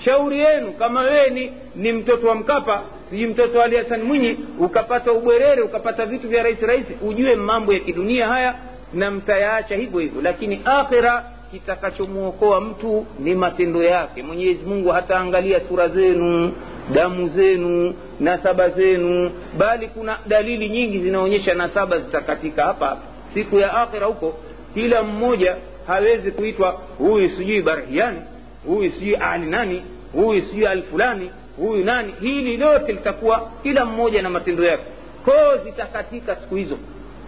[0.05, 4.39] Shauri yenu kama wewe ni, ni mtoto wa mkapa sijui mtoto wa ali hasani mwinyi
[4.59, 8.55] ukapata ubwerere ukapata vitu vya rahisi rahisi ujue mambo ya kidunia haya
[8.95, 10.23] na mtayaacha hivyo hivyo.
[10.23, 14.23] Lakini akhira kitakachomwokoa mtu ni matendo yake.
[14.23, 16.53] Mwenyezi mungu hataangalia sura zenu
[16.95, 22.99] damu zenu nasaba zenu bali kuna dalili nyingi zinaonyesha nasaba zitakatika hapa.
[23.35, 24.35] Siku ya akhira huko
[24.75, 25.57] kila mmoja
[25.87, 28.20] hawezi kuitwa huyu sijui barhiani
[28.66, 32.15] huyu sijui ali nani huyu sijui alfulani huyu nani.
[32.20, 34.85] Hili lote litakuwa kila mmoja na matendo yake.
[35.25, 36.79] Koo zitakatika siku hizo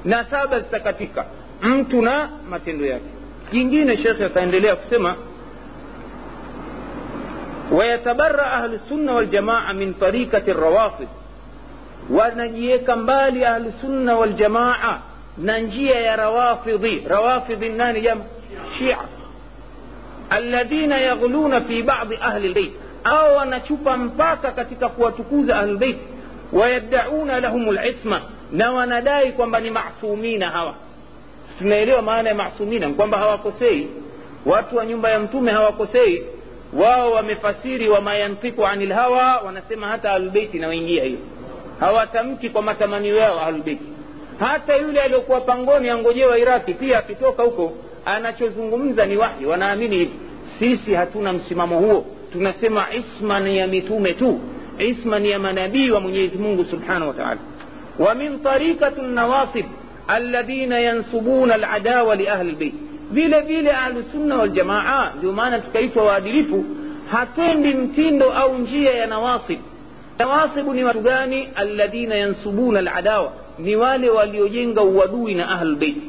[0.04, 1.24] nasaba zitakatika
[1.62, 3.04] mtu na matendo yake
[3.52, 5.14] jingine shekhe akaendelea kusema
[7.72, 11.08] wayatabaraa ahlusunna waljamaa min tarikati rawafid
[12.10, 14.98] wanajiweka mbali ahlusunna waljamaa
[15.38, 18.22] na njia ya rawafidhi rawafidhi nani jam
[18.78, 18.98] shia
[20.30, 22.72] alladhina yaghluna fi badi ahli lbeit
[23.04, 25.96] au wanachupa mpaka katika kuwatukuza ahlulbeit
[26.52, 28.20] wayaddauna lahum lisma
[28.52, 30.74] na wanadai kwamba ni masumina hawa
[31.60, 33.88] tunaelewa maana ya masumina kwamba hawakosei.
[34.46, 36.22] Watu wa nyumba ya mtume hawakosei.
[36.72, 41.18] Wao wamefasiri wama yantiku ani lhawa wanasema hata ahlulbeiti inaoingia hiyo.
[41.80, 43.84] Hawatamki kwa matamanio yao ahlulbeiti
[44.40, 47.72] hata yule aliyokuwa pangoni angojewa iraki pia akitoka huko
[48.04, 50.12] anachozungumza ni wahi wanaamini hivi.
[50.58, 52.04] Sisi hatuna msimamo huo.
[52.32, 54.40] Tunasema isma ni ya mitume tu.
[54.78, 57.38] Isma ni ya manabii wa mwenyezi mungu subhanahu wa taala.
[57.98, 59.66] Wa min tarikatu nawasib
[60.08, 62.74] alladhina yansubuna aladawa liahli lbeit
[63.10, 66.64] vile vile ahlusunna waljamaa ndio maana tukaitwa waadilifu
[67.10, 69.58] hatendi mtindo au njia ya nawasib
[70.18, 76.02] nawasibu ni watu gani alladhina yansubuna aladawa ni wale waliojenga uadui na ahlulbeiti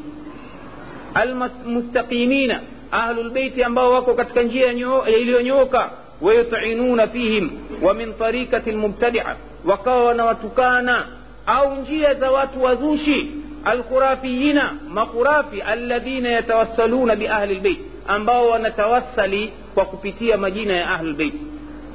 [1.14, 2.60] almustaqimina
[2.92, 4.74] ahlulbeiti ambao wako katika njia
[5.18, 5.90] iliyonyooka
[6.22, 7.50] wayutinuna fihim
[7.82, 9.36] wa min tarikati lmubtadia
[9.66, 11.06] wakawa wanawatukana
[11.48, 13.32] au njia za watu wazushi
[13.66, 21.42] alkhurafiyina makhurafi alladhina yatawassaluna biahli lbeit ambao wanatawassali kwa kupitia majina ya ahlilbeiti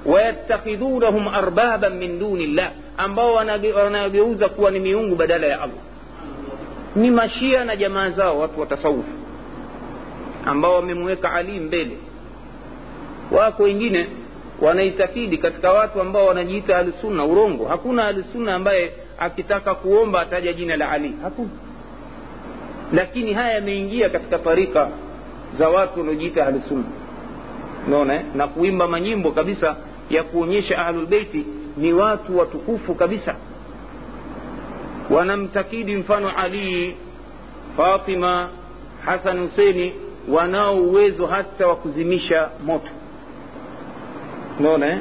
[0.06, 5.78] wayattakhidhunahum arbaban min duni llah ambao wanageuza kuwa ni miungu badala ya allah.
[6.96, 9.10] Ni mashia na jamaa zao watu wa tasawufu
[10.46, 11.96] ambao wamemweka ali mbele.
[13.30, 14.08] Wako wengine
[14.60, 17.64] wanaitakidi katika watu ambao wanajiita ahlusunna urongo.
[17.64, 21.14] Hakuna ahlusunna ambaye akitaka kuomba ataja jina la ali.
[21.22, 21.50] Hakuna.
[22.92, 24.88] Lakini haya yameingia katika tarika
[25.58, 26.84] za watu wanaojiita ahlusunna
[27.86, 28.22] unaona eh?
[28.34, 29.76] na kuimba manyimbo kabisa
[30.10, 33.34] ya kuonyesha ahlulbeiti ni watu watukufu kabisa.
[35.10, 36.94] Wanamtakidi mfano alii
[37.76, 38.48] fatima
[39.04, 39.92] hasan huseni
[40.28, 42.88] wanao uwezo hata wa kuzimisha moto.
[44.60, 44.98] Unaona eh?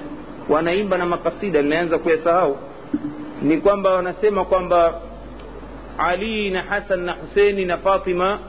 [0.50, 2.58] wanaimba na makasida nimeanza kuyasahau
[3.45, 4.93] ni kwamba wanasema kwamba
[5.97, 8.39] ali na hasan na huseni na fatima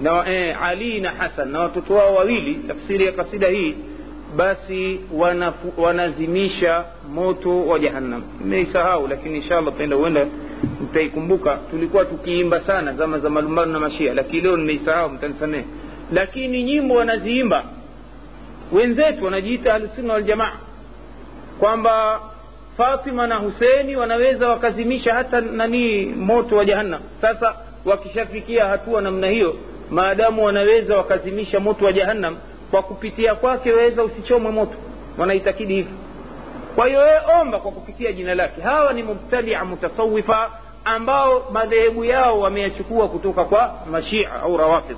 [0.00, 3.74] na eh, ali na hasan na watoto wao wawili tafsiri ya kasida hii
[4.36, 8.22] basi wanafu, wanazimisha moto wa jahannam.
[8.40, 10.26] Nimeisahau lakini inshallah penda huenda
[10.82, 11.58] mtaikumbuka.
[11.70, 15.64] Tulikuwa tukiimba sana zama za malumbano na mashia lakini leo nimeisahau mtanisamehe.
[16.12, 17.64] Lakini nyimbo wanaziimba
[18.72, 20.52] wenzetu wanajiita ahlusunna waljamaa
[21.58, 22.20] kwamba
[22.76, 27.00] fatima na huseni wanaweza wakazimisha hata nanii moto wa jahannam.
[27.20, 27.54] Sasa
[27.84, 29.54] wakishafikia hatua namna hiyo
[29.90, 32.36] maadamu wanaweza wakazimisha moto wa jahannam
[32.70, 34.74] kwa kupitia kwake waweza usichomwe moto.
[35.18, 35.92] Wanaitakidi hivyo
[36.74, 38.60] kwa hiyo wewe omba kwa kupitia jina lake.
[38.62, 40.50] Hawa ni mubtadia mutasawifa
[40.84, 44.96] ambao madhehebu yao wameyachukua kutoka kwa mashia au rawafidh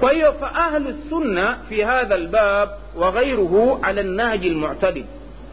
[0.00, 5.04] kwa hiyo fa ahlu sunna fi hadha lbab wa ghairuhu ala lnahji lmuctadil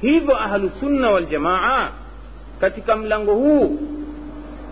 [0.03, 1.89] hivyo ahlu sunna waljamaa
[2.61, 3.79] katika mlango huu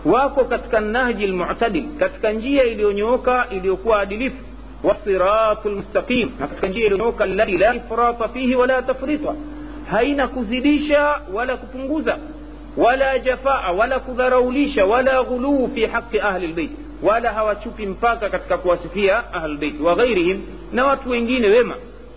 [0.04, 4.36] wako katika nahji lmuctadil katika njia iliyonyooka iliyokuwa adilifu
[4.84, 9.34] wasiratu lmustaqim na katika njia iliyonyooka allati la ifrata fihi wala tafrita
[9.90, 12.18] haina kuzidisha wala kupunguza
[12.76, 16.70] wala jafaa wala kudharaulisha wala ghuluu fi haqi ahli lbeit
[17.02, 20.40] wala hawachupi mpaka katika kuwasifia ahlulbeit wa ghairihim
[20.72, 21.74] na watu wengine wema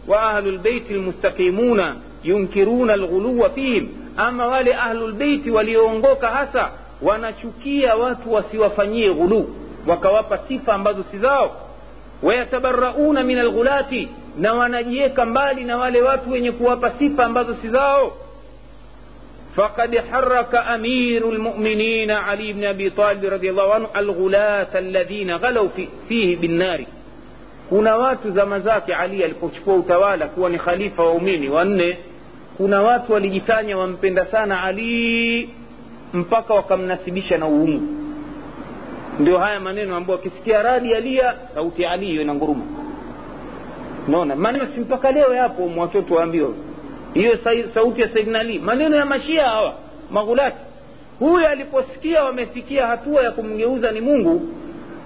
[0.08, 3.88] wa ahlulbeiti lmustaqimuna yunkiruna alghuluwa fihim
[4.18, 6.70] ama wale ahlulbeiti walioongoka hasa
[7.02, 9.50] wanachukia watu wasiwafanyie ghuluu
[9.88, 11.56] wakawapa sifa ambazo si zao
[12.24, 18.12] wayatabarauna min alghulati na wanajiweka mbali na wale watu wenye kuwapa sifa ambazo si zao
[19.56, 25.88] فقد حرك أمير المؤمنين علي بن أبي طالب رضي الله عنه الغلاة الذين غلوا في
[26.10, 26.82] فيه بالنار
[27.70, 31.98] kuna watu zama zake ali alipochukua utawala kuwa ni khalifa waumini wanne
[32.58, 35.50] kuna watu walijifanya wampenda sana ali
[36.14, 37.88] mpaka wakamnasibisha na uungu.
[39.20, 42.64] Ndio haya maneno ambayo wakisikia radi alia sauti ya ali na nguruma
[44.08, 46.50] naona maneno si mpaka leo yapo watoto waambiwa
[47.14, 47.40] hiyo
[47.74, 48.60] sauti ya saidina ali.
[48.60, 49.74] Maneno ya mashia hawa
[50.12, 50.58] maghulati.
[51.20, 54.42] Huyu aliposikia wamefikia hatua ya kumgeuza ni mungu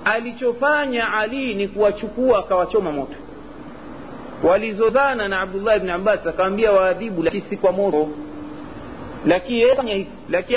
[0.05, 3.15] alichofanya ali ni kuwachukua akawachoma moto
[4.43, 8.09] walizodhana na abdullah bni abbas akawambia waadhibu lakini si kwa moto.
[9.25, 10.07] Lakini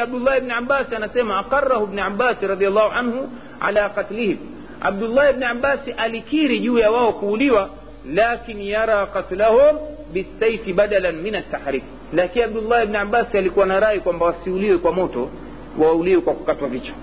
[0.03, 3.29] abdullah bni abbas anasema aqarahu bni abbas radiallahu anhu
[3.61, 4.37] ala qatlihim.
[4.81, 7.69] Abdullah bni abbas alikiri juu ya wao kuuliwa
[8.15, 9.77] lakin yara qatlahum
[10.13, 11.83] bisaifi badalan min altahrif
[12.13, 15.31] lakini abdullah bni abbas alikuwa na rai kwamba wasiuliwe kwa moto
[15.79, 16.95] wauliwe kwa kukatwa vichwa.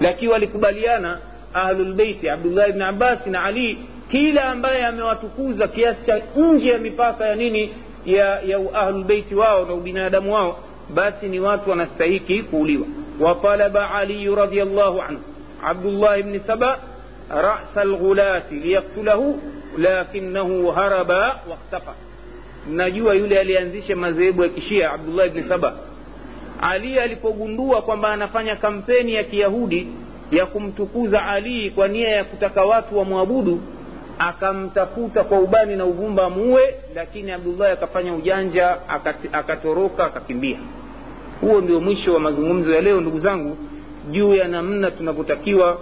[0.00, 1.18] Lakini walikubaliana
[1.54, 3.78] ahlulbeiti abdullah bni abbas na ali
[4.10, 7.74] kila ambaye amewatukuza kiasi cha nje ya mipaka ya nini
[8.06, 10.58] ya, ya ahlulbeiti wao na ubinadamu wao
[10.94, 12.86] basi ni watu wanastahiki kuuliwa.
[13.20, 15.22] Watalaba aliyu radiallahu anhu
[15.64, 16.78] abdullah bni saba
[17.30, 19.40] rasa lghulati liyaktulahu
[19.78, 21.94] lakinahu haraba wakhtafa
[22.70, 25.74] najua yule aliyeanzisha madhehebu ya kishia abdullah bni saba.
[26.60, 29.88] Ali alipogundua kwamba anafanya kampeni ya kiyahudi
[30.30, 33.60] ya kumtukuza ali kwa nia ya kutaka watu wamwabudu
[34.19, 38.77] akamtafuta kwa ubani na uvumba amuue lakini abdullahi akafanya ujanja
[39.31, 40.57] akatoroka akakimbia
[41.41, 43.57] huo ndio mwisho wa mazungumzo ya leo ndugu zangu
[44.11, 45.79] juu ya namna tunavyotakiwa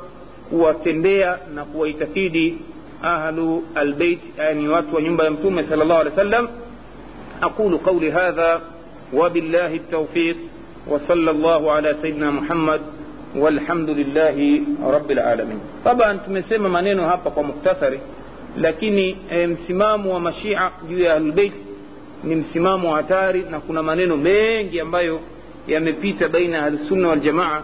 [0.49, 2.57] kuwatendea na kuwaitakidi
[3.02, 6.48] ahlu albeit yani watu wa nyumba ya mtume sal llahu alehi wa sallam
[7.41, 8.61] aqulu qauli hadha
[9.14, 10.38] وبالله التوفيق
[10.88, 12.81] وصلى الله على سيدنا محمد
[13.35, 17.99] والحمد لله رب العالمين طبعا tumesema maneno hapa kwa muktasari
[18.57, 21.53] lakini e, msimamo wa mashia juu ya ahlulbeit
[22.25, 25.20] ni msimamo hatari na kuna maneno mengi ambayo
[25.66, 27.62] yamepita baina ya ahlusunna waljamaa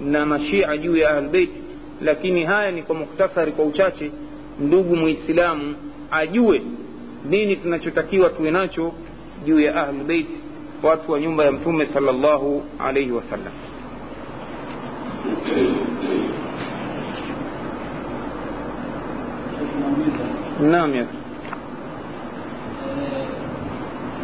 [0.00, 1.50] na mashia juu ya ahlulbeit
[2.02, 4.10] lakini haya ni kwa muktasari kwa uchache.
[4.60, 5.74] Ndugu muislamu
[6.10, 6.62] ajue
[7.28, 8.92] nini tunachotakiwa tuwe nacho
[9.46, 10.28] juu ya ahlulbeit
[10.82, 13.52] watu wa nyumba ya mtume salllahu alaihi wasallam
[20.60, 21.02] naam ya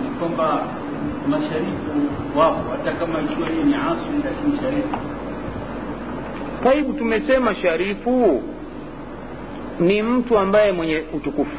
[0.03, 0.63] ni kwamba
[1.29, 1.91] masharifu
[2.37, 4.97] wapo hata kama ikiwa hiyo ni asri lakini sharifu
[6.65, 8.43] taibu tumesema sharifu
[9.81, 11.57] ni mtu ambaye mwenye utukufu.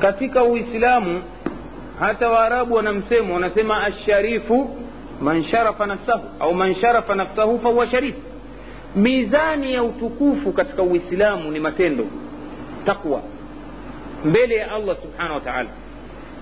[0.00, 1.22] Katika uislamu
[2.00, 4.70] hata waarabu wana msemo wanasema asharifu
[5.22, 8.14] man sharafa nafsahu au man sharafa nafsahu fahuwa sharif
[8.96, 12.06] mizani ya utukufu katika uislamu ni matendo
[12.86, 13.22] taqwa
[14.24, 15.68] mbele ya allah subhanahu wa taala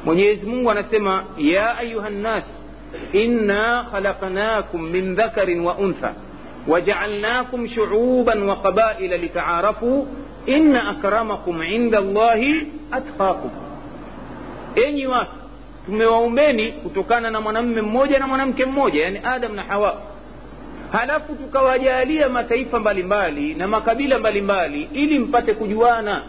[0.04, 2.44] mwenyezi mungu anasema ya ayuha nnas
[3.12, 6.14] inna khalaqnakum min dhakarin wa untha
[6.68, 10.06] wajaalnakum shuuban wa qabaila litaarafu
[10.46, 13.50] inna akramakum inda allahi atqakum
[14.74, 15.32] enyi watu
[15.86, 19.96] tumewaumbeni kutokana na mwanamme mmoja na mwanamke mmoja yani adam na hawa
[20.92, 26.22] halafu tukawajalia mataifa mbalimbali mbali, na makabila mbalimbali mbali, ili mpate kujuana.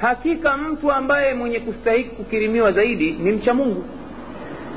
[0.00, 3.84] Hakika mtu ambaye mwenye kustahiki kukirimiwa zaidi ni mcha mungu.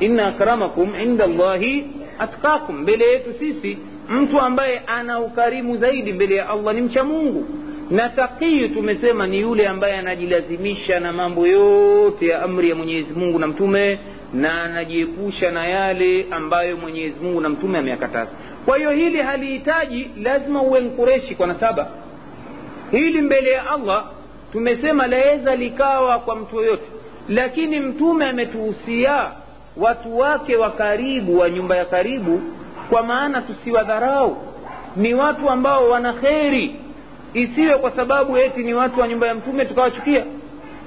[0.00, 1.86] Inna akramakum inda llahi
[2.18, 3.78] atkakum mbele yetu sisi
[4.10, 7.46] mtu ambaye ana ukarimu zaidi mbele ya allah ni mcha mungu.
[7.90, 13.38] Na taqiyu tumesema ni yule ambaye anajilazimisha na mambo yote ya amri ya mwenyezi mungu
[13.38, 13.98] na mtume
[14.34, 18.30] na anajiepusha na yale ambayo mwenyezi mungu na mtume ameyakataza
[18.68, 21.88] kwa hiyo hili halihitaji lazima uwe mkureshi kwa nasaba.
[22.90, 24.04] Hili mbele ya allah
[24.52, 26.82] tumesema laweza likawa kwa mtu yoyote.
[27.28, 29.30] Lakini mtume ametuhusia
[29.76, 32.40] watu wake wa karibu wa nyumba ya karibu
[32.90, 34.36] kwa maana tusiwadharau.
[34.96, 36.76] Ni watu ambao wana kheri.
[37.34, 40.24] Isiwe kwa sababu eti ni watu wa nyumba ya mtume tukawachukia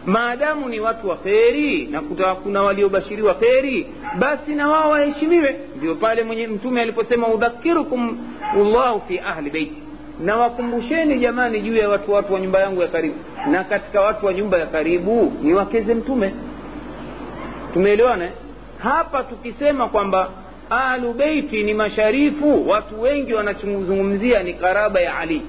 [0.06, 2.02] maadamu ni watu wa kheri na
[2.44, 3.88] kuna waliobashiriwa kheri
[4.20, 5.56] basi na wao waheshimiwe.
[5.78, 8.18] Ndio pale mwenye mtume aliposema udhakirukum
[8.56, 9.82] llahu fi ahli beiti
[10.24, 13.16] na wakumbusheni jamani juu ya watu watu wa nyumba yangu ya karibu.
[13.52, 16.34] Na katika watu wa nyumba ya karibu ni wakeze mtume.
[17.74, 18.30] Tumeelewana
[18.84, 20.30] hapa tukisema kwamba
[20.70, 25.42] ahlu beiti ni masharifu watu wengi wanachozungumzia ni karaba ya ali.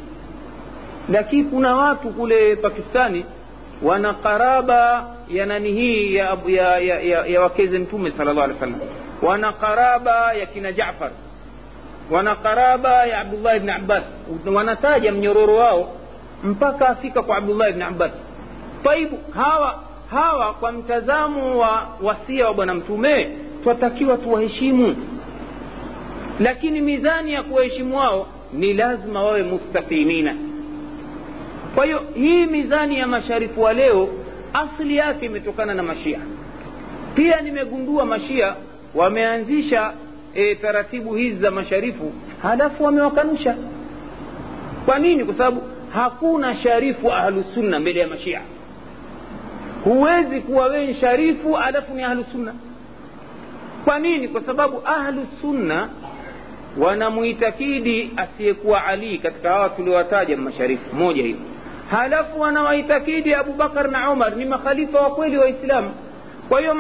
[1.09, 3.25] Lakini kuna watu kule pakistani
[3.83, 8.55] wana qaraba ya nani hii ya, ya, ya, ya, ya wakeze mtume sala llahu alih
[8.57, 8.81] wasallam.
[9.23, 11.11] Wana qaraba ya kina jafar.
[12.11, 14.05] Wana qaraba ya abdullah ibni abbas.
[14.55, 15.93] Wanataja mnyororo wao
[16.45, 18.11] mpaka afika kwa abdullah ibni abbas.
[18.85, 23.29] Taibu hawa hawa kwa mtazamo wa wasia wa bwana mtume
[23.63, 24.97] twatakiwa tuwaheshimu.
[26.41, 30.35] Lakini mizani ya kuwaheshimu wao ni lazima wawe mustaqimina
[31.75, 34.09] kwa hiyo hii mizani ya masharifu wa leo
[34.53, 36.19] asli yake imetokana na mashia.
[37.15, 38.55] Pia nimegundua mashia
[38.95, 39.93] wameanzisha
[40.35, 42.13] e, taratibu hizi za masharifu
[42.43, 43.57] halafu wamewakanusha.
[44.87, 45.25] Kwa nini?
[45.25, 45.63] Kwa sababu
[45.95, 48.41] hakuna sharifu ahlusunna mbele ya mashia.
[49.85, 52.55] Huwezi kuwa wewe sharifu alafu ni ahlusunna
[53.85, 54.29] kwa nini?
[54.29, 55.89] Kwa sababu ahlusunna
[56.79, 60.97] wanamwitakidi asiyekuwa alii katika hawa tuliowataja masharifu.
[60.97, 61.37] Moja hiyo
[61.93, 65.91] halafu wanawaitakidi abubakar na umar ni makhalifa wa kweli waislamu
[66.49, 66.75] kwa hiyo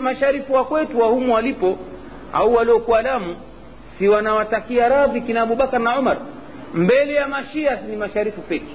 [0.00, 1.78] masharifu wa kwetu wa walipo
[2.32, 3.36] au waliokuwa lamu
[3.98, 6.16] si wanawatakia radhi kina abubakar na umar?
[6.74, 8.74] Mbele ya mashia ni masharifu peki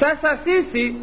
[0.00, 0.94] sasa sisi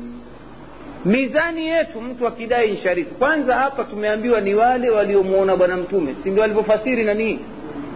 [1.05, 3.15] mizani yetu mtu akidai ni sharifu.
[3.15, 6.15] Kwanza hapa tumeambiwa ni wale waliomwona bwana mtume.
[6.23, 7.39] Si ndio walivyofasiri nanii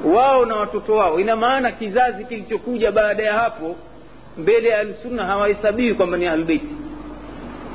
[0.06, 1.20] wao na watoto wao.
[1.20, 3.76] Ina maana kizazi kilichokuja baada ya hapo
[4.42, 6.76] mbele ya alsunna hawahesabiwi kwamba ni ahlubeiti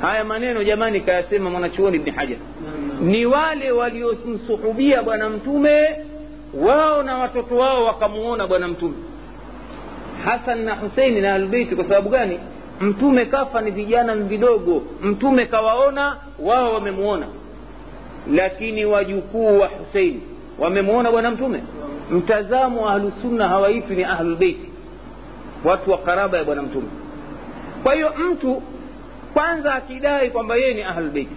[0.01, 2.37] haya maneno jamani kayasema mwanachuoni ibni hajar.
[3.01, 5.95] Ni wale waliomsuhubia bwana mtume
[6.53, 8.93] wao na watoto wao wakamuona bwana mtume.
[10.25, 12.39] Hasan na huseini na ahlubeiti kwa sababu gani?
[12.81, 14.83] Mtume kafa ni vijana vidogo.
[15.01, 17.25] Mtume kawaona wao wamemuona.
[18.33, 20.21] Lakini wajukuu wa huseini
[20.59, 21.63] wamemuona bwana mtume?
[22.11, 24.69] Mtazamo wa ahlusunna hawaitwi ni ahlulbeiti
[25.65, 26.87] watu wa karaba ya bwana mtume.
[27.83, 28.61] Kwa hiyo mtu
[29.33, 31.35] kwanza akidai kwamba yeye ni ahlulbeiti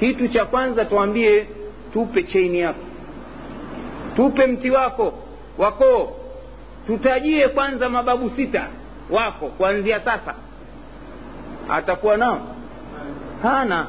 [0.00, 1.46] kitu cha kwanza tuambie
[1.92, 2.80] tupe cheini yako
[4.16, 5.12] tupe mti wako
[5.58, 6.12] wakoo
[6.86, 8.66] tutajie kwanza mababu sita
[9.10, 10.34] wako kuanzia sasa.
[11.70, 12.40] Atakuwa nao?
[13.42, 13.86] Hana.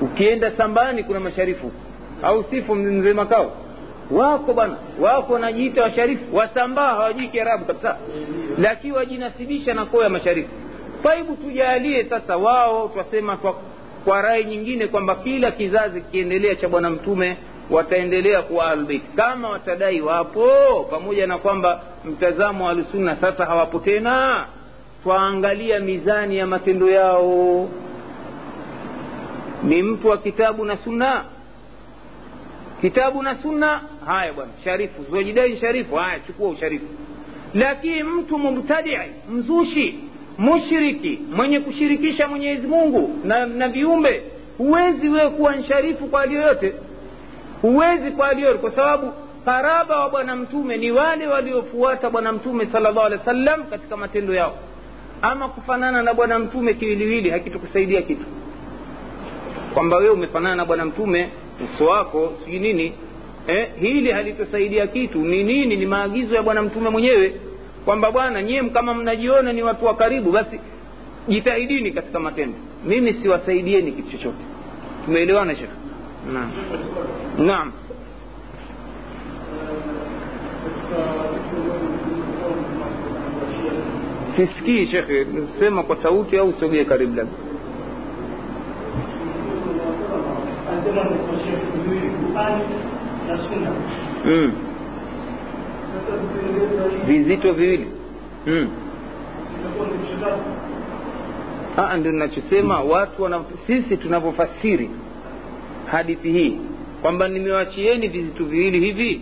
[0.00, 1.72] Ukienda sambani kuna masharifu
[2.22, 3.52] au sifu mzee makao
[4.10, 7.96] wako bwana wako wanajiita washarifu wasambaa hawajui kiarabu kabisa.
[8.58, 10.50] Lakini wajinasibisha na koo ya masharifu
[11.02, 13.54] taibu tujalie sasa wao twasema kwa,
[14.04, 17.36] kwa rai nyingine kwamba kila kizazi kiendelea cha bwana mtume
[17.70, 20.48] wataendelea kuwa ahlulbeiti kama watadai wapo
[20.90, 24.46] pamoja na kwamba mtazamo wa ahlusunna sasa hawapo tena
[25.02, 27.68] twaangalia mizani ya matendo yao.
[29.62, 31.24] Ni mtu wa kitabu na sunna.
[32.80, 35.04] Kitabu na sunna haya bwana sharifu.
[35.10, 35.94] Wajidai sharifu.
[35.94, 36.86] Haya chukua usharifu.
[37.54, 38.96] Lakini mtu mubtadii
[39.30, 39.98] mzushi
[40.38, 44.22] mushriki mwenye kushirikisha mwenyezi mungu na, na viumbe
[44.58, 46.36] huwezi wewe kuwa nsharifu kwa hali
[47.62, 49.12] huwezi kwa hali kwa sababu
[49.44, 53.96] karaba wa bwana mtume ni wale waliofuata bwana mtume sala llahu alehi wa sallam katika
[53.96, 54.54] matendo yao.
[55.22, 58.26] Ama kufanana na bwana mtume kiwiliwili hakitokusaidia kitu.
[59.74, 61.30] Kwamba wewe umefanana na bwana mtume
[61.64, 62.92] uso wako sijui nini
[63.46, 65.18] eh, hili halitosaidia kitu.
[65.18, 65.76] Ni nini?
[65.76, 67.34] Ni maagizo ya bwana mtume mwenyewe.
[67.84, 70.60] Kwamba bwana nyie kama mnajiona ni watu wa karibu basi
[71.28, 72.58] jitahidini katika matendo.
[72.86, 74.44] Mimi siwasaidieni kitu chochote.
[75.04, 75.70] Tumeelewana shekh
[76.32, 76.50] naam.
[77.38, 77.72] Naam.
[84.36, 85.26] Sisikii shekhe
[85.58, 87.32] sema kwa sauti au sogee karibu labda
[94.24, 94.52] mm.
[97.06, 97.86] vizito viwili
[98.46, 98.68] mm.
[101.76, 104.90] Ah, ndio ninachosema watu wana, sisi tunavyofasiri
[105.86, 106.58] hadithi hii
[107.02, 109.20] kwamba nimewachieni vizitu viwili hivi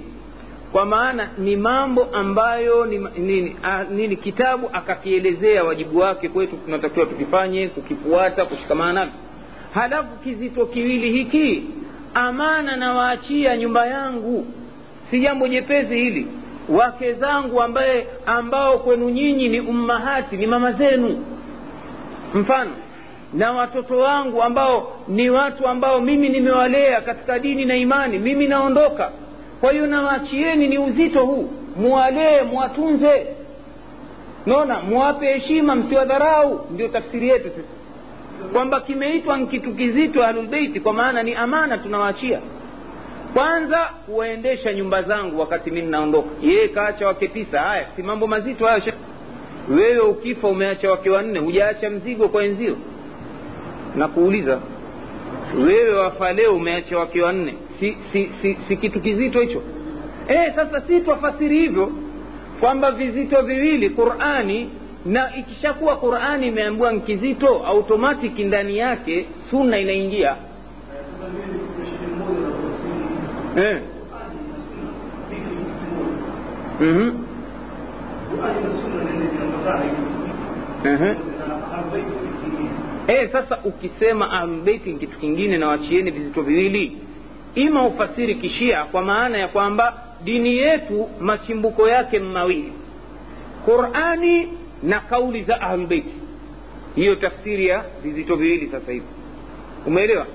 [0.72, 7.06] kwa maana ni mambo ambayo ni, nini, a, nini kitabu akakielezea wajibu wake kwetu tunatakiwa
[7.06, 9.14] tukifanye kukifuata kushikamana navyo
[9.74, 11.62] halafu kizito kiwili hiki
[12.14, 14.46] amana nawaachia nyumba yangu.
[15.10, 16.26] Si jambo jepesi hili.
[16.68, 21.24] Wake zangu ambaye ambao kwenu nyinyi ni ummahati ni mama zenu.
[22.34, 22.70] Mfano
[23.34, 29.10] na watoto wangu ambao ni watu ambao mimi nimewalea katika dini na imani mimi naondoka.
[29.60, 31.50] Kwa hiyo nawaachieni ni uzito huu.
[31.76, 33.26] Muwalee muwatunze.
[34.46, 36.66] Naona muwape heshima msiwadharau.
[36.70, 37.68] Ndio tafsiri yetu sisi
[38.42, 42.40] kwamba kimeitwa ni kitu kizito ahlulbeiti kwa maana ni amana tunawaachia
[43.34, 47.60] kwanza kuwaendesha nyumba zangu wakati mi ninaondoka yeye kaacha wake tisa.
[47.60, 48.82] Haya si mambo mazito hayo
[49.68, 51.38] wewe ukifa umeacha wake wanne.
[51.38, 52.76] Hujaacha mzigo kwa wenzio?
[53.96, 54.58] Na kuuliza
[55.66, 57.54] wewe wafa leo umeacha wake wanne.
[57.80, 59.62] Si, si, si, si kitu kizito hicho?
[60.28, 61.92] E, sasa si twafasiri hivyo
[62.60, 64.70] kwamba vizito viwili qurani
[65.06, 70.36] na ikishakuwa qurani imeambiwa nkizito automatic ndani yake sunna inaingia
[73.56, 73.80] eh.
[76.80, 77.24] mm-hmm.
[80.84, 81.16] uh-huh.
[83.08, 86.96] eh, sasa ukisema ahlulbeiti ni kitu kingine na wachieni vizito viwili
[87.54, 92.72] ima ufasiri kishia kwa maana ya kwamba dini yetu machimbuko yake mawili
[93.64, 94.48] qurani
[94.82, 96.14] na kauli za ahlulbeiti
[96.94, 99.06] hiyo tafsiri ya vizito viwili sasa hivi.
[99.86, 100.26] Umeelewa?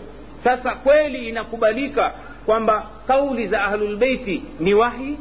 [0.43, 2.13] Sasa kweli inakubalika
[2.45, 5.17] kwamba kauli za ahlulbeiti ni wahi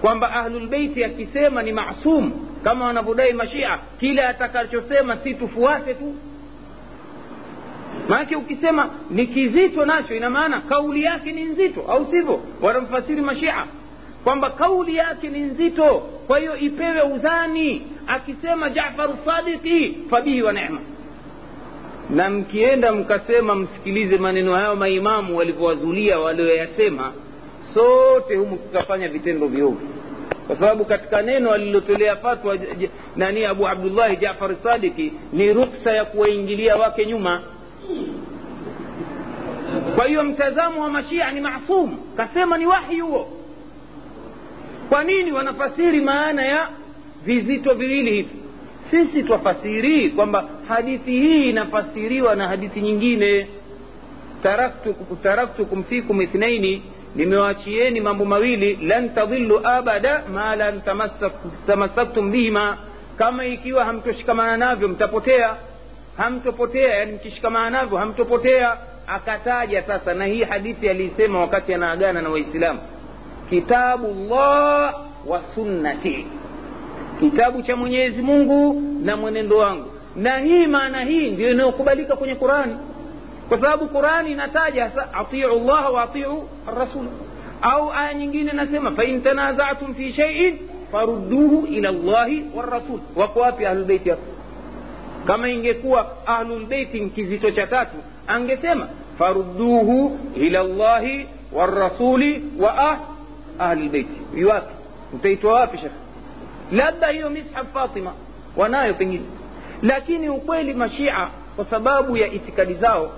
[0.00, 2.32] kwamba ahlulbeiti akisema ni masum
[2.64, 6.14] kama wanavyodai mashia kile atakachosema si tufuate tu.
[8.08, 12.40] Maanake ukisema ni kizito nacho ina maana kauli yake ni nzito au sivyo?
[12.60, 13.66] Wanamfasiri mashia
[14.24, 20.80] kwamba kauli yake ni nzito kwa hiyo ipewe uzani akisema jafaru sadiki fabihi wa nema
[22.10, 27.12] na mkienda mkasema msikilize maneno hayo maimamu walivyowazulia walioyasema
[27.74, 29.80] sote humu tutafanya vitendo viovu.
[30.46, 32.58] Kwa sababu katika neno alilotolea fatwa
[33.16, 37.40] nani abu abdullahi jafari sadiki ni ruksa ya kuwaingilia wake nyuma.
[39.96, 43.28] Kwa hiyo mtazamo wa mashia ni masum kasema ni wahi huo
[44.88, 46.68] kwa nini wanafasiri maana ya
[47.24, 48.30] vizito viwili hivi?
[48.90, 53.46] Sisi twafasiri kwamba hadithi hii inafasiriwa na hadithi nyingine.
[55.22, 56.82] Taraktukum fikum ithnaini
[57.14, 58.76] nimewachieni mambo mawili.
[58.76, 60.80] Lan tadhillu abada ma lan
[61.66, 62.76] tamassaktum bihima.
[63.18, 65.56] Kama ikiwa hamtoshikamana navyo mtapotea.
[66.16, 68.76] Hamtopotea yani mkishikamana navyo hamtopotea.
[69.06, 72.80] Akataja sasa na hii hadithi aliisema wakati anaagana na waislamu
[73.50, 74.94] kitabu llah
[75.26, 76.26] wa sunnati
[77.20, 82.76] kitabu cha mwenyezi mungu na mwenendo wangu na hii maana hii ndio inayokubalika kwenye qurani
[83.48, 86.42] kwa sababu qurani inataja sa atiu llaha wa atiu
[86.78, 87.06] rasul
[87.62, 90.58] au aya nyingine nasema fain tanazatum fi shaiin
[90.92, 94.22] farudduhu ila llahi warasul wako wapi ahlulbeiti hapo
[95.26, 97.96] kama ingekuwa ahlulbeiti kizito cha tatu
[98.26, 98.88] angesema
[99.18, 102.98] farudduhu ila llahi warasuli wa ah,
[103.58, 104.74] ahlilbeiti iwapi
[105.12, 105.92] utaitwa wapi shekh
[106.72, 108.12] labda hiyo mishaf fatima
[108.56, 109.24] wanayo pengine
[109.82, 113.10] lakini ukweli mashia kwa sababu ya itikadi zao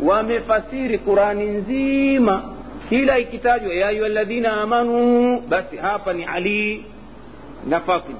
[0.00, 2.42] wamefasiri qurani nzima
[2.88, 6.84] kila ikitajwa ya ayuha ladhina amanu basi hapa ni ali
[7.68, 8.18] na fatima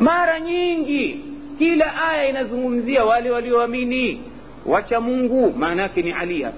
[0.00, 1.24] mara nyingi
[1.58, 4.22] kila aya inazungumzia wale walioamini
[4.66, 6.56] wacha mungu maana yake ni ali hapa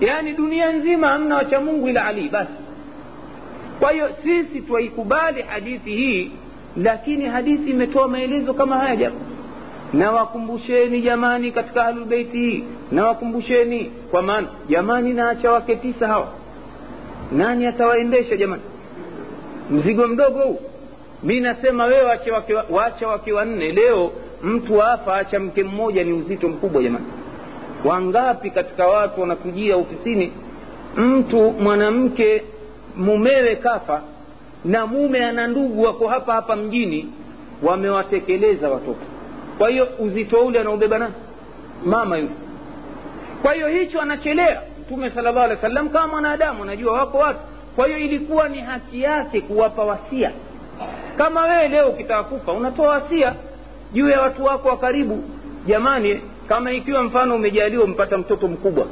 [0.00, 2.52] yaani dunia nzima hamna wacha mungu ila ali basi.
[3.80, 6.30] Kwa hiyo sisi twaikubali hadithi hii
[6.76, 9.16] lakini hadithi imetoa maelezo kama haya japo.
[9.92, 16.28] Nawakumbusheni jamani katika ahlulbeiti hii nawakumbusheni kwa maana jamani naacha wake tisa hawa.
[17.32, 18.62] Nani atawaendesha jamani?
[19.70, 20.60] Mzigo mdogo huu.
[21.22, 22.04] Mi nasema wewe
[22.70, 24.12] wacha wake wanne leo
[24.42, 27.04] mtu afa acha mke mmoja ni uzito mkubwa jamani
[27.84, 30.32] wangapi katika watu wanakujia ofisini?
[30.96, 32.42] Mtu mwanamke
[32.96, 34.02] mumewe kafa
[34.64, 37.12] na mume ana ndugu wako hapa hapa mjini
[37.62, 39.06] wamewatekeleza watoto.
[39.58, 41.10] Kwa hiyo uzito ule anaubeba na
[41.86, 42.30] mama yule.
[43.42, 47.40] Kwa hiyo hicho anachelea mtume sala llahu alehi wa sallam kama mwanadamu anajua wako watu.
[47.76, 50.32] Kwa hiyo ilikuwa ni haki yake kuwapa wasia.
[51.18, 53.34] Kama wewe leo ukitaka kufa unatoa wasia
[53.92, 55.24] juu ya watu wako wa karibu.
[55.66, 58.86] Jamani kama ikiwa mfano umejaliwa umpata mtoto mkubwa.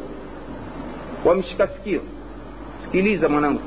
[1.24, 2.00] Wamshika sikio.
[2.84, 3.60] Sikiliza mwanangu.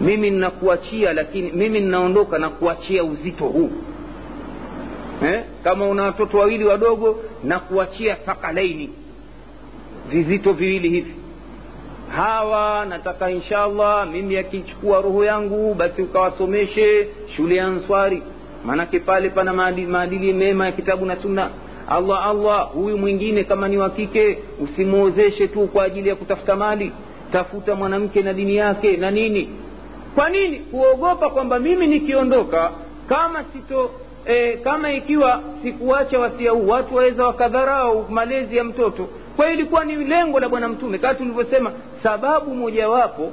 [0.00, 3.70] Mimi ninakuachia lakini mimi ninaondoka na kuachia uzito huu.
[5.24, 5.42] Eh?
[5.64, 8.90] kama una watoto wawili wadogo na kuachia thakalaini
[10.10, 11.14] vizito viwili hivi.
[12.16, 18.22] Hawa nataka inshallah mimi akichukua roho yangu basi ukawasomeshe shule ya answari.
[18.64, 21.50] Maanake pale pana maadili, maadili mema ya kitabu na sunna
[21.90, 26.92] allah allah huyu mwingine kama ni wa kike usimwozeshe tu kwa ajili ya kutafuta mali.
[27.32, 29.48] Tafuta mwanamke na dini yake na nini.
[30.14, 30.58] Kwa nini?
[30.58, 32.70] Kuogopa kwamba mimi nikiondoka
[33.08, 33.90] kama sito
[34.26, 39.08] e, kama ikiwa sikuacha wasia huu watu waweza wakadharau malezi ya mtoto.
[39.36, 41.72] Kwa hiyo ilikuwa ni lengo la bwana mtume kaa tulivyosema
[42.02, 43.32] sababu mojawapo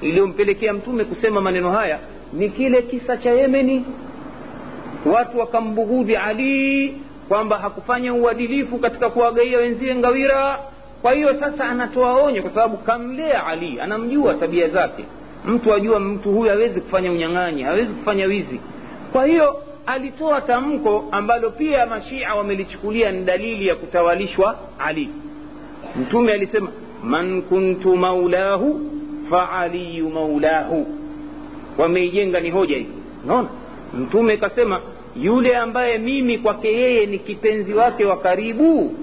[0.00, 1.98] iliyompelekea mtume kusema maneno haya
[2.32, 3.84] ni kile kisa cha yemeni.
[5.06, 6.94] Watu wakambughudhi ali
[7.32, 10.58] kwamba hakufanya uadilifu katika kuwagaia wenziwe ngawira.
[11.02, 15.04] Kwa hiyo sasa anatoa onyo kwa sababu kamlea ali anamjua tabia zake.
[15.46, 18.60] Mtu ajua mtu huyu hawezi kufanya unyang'anyi hawezi kufanya wizi.
[19.12, 25.08] Kwa hiyo alitoa tamko ambalo pia mashia wamelichukulia ni dalili ya kutawalishwa ali.
[25.96, 26.68] Mtume alisema
[27.02, 28.80] man kuntu maulahu
[29.30, 30.86] faaliyu maulahu.
[31.78, 32.88] Wameijenga ni hoja hii.
[33.24, 33.48] Unaona?
[33.94, 34.80] Mtume kasema
[35.16, 38.94] yule ambaye mimi kwake yeye ni kipenzi wake wa karibu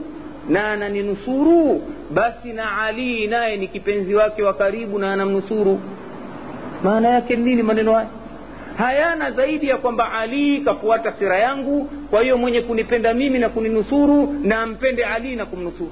[0.49, 1.81] na ananinusuru
[2.11, 5.79] basi na ali naye ni kipenzi wake wa karibu na anamnusuru.
[6.83, 8.07] Maana yake nini maneno haya?
[8.77, 14.33] Hayana zaidi ya kwamba ali kafuata sira yangu kwa hiyo mwenye kunipenda mimi na kuninusuru
[14.43, 15.91] na ampende ali na kumnusuru.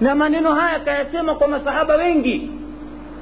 [0.00, 2.50] Na maneno haya kayasema kwa masahaba wengi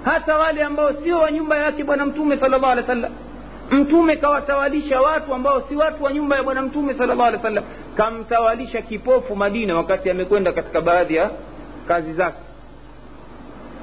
[0.05, 3.12] hata wale ambao sio wa nyumba yake bwana mtume sala llahu alehi wa sallam
[3.70, 7.43] mtume kawatawalisha watu ambao si watu wa nyumba ya bwana mtume sala llahu alehi wa
[7.51, 7.64] sallam
[7.97, 11.30] kamtawalisha kipofu madina wakati amekwenda katika baadhi ya
[11.88, 12.36] kazi zake.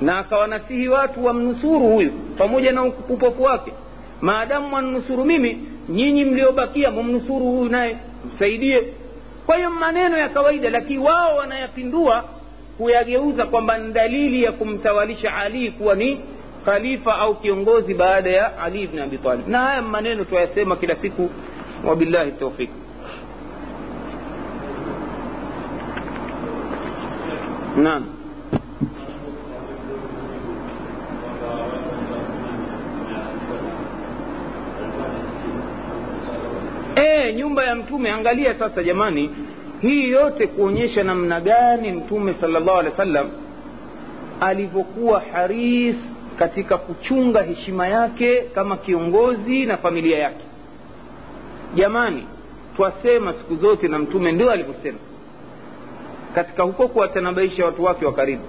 [0.01, 3.73] Na akawanasihi watu wamnusuru huyu pamoja na upofu wake.
[4.21, 5.57] Maadamu wannusuru mimi
[5.89, 7.97] nyinyi mliobakia mumnusuru huyu naye
[8.35, 8.83] msaidie.
[9.45, 12.23] Kwa hiyo maneno ya kawaida lakini wao wanayapindua
[12.77, 16.19] kuyageuza kwamba ni dalili ya kumtawalisha alii kuwa ni
[16.65, 19.47] khalifa au kiongozi baada ya ali ibn abi talib.
[19.47, 21.29] Na haya maneno tuyasema kila siku.
[21.85, 22.69] Wabillahi taufik
[27.77, 28.03] naam.
[36.95, 39.29] E, nyumba ya mtume angalia sasa jamani.
[39.81, 43.27] Hii yote kuonyesha namna gani mtume salllahu alehi wa sallam
[44.41, 45.95] alivyokuwa haris
[46.39, 50.45] katika kuchunga heshima yake kama kiongozi na familia yake.
[51.75, 52.27] Jamani
[52.75, 54.97] twasema siku zote na mtume ndio alivyosema.
[56.35, 58.43] Katika huko kuwatanabaisha watu wake wa karibu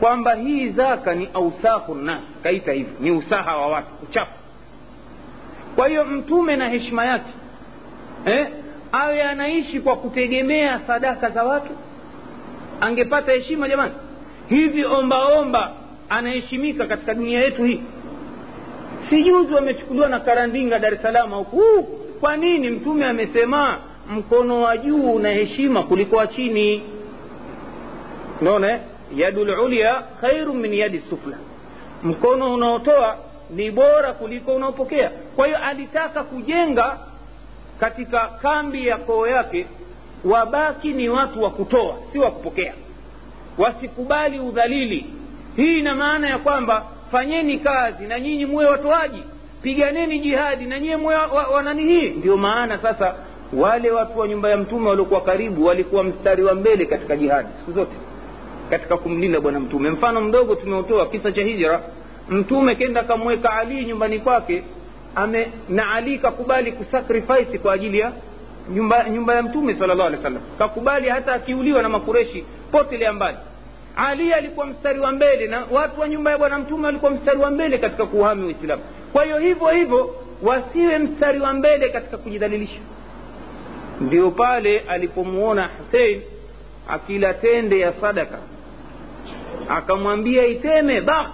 [0.00, 4.32] kwamba hii zaka ni ausahu nas kaita hivi ni usaha wa watu uchafu.
[5.76, 7.30] Kwa hiyo mtume na heshima yake
[8.26, 8.48] eh,
[8.92, 11.70] awe anaishi kwa kutegemea sadaka za watu
[12.80, 13.92] angepata heshima jamani?
[14.48, 15.72] Hivi ombaomba
[16.10, 17.82] anaheshimika katika dunia yetu hii.
[19.10, 21.82] Sijuzi wamechukuliwa na karandinga dar es salaam huku.
[22.20, 23.78] Kwa nini mtume amesema
[24.10, 26.82] mkono wa juu una heshima kuliko wa chini?
[28.40, 28.78] Unaona
[29.16, 31.36] yadu lulia khairu min yadi sufla.
[32.02, 33.16] Mkono unaotoa
[33.50, 35.10] ni bora kuliko unaopokea.
[35.36, 36.98] Kwa hiyo alitaka kujenga
[37.80, 39.66] katika kambi ya koo yake
[40.24, 42.74] wabaki ni watu wa kutoa si wa kupokea.
[43.58, 45.06] Wasikubali udhalili
[45.56, 49.22] hii ina maana ya kwamba fanyeni kazi na nyinyi muwe watoaji
[49.62, 51.14] piganeni jihadi na nyiwe
[51.54, 52.08] wanani hii?
[52.10, 53.14] Ndio maana sasa
[53.52, 57.72] wale watu wa nyumba ya mtume waliokuwa karibu walikuwa mstari wa mbele katika jihadi siku
[57.72, 57.92] zote
[58.70, 59.90] katika kumlinda bwana mtume.
[59.90, 61.80] Mfano mdogo tumeutoa kisa cha hijra.
[62.28, 64.62] Mtume kenda akamweka ali nyumbani kwake
[65.14, 68.12] ame na ali kakubali kusacrifice kwa ajili ya
[68.74, 70.42] nyumba, nyumba ya mtume salllah alih wasallam.
[70.58, 73.36] Kakubali hata akiuliwa na makureshi potelea mbali
[73.96, 77.50] ali alikuwa mstari wa mbele na watu wa nyumba ya bwana mtume walikuwa mstari wa
[77.50, 78.82] mbele katika kuhami uislamu.
[79.12, 82.80] Kwa hiyo hivyo hivyo wasiwe mstari wa mbele katika kujidhalilisha.
[84.00, 86.22] Ndio pale alipomuona husein
[86.88, 88.38] akila tende ya sadaka.
[89.68, 91.30] Akamwambia iteme ba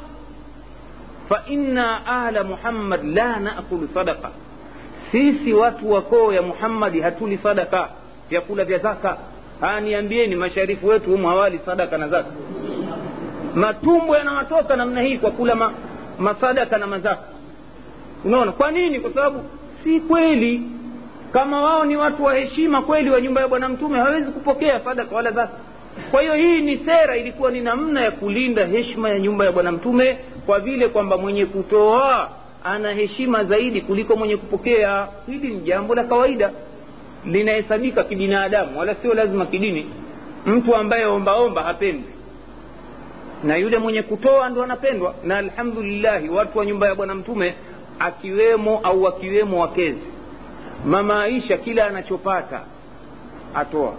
[1.28, 4.30] fa inna ahla muhammad la nakulu sadaka
[5.12, 7.88] sisi watu wakoo ya muhammadi hatuli sadaka
[8.30, 9.16] vyakula vya zaka
[9.60, 12.30] haya masharifu wetu humu hawali sadaka na zaka.
[13.54, 15.72] Matumbo yanawatoka namna hii kwa kula ma,
[16.18, 17.22] masadaka na mazaka.
[18.24, 18.52] Unaona?
[18.52, 19.00] Kwa nini?
[19.00, 19.40] Kwa sababu
[19.84, 20.62] si kweli.
[21.32, 25.16] Kama wao ni watu wa heshima kweli wa nyumba ya bwana mtume hawezi kupokea sadaka
[25.16, 25.52] wala zaka.
[26.10, 29.72] Kwa hiyo hii ni sera ilikuwa ni namna ya kulinda heshima ya nyumba ya bwana
[29.72, 32.30] mtume kwa vile kwamba mwenye kutoa
[32.64, 35.08] ana heshima zaidi kuliko mwenye kupokea.
[35.26, 36.50] Hili ni jambo la kawaida
[37.26, 39.86] linahesabika kibinadamu wala sio lazima kidini.
[40.46, 42.10] Mtu ambaye ombaomba hapendwi
[43.44, 45.14] na yule mwenye kutoa ndo anapendwa.
[45.24, 47.54] Na alhamdulillahi watu wa nyumba ya bwana mtume
[47.98, 50.00] akiwemo au akiwemo wakezi.
[50.86, 52.60] Mama aisha kila anachopata
[53.54, 53.92] atoa.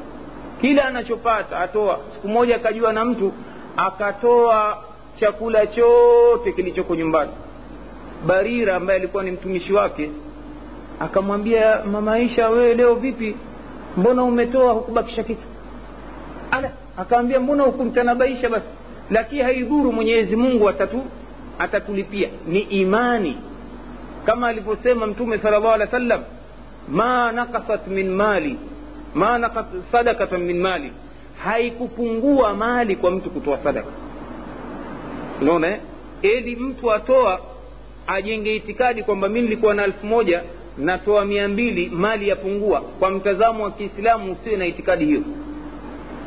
[0.62, 2.00] Kila anachopata atoa.
[2.14, 3.34] Siku moja akajua na mtu
[3.78, 4.78] akatoa
[5.20, 7.32] chakula chote kilichoko nyumbani.
[8.28, 10.12] Barira ambaye alikuwa ni mtumishi wake
[11.00, 13.36] akamwambia mama aisha wewe leo vipi?
[13.98, 15.42] Mbona umetoa hukubakisha kitu?
[16.52, 18.66] Ala akaambia mbona hukumtanabaisha basi?
[19.12, 21.04] Lakini haidhuru mwenyezi mungu atatu
[21.60, 23.38] atatulipia ni imani.
[24.26, 26.22] Kama alivyosema mtume sala llahu alehi wa sallam
[26.90, 28.58] ma nakasat min mali
[29.14, 30.92] ma nakat sadakatan min mali.
[31.44, 33.90] Haikupungua mali kwa mtu kutoa sadaka
[35.42, 35.78] unaona
[36.22, 37.40] ili mtu atoa
[38.08, 40.44] ajenge itikadi kwamba mi nilikuwa na elfu moja
[40.78, 42.82] natoa mia mbili mali yapungua.
[42.82, 45.22] Kwa mtazamo wa kiislamu usiwe na itikadi hiyo.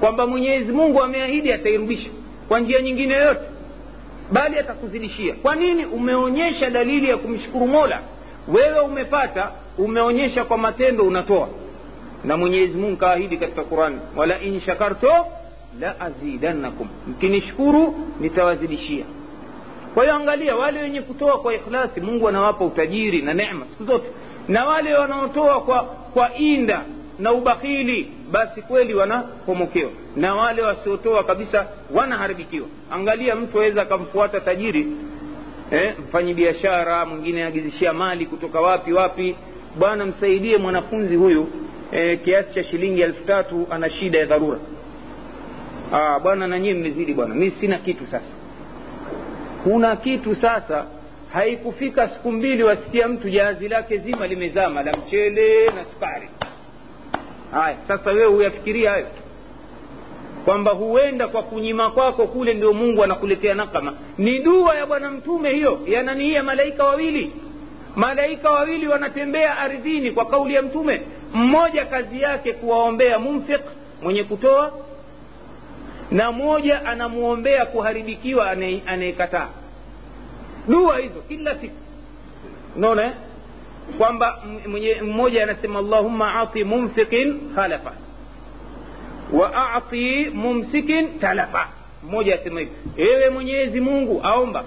[0.00, 2.10] Kwamba mwenyezi mungu ameahidi atairudisha
[2.48, 3.40] kwa njia nyingine yoyote
[4.32, 5.34] bali atakuzidishia.
[5.34, 5.84] Kwa nini?
[5.84, 8.00] Umeonyesha dalili ya kumshukuru mola.
[8.48, 11.48] Wewe umepata umeonyesha kwa matendo unatoa.
[12.24, 15.26] Na mwenyezi mungu kaahidi katika qurani wala in shakarto
[15.80, 16.88] la azidannakum.
[17.08, 19.04] Mkinishukuru nitawazidishia.
[19.94, 24.06] Kwa hiyo angalia wale wenye kutoa kwa ikhlasi mungu anawapa utajiri na neema siku zote
[24.48, 26.82] na wale wanaotoa kwa kwa inda
[27.18, 32.66] na ubakhili basi kweli wanapomokewa na wale wasiotoa kabisa wanaharibikiwa.
[32.90, 34.86] Angalia mtu aweza akamfuata tajiri
[35.70, 39.36] eh, mfanyi biashara mwingine agizishia mali kutoka wapi wapi.
[39.78, 41.48] Bwana msaidie mwanafunzi huyu
[41.92, 44.58] eh, kiasi cha shilingi elfu tatu ana shida ya dharura.
[45.92, 47.34] Ah, bwana nanyie mmezidi bwana.
[47.34, 48.32] Mi sina kitu sasa.
[49.64, 50.84] Kuna kitu sasa
[51.32, 56.28] haikufika siku mbili wasikia mtu jahazi lake zima limezama la mchele na sukari.
[57.50, 59.06] Haya sasa wewe huyafikiria hayo?
[60.44, 63.92] Kwamba huenda kwa kunyima kwako kule ndio mungu anakuletea nakama.
[64.18, 67.32] Ni dua ya bwana mtume hiyo yananiia malaika wawili?
[67.96, 71.02] Malaika wawili wanatembea ardhini kwa kauli ya mtume.
[71.34, 73.60] Mmoja kazi yake kuwaombea mumfik
[74.02, 74.72] mwenye kutoa
[76.10, 78.50] na mmoja anamwombea kuharibikiwa
[78.86, 79.48] anayekataa
[80.68, 81.76] dua hizo kila siku.
[82.76, 83.12] Unaona?
[83.98, 84.42] Kwamba
[85.02, 87.92] mmoja anasema allahumma ati mumfiqin khalafa.
[89.32, 91.68] Wa ati mumsikin talafa.
[92.08, 94.64] Mmoja asema hivi ewe mwenyezi mungu aomba.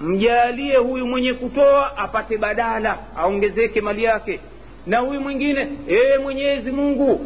[0.00, 4.40] Mjalie huyu mwenye kutoa apate badala aongezeke mali yake.
[4.86, 7.20] Na huyu mwingine ewe mwenyezi mungu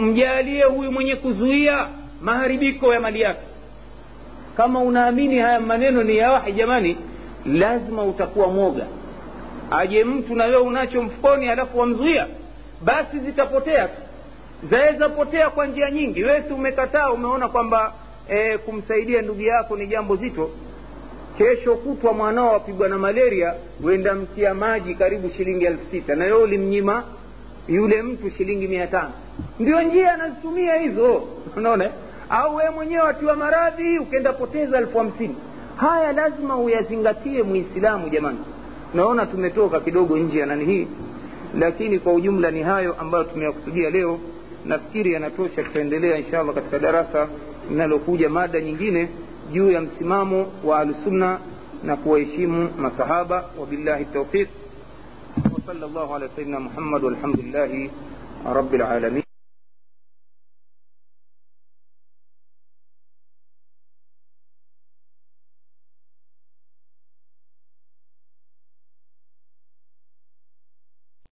[0.00, 1.88] mjalie huyu mwenye kuzuia
[2.20, 3.40] maharibiko ya mali yake
[4.56, 6.96] kama unaamini haya maneno ni ya wahi jamani
[7.46, 8.86] lazima utakuwa mwoga.
[9.70, 12.26] Aje mtu na wewe unacho mfukoni alafu wamzuia
[12.82, 14.00] basi zitapotea tu.
[14.70, 16.24] Zaweza potea kwa njia nyingi.
[16.24, 17.92] Wewe si umekataa umeona kwamba
[18.28, 20.50] e, kumsaidia ndugu yako ni jambo zito.
[21.38, 26.14] Kesho kutwa mwanao apigwa na malaria wenda mtia maji karibu shilingi elfu sita.
[26.14, 27.04] Na wewe ulimnyima
[27.68, 29.12] yule mtu shilingi mia tano.
[29.60, 31.22] Ndio njia anazitumia hizo.
[31.56, 31.90] Unaona
[32.29, 35.35] au wewe mwenyewe watiwa maradhi ukenda poteza elfu hamsini
[35.75, 38.39] haya lazima uyazingatie muislamu jamani
[38.93, 40.87] naona tumetoka kidogo nje ya nani hii
[41.59, 44.19] lakini kwa ujumla ni hayo ambayo tumeyakusudia leo
[44.65, 47.27] nafikiri yanatosha tutaendelea inshallah katika darasa
[47.69, 49.09] linalokuja mada nyingine
[49.51, 51.39] juu ya msimamo wa ahlusunna
[51.83, 54.47] na kuwaheshimu masahaba wabillahi taufiq
[55.53, 57.89] وصلى الله على سيدنا محمد والحمد لله
[58.45, 59.23] رب العالمين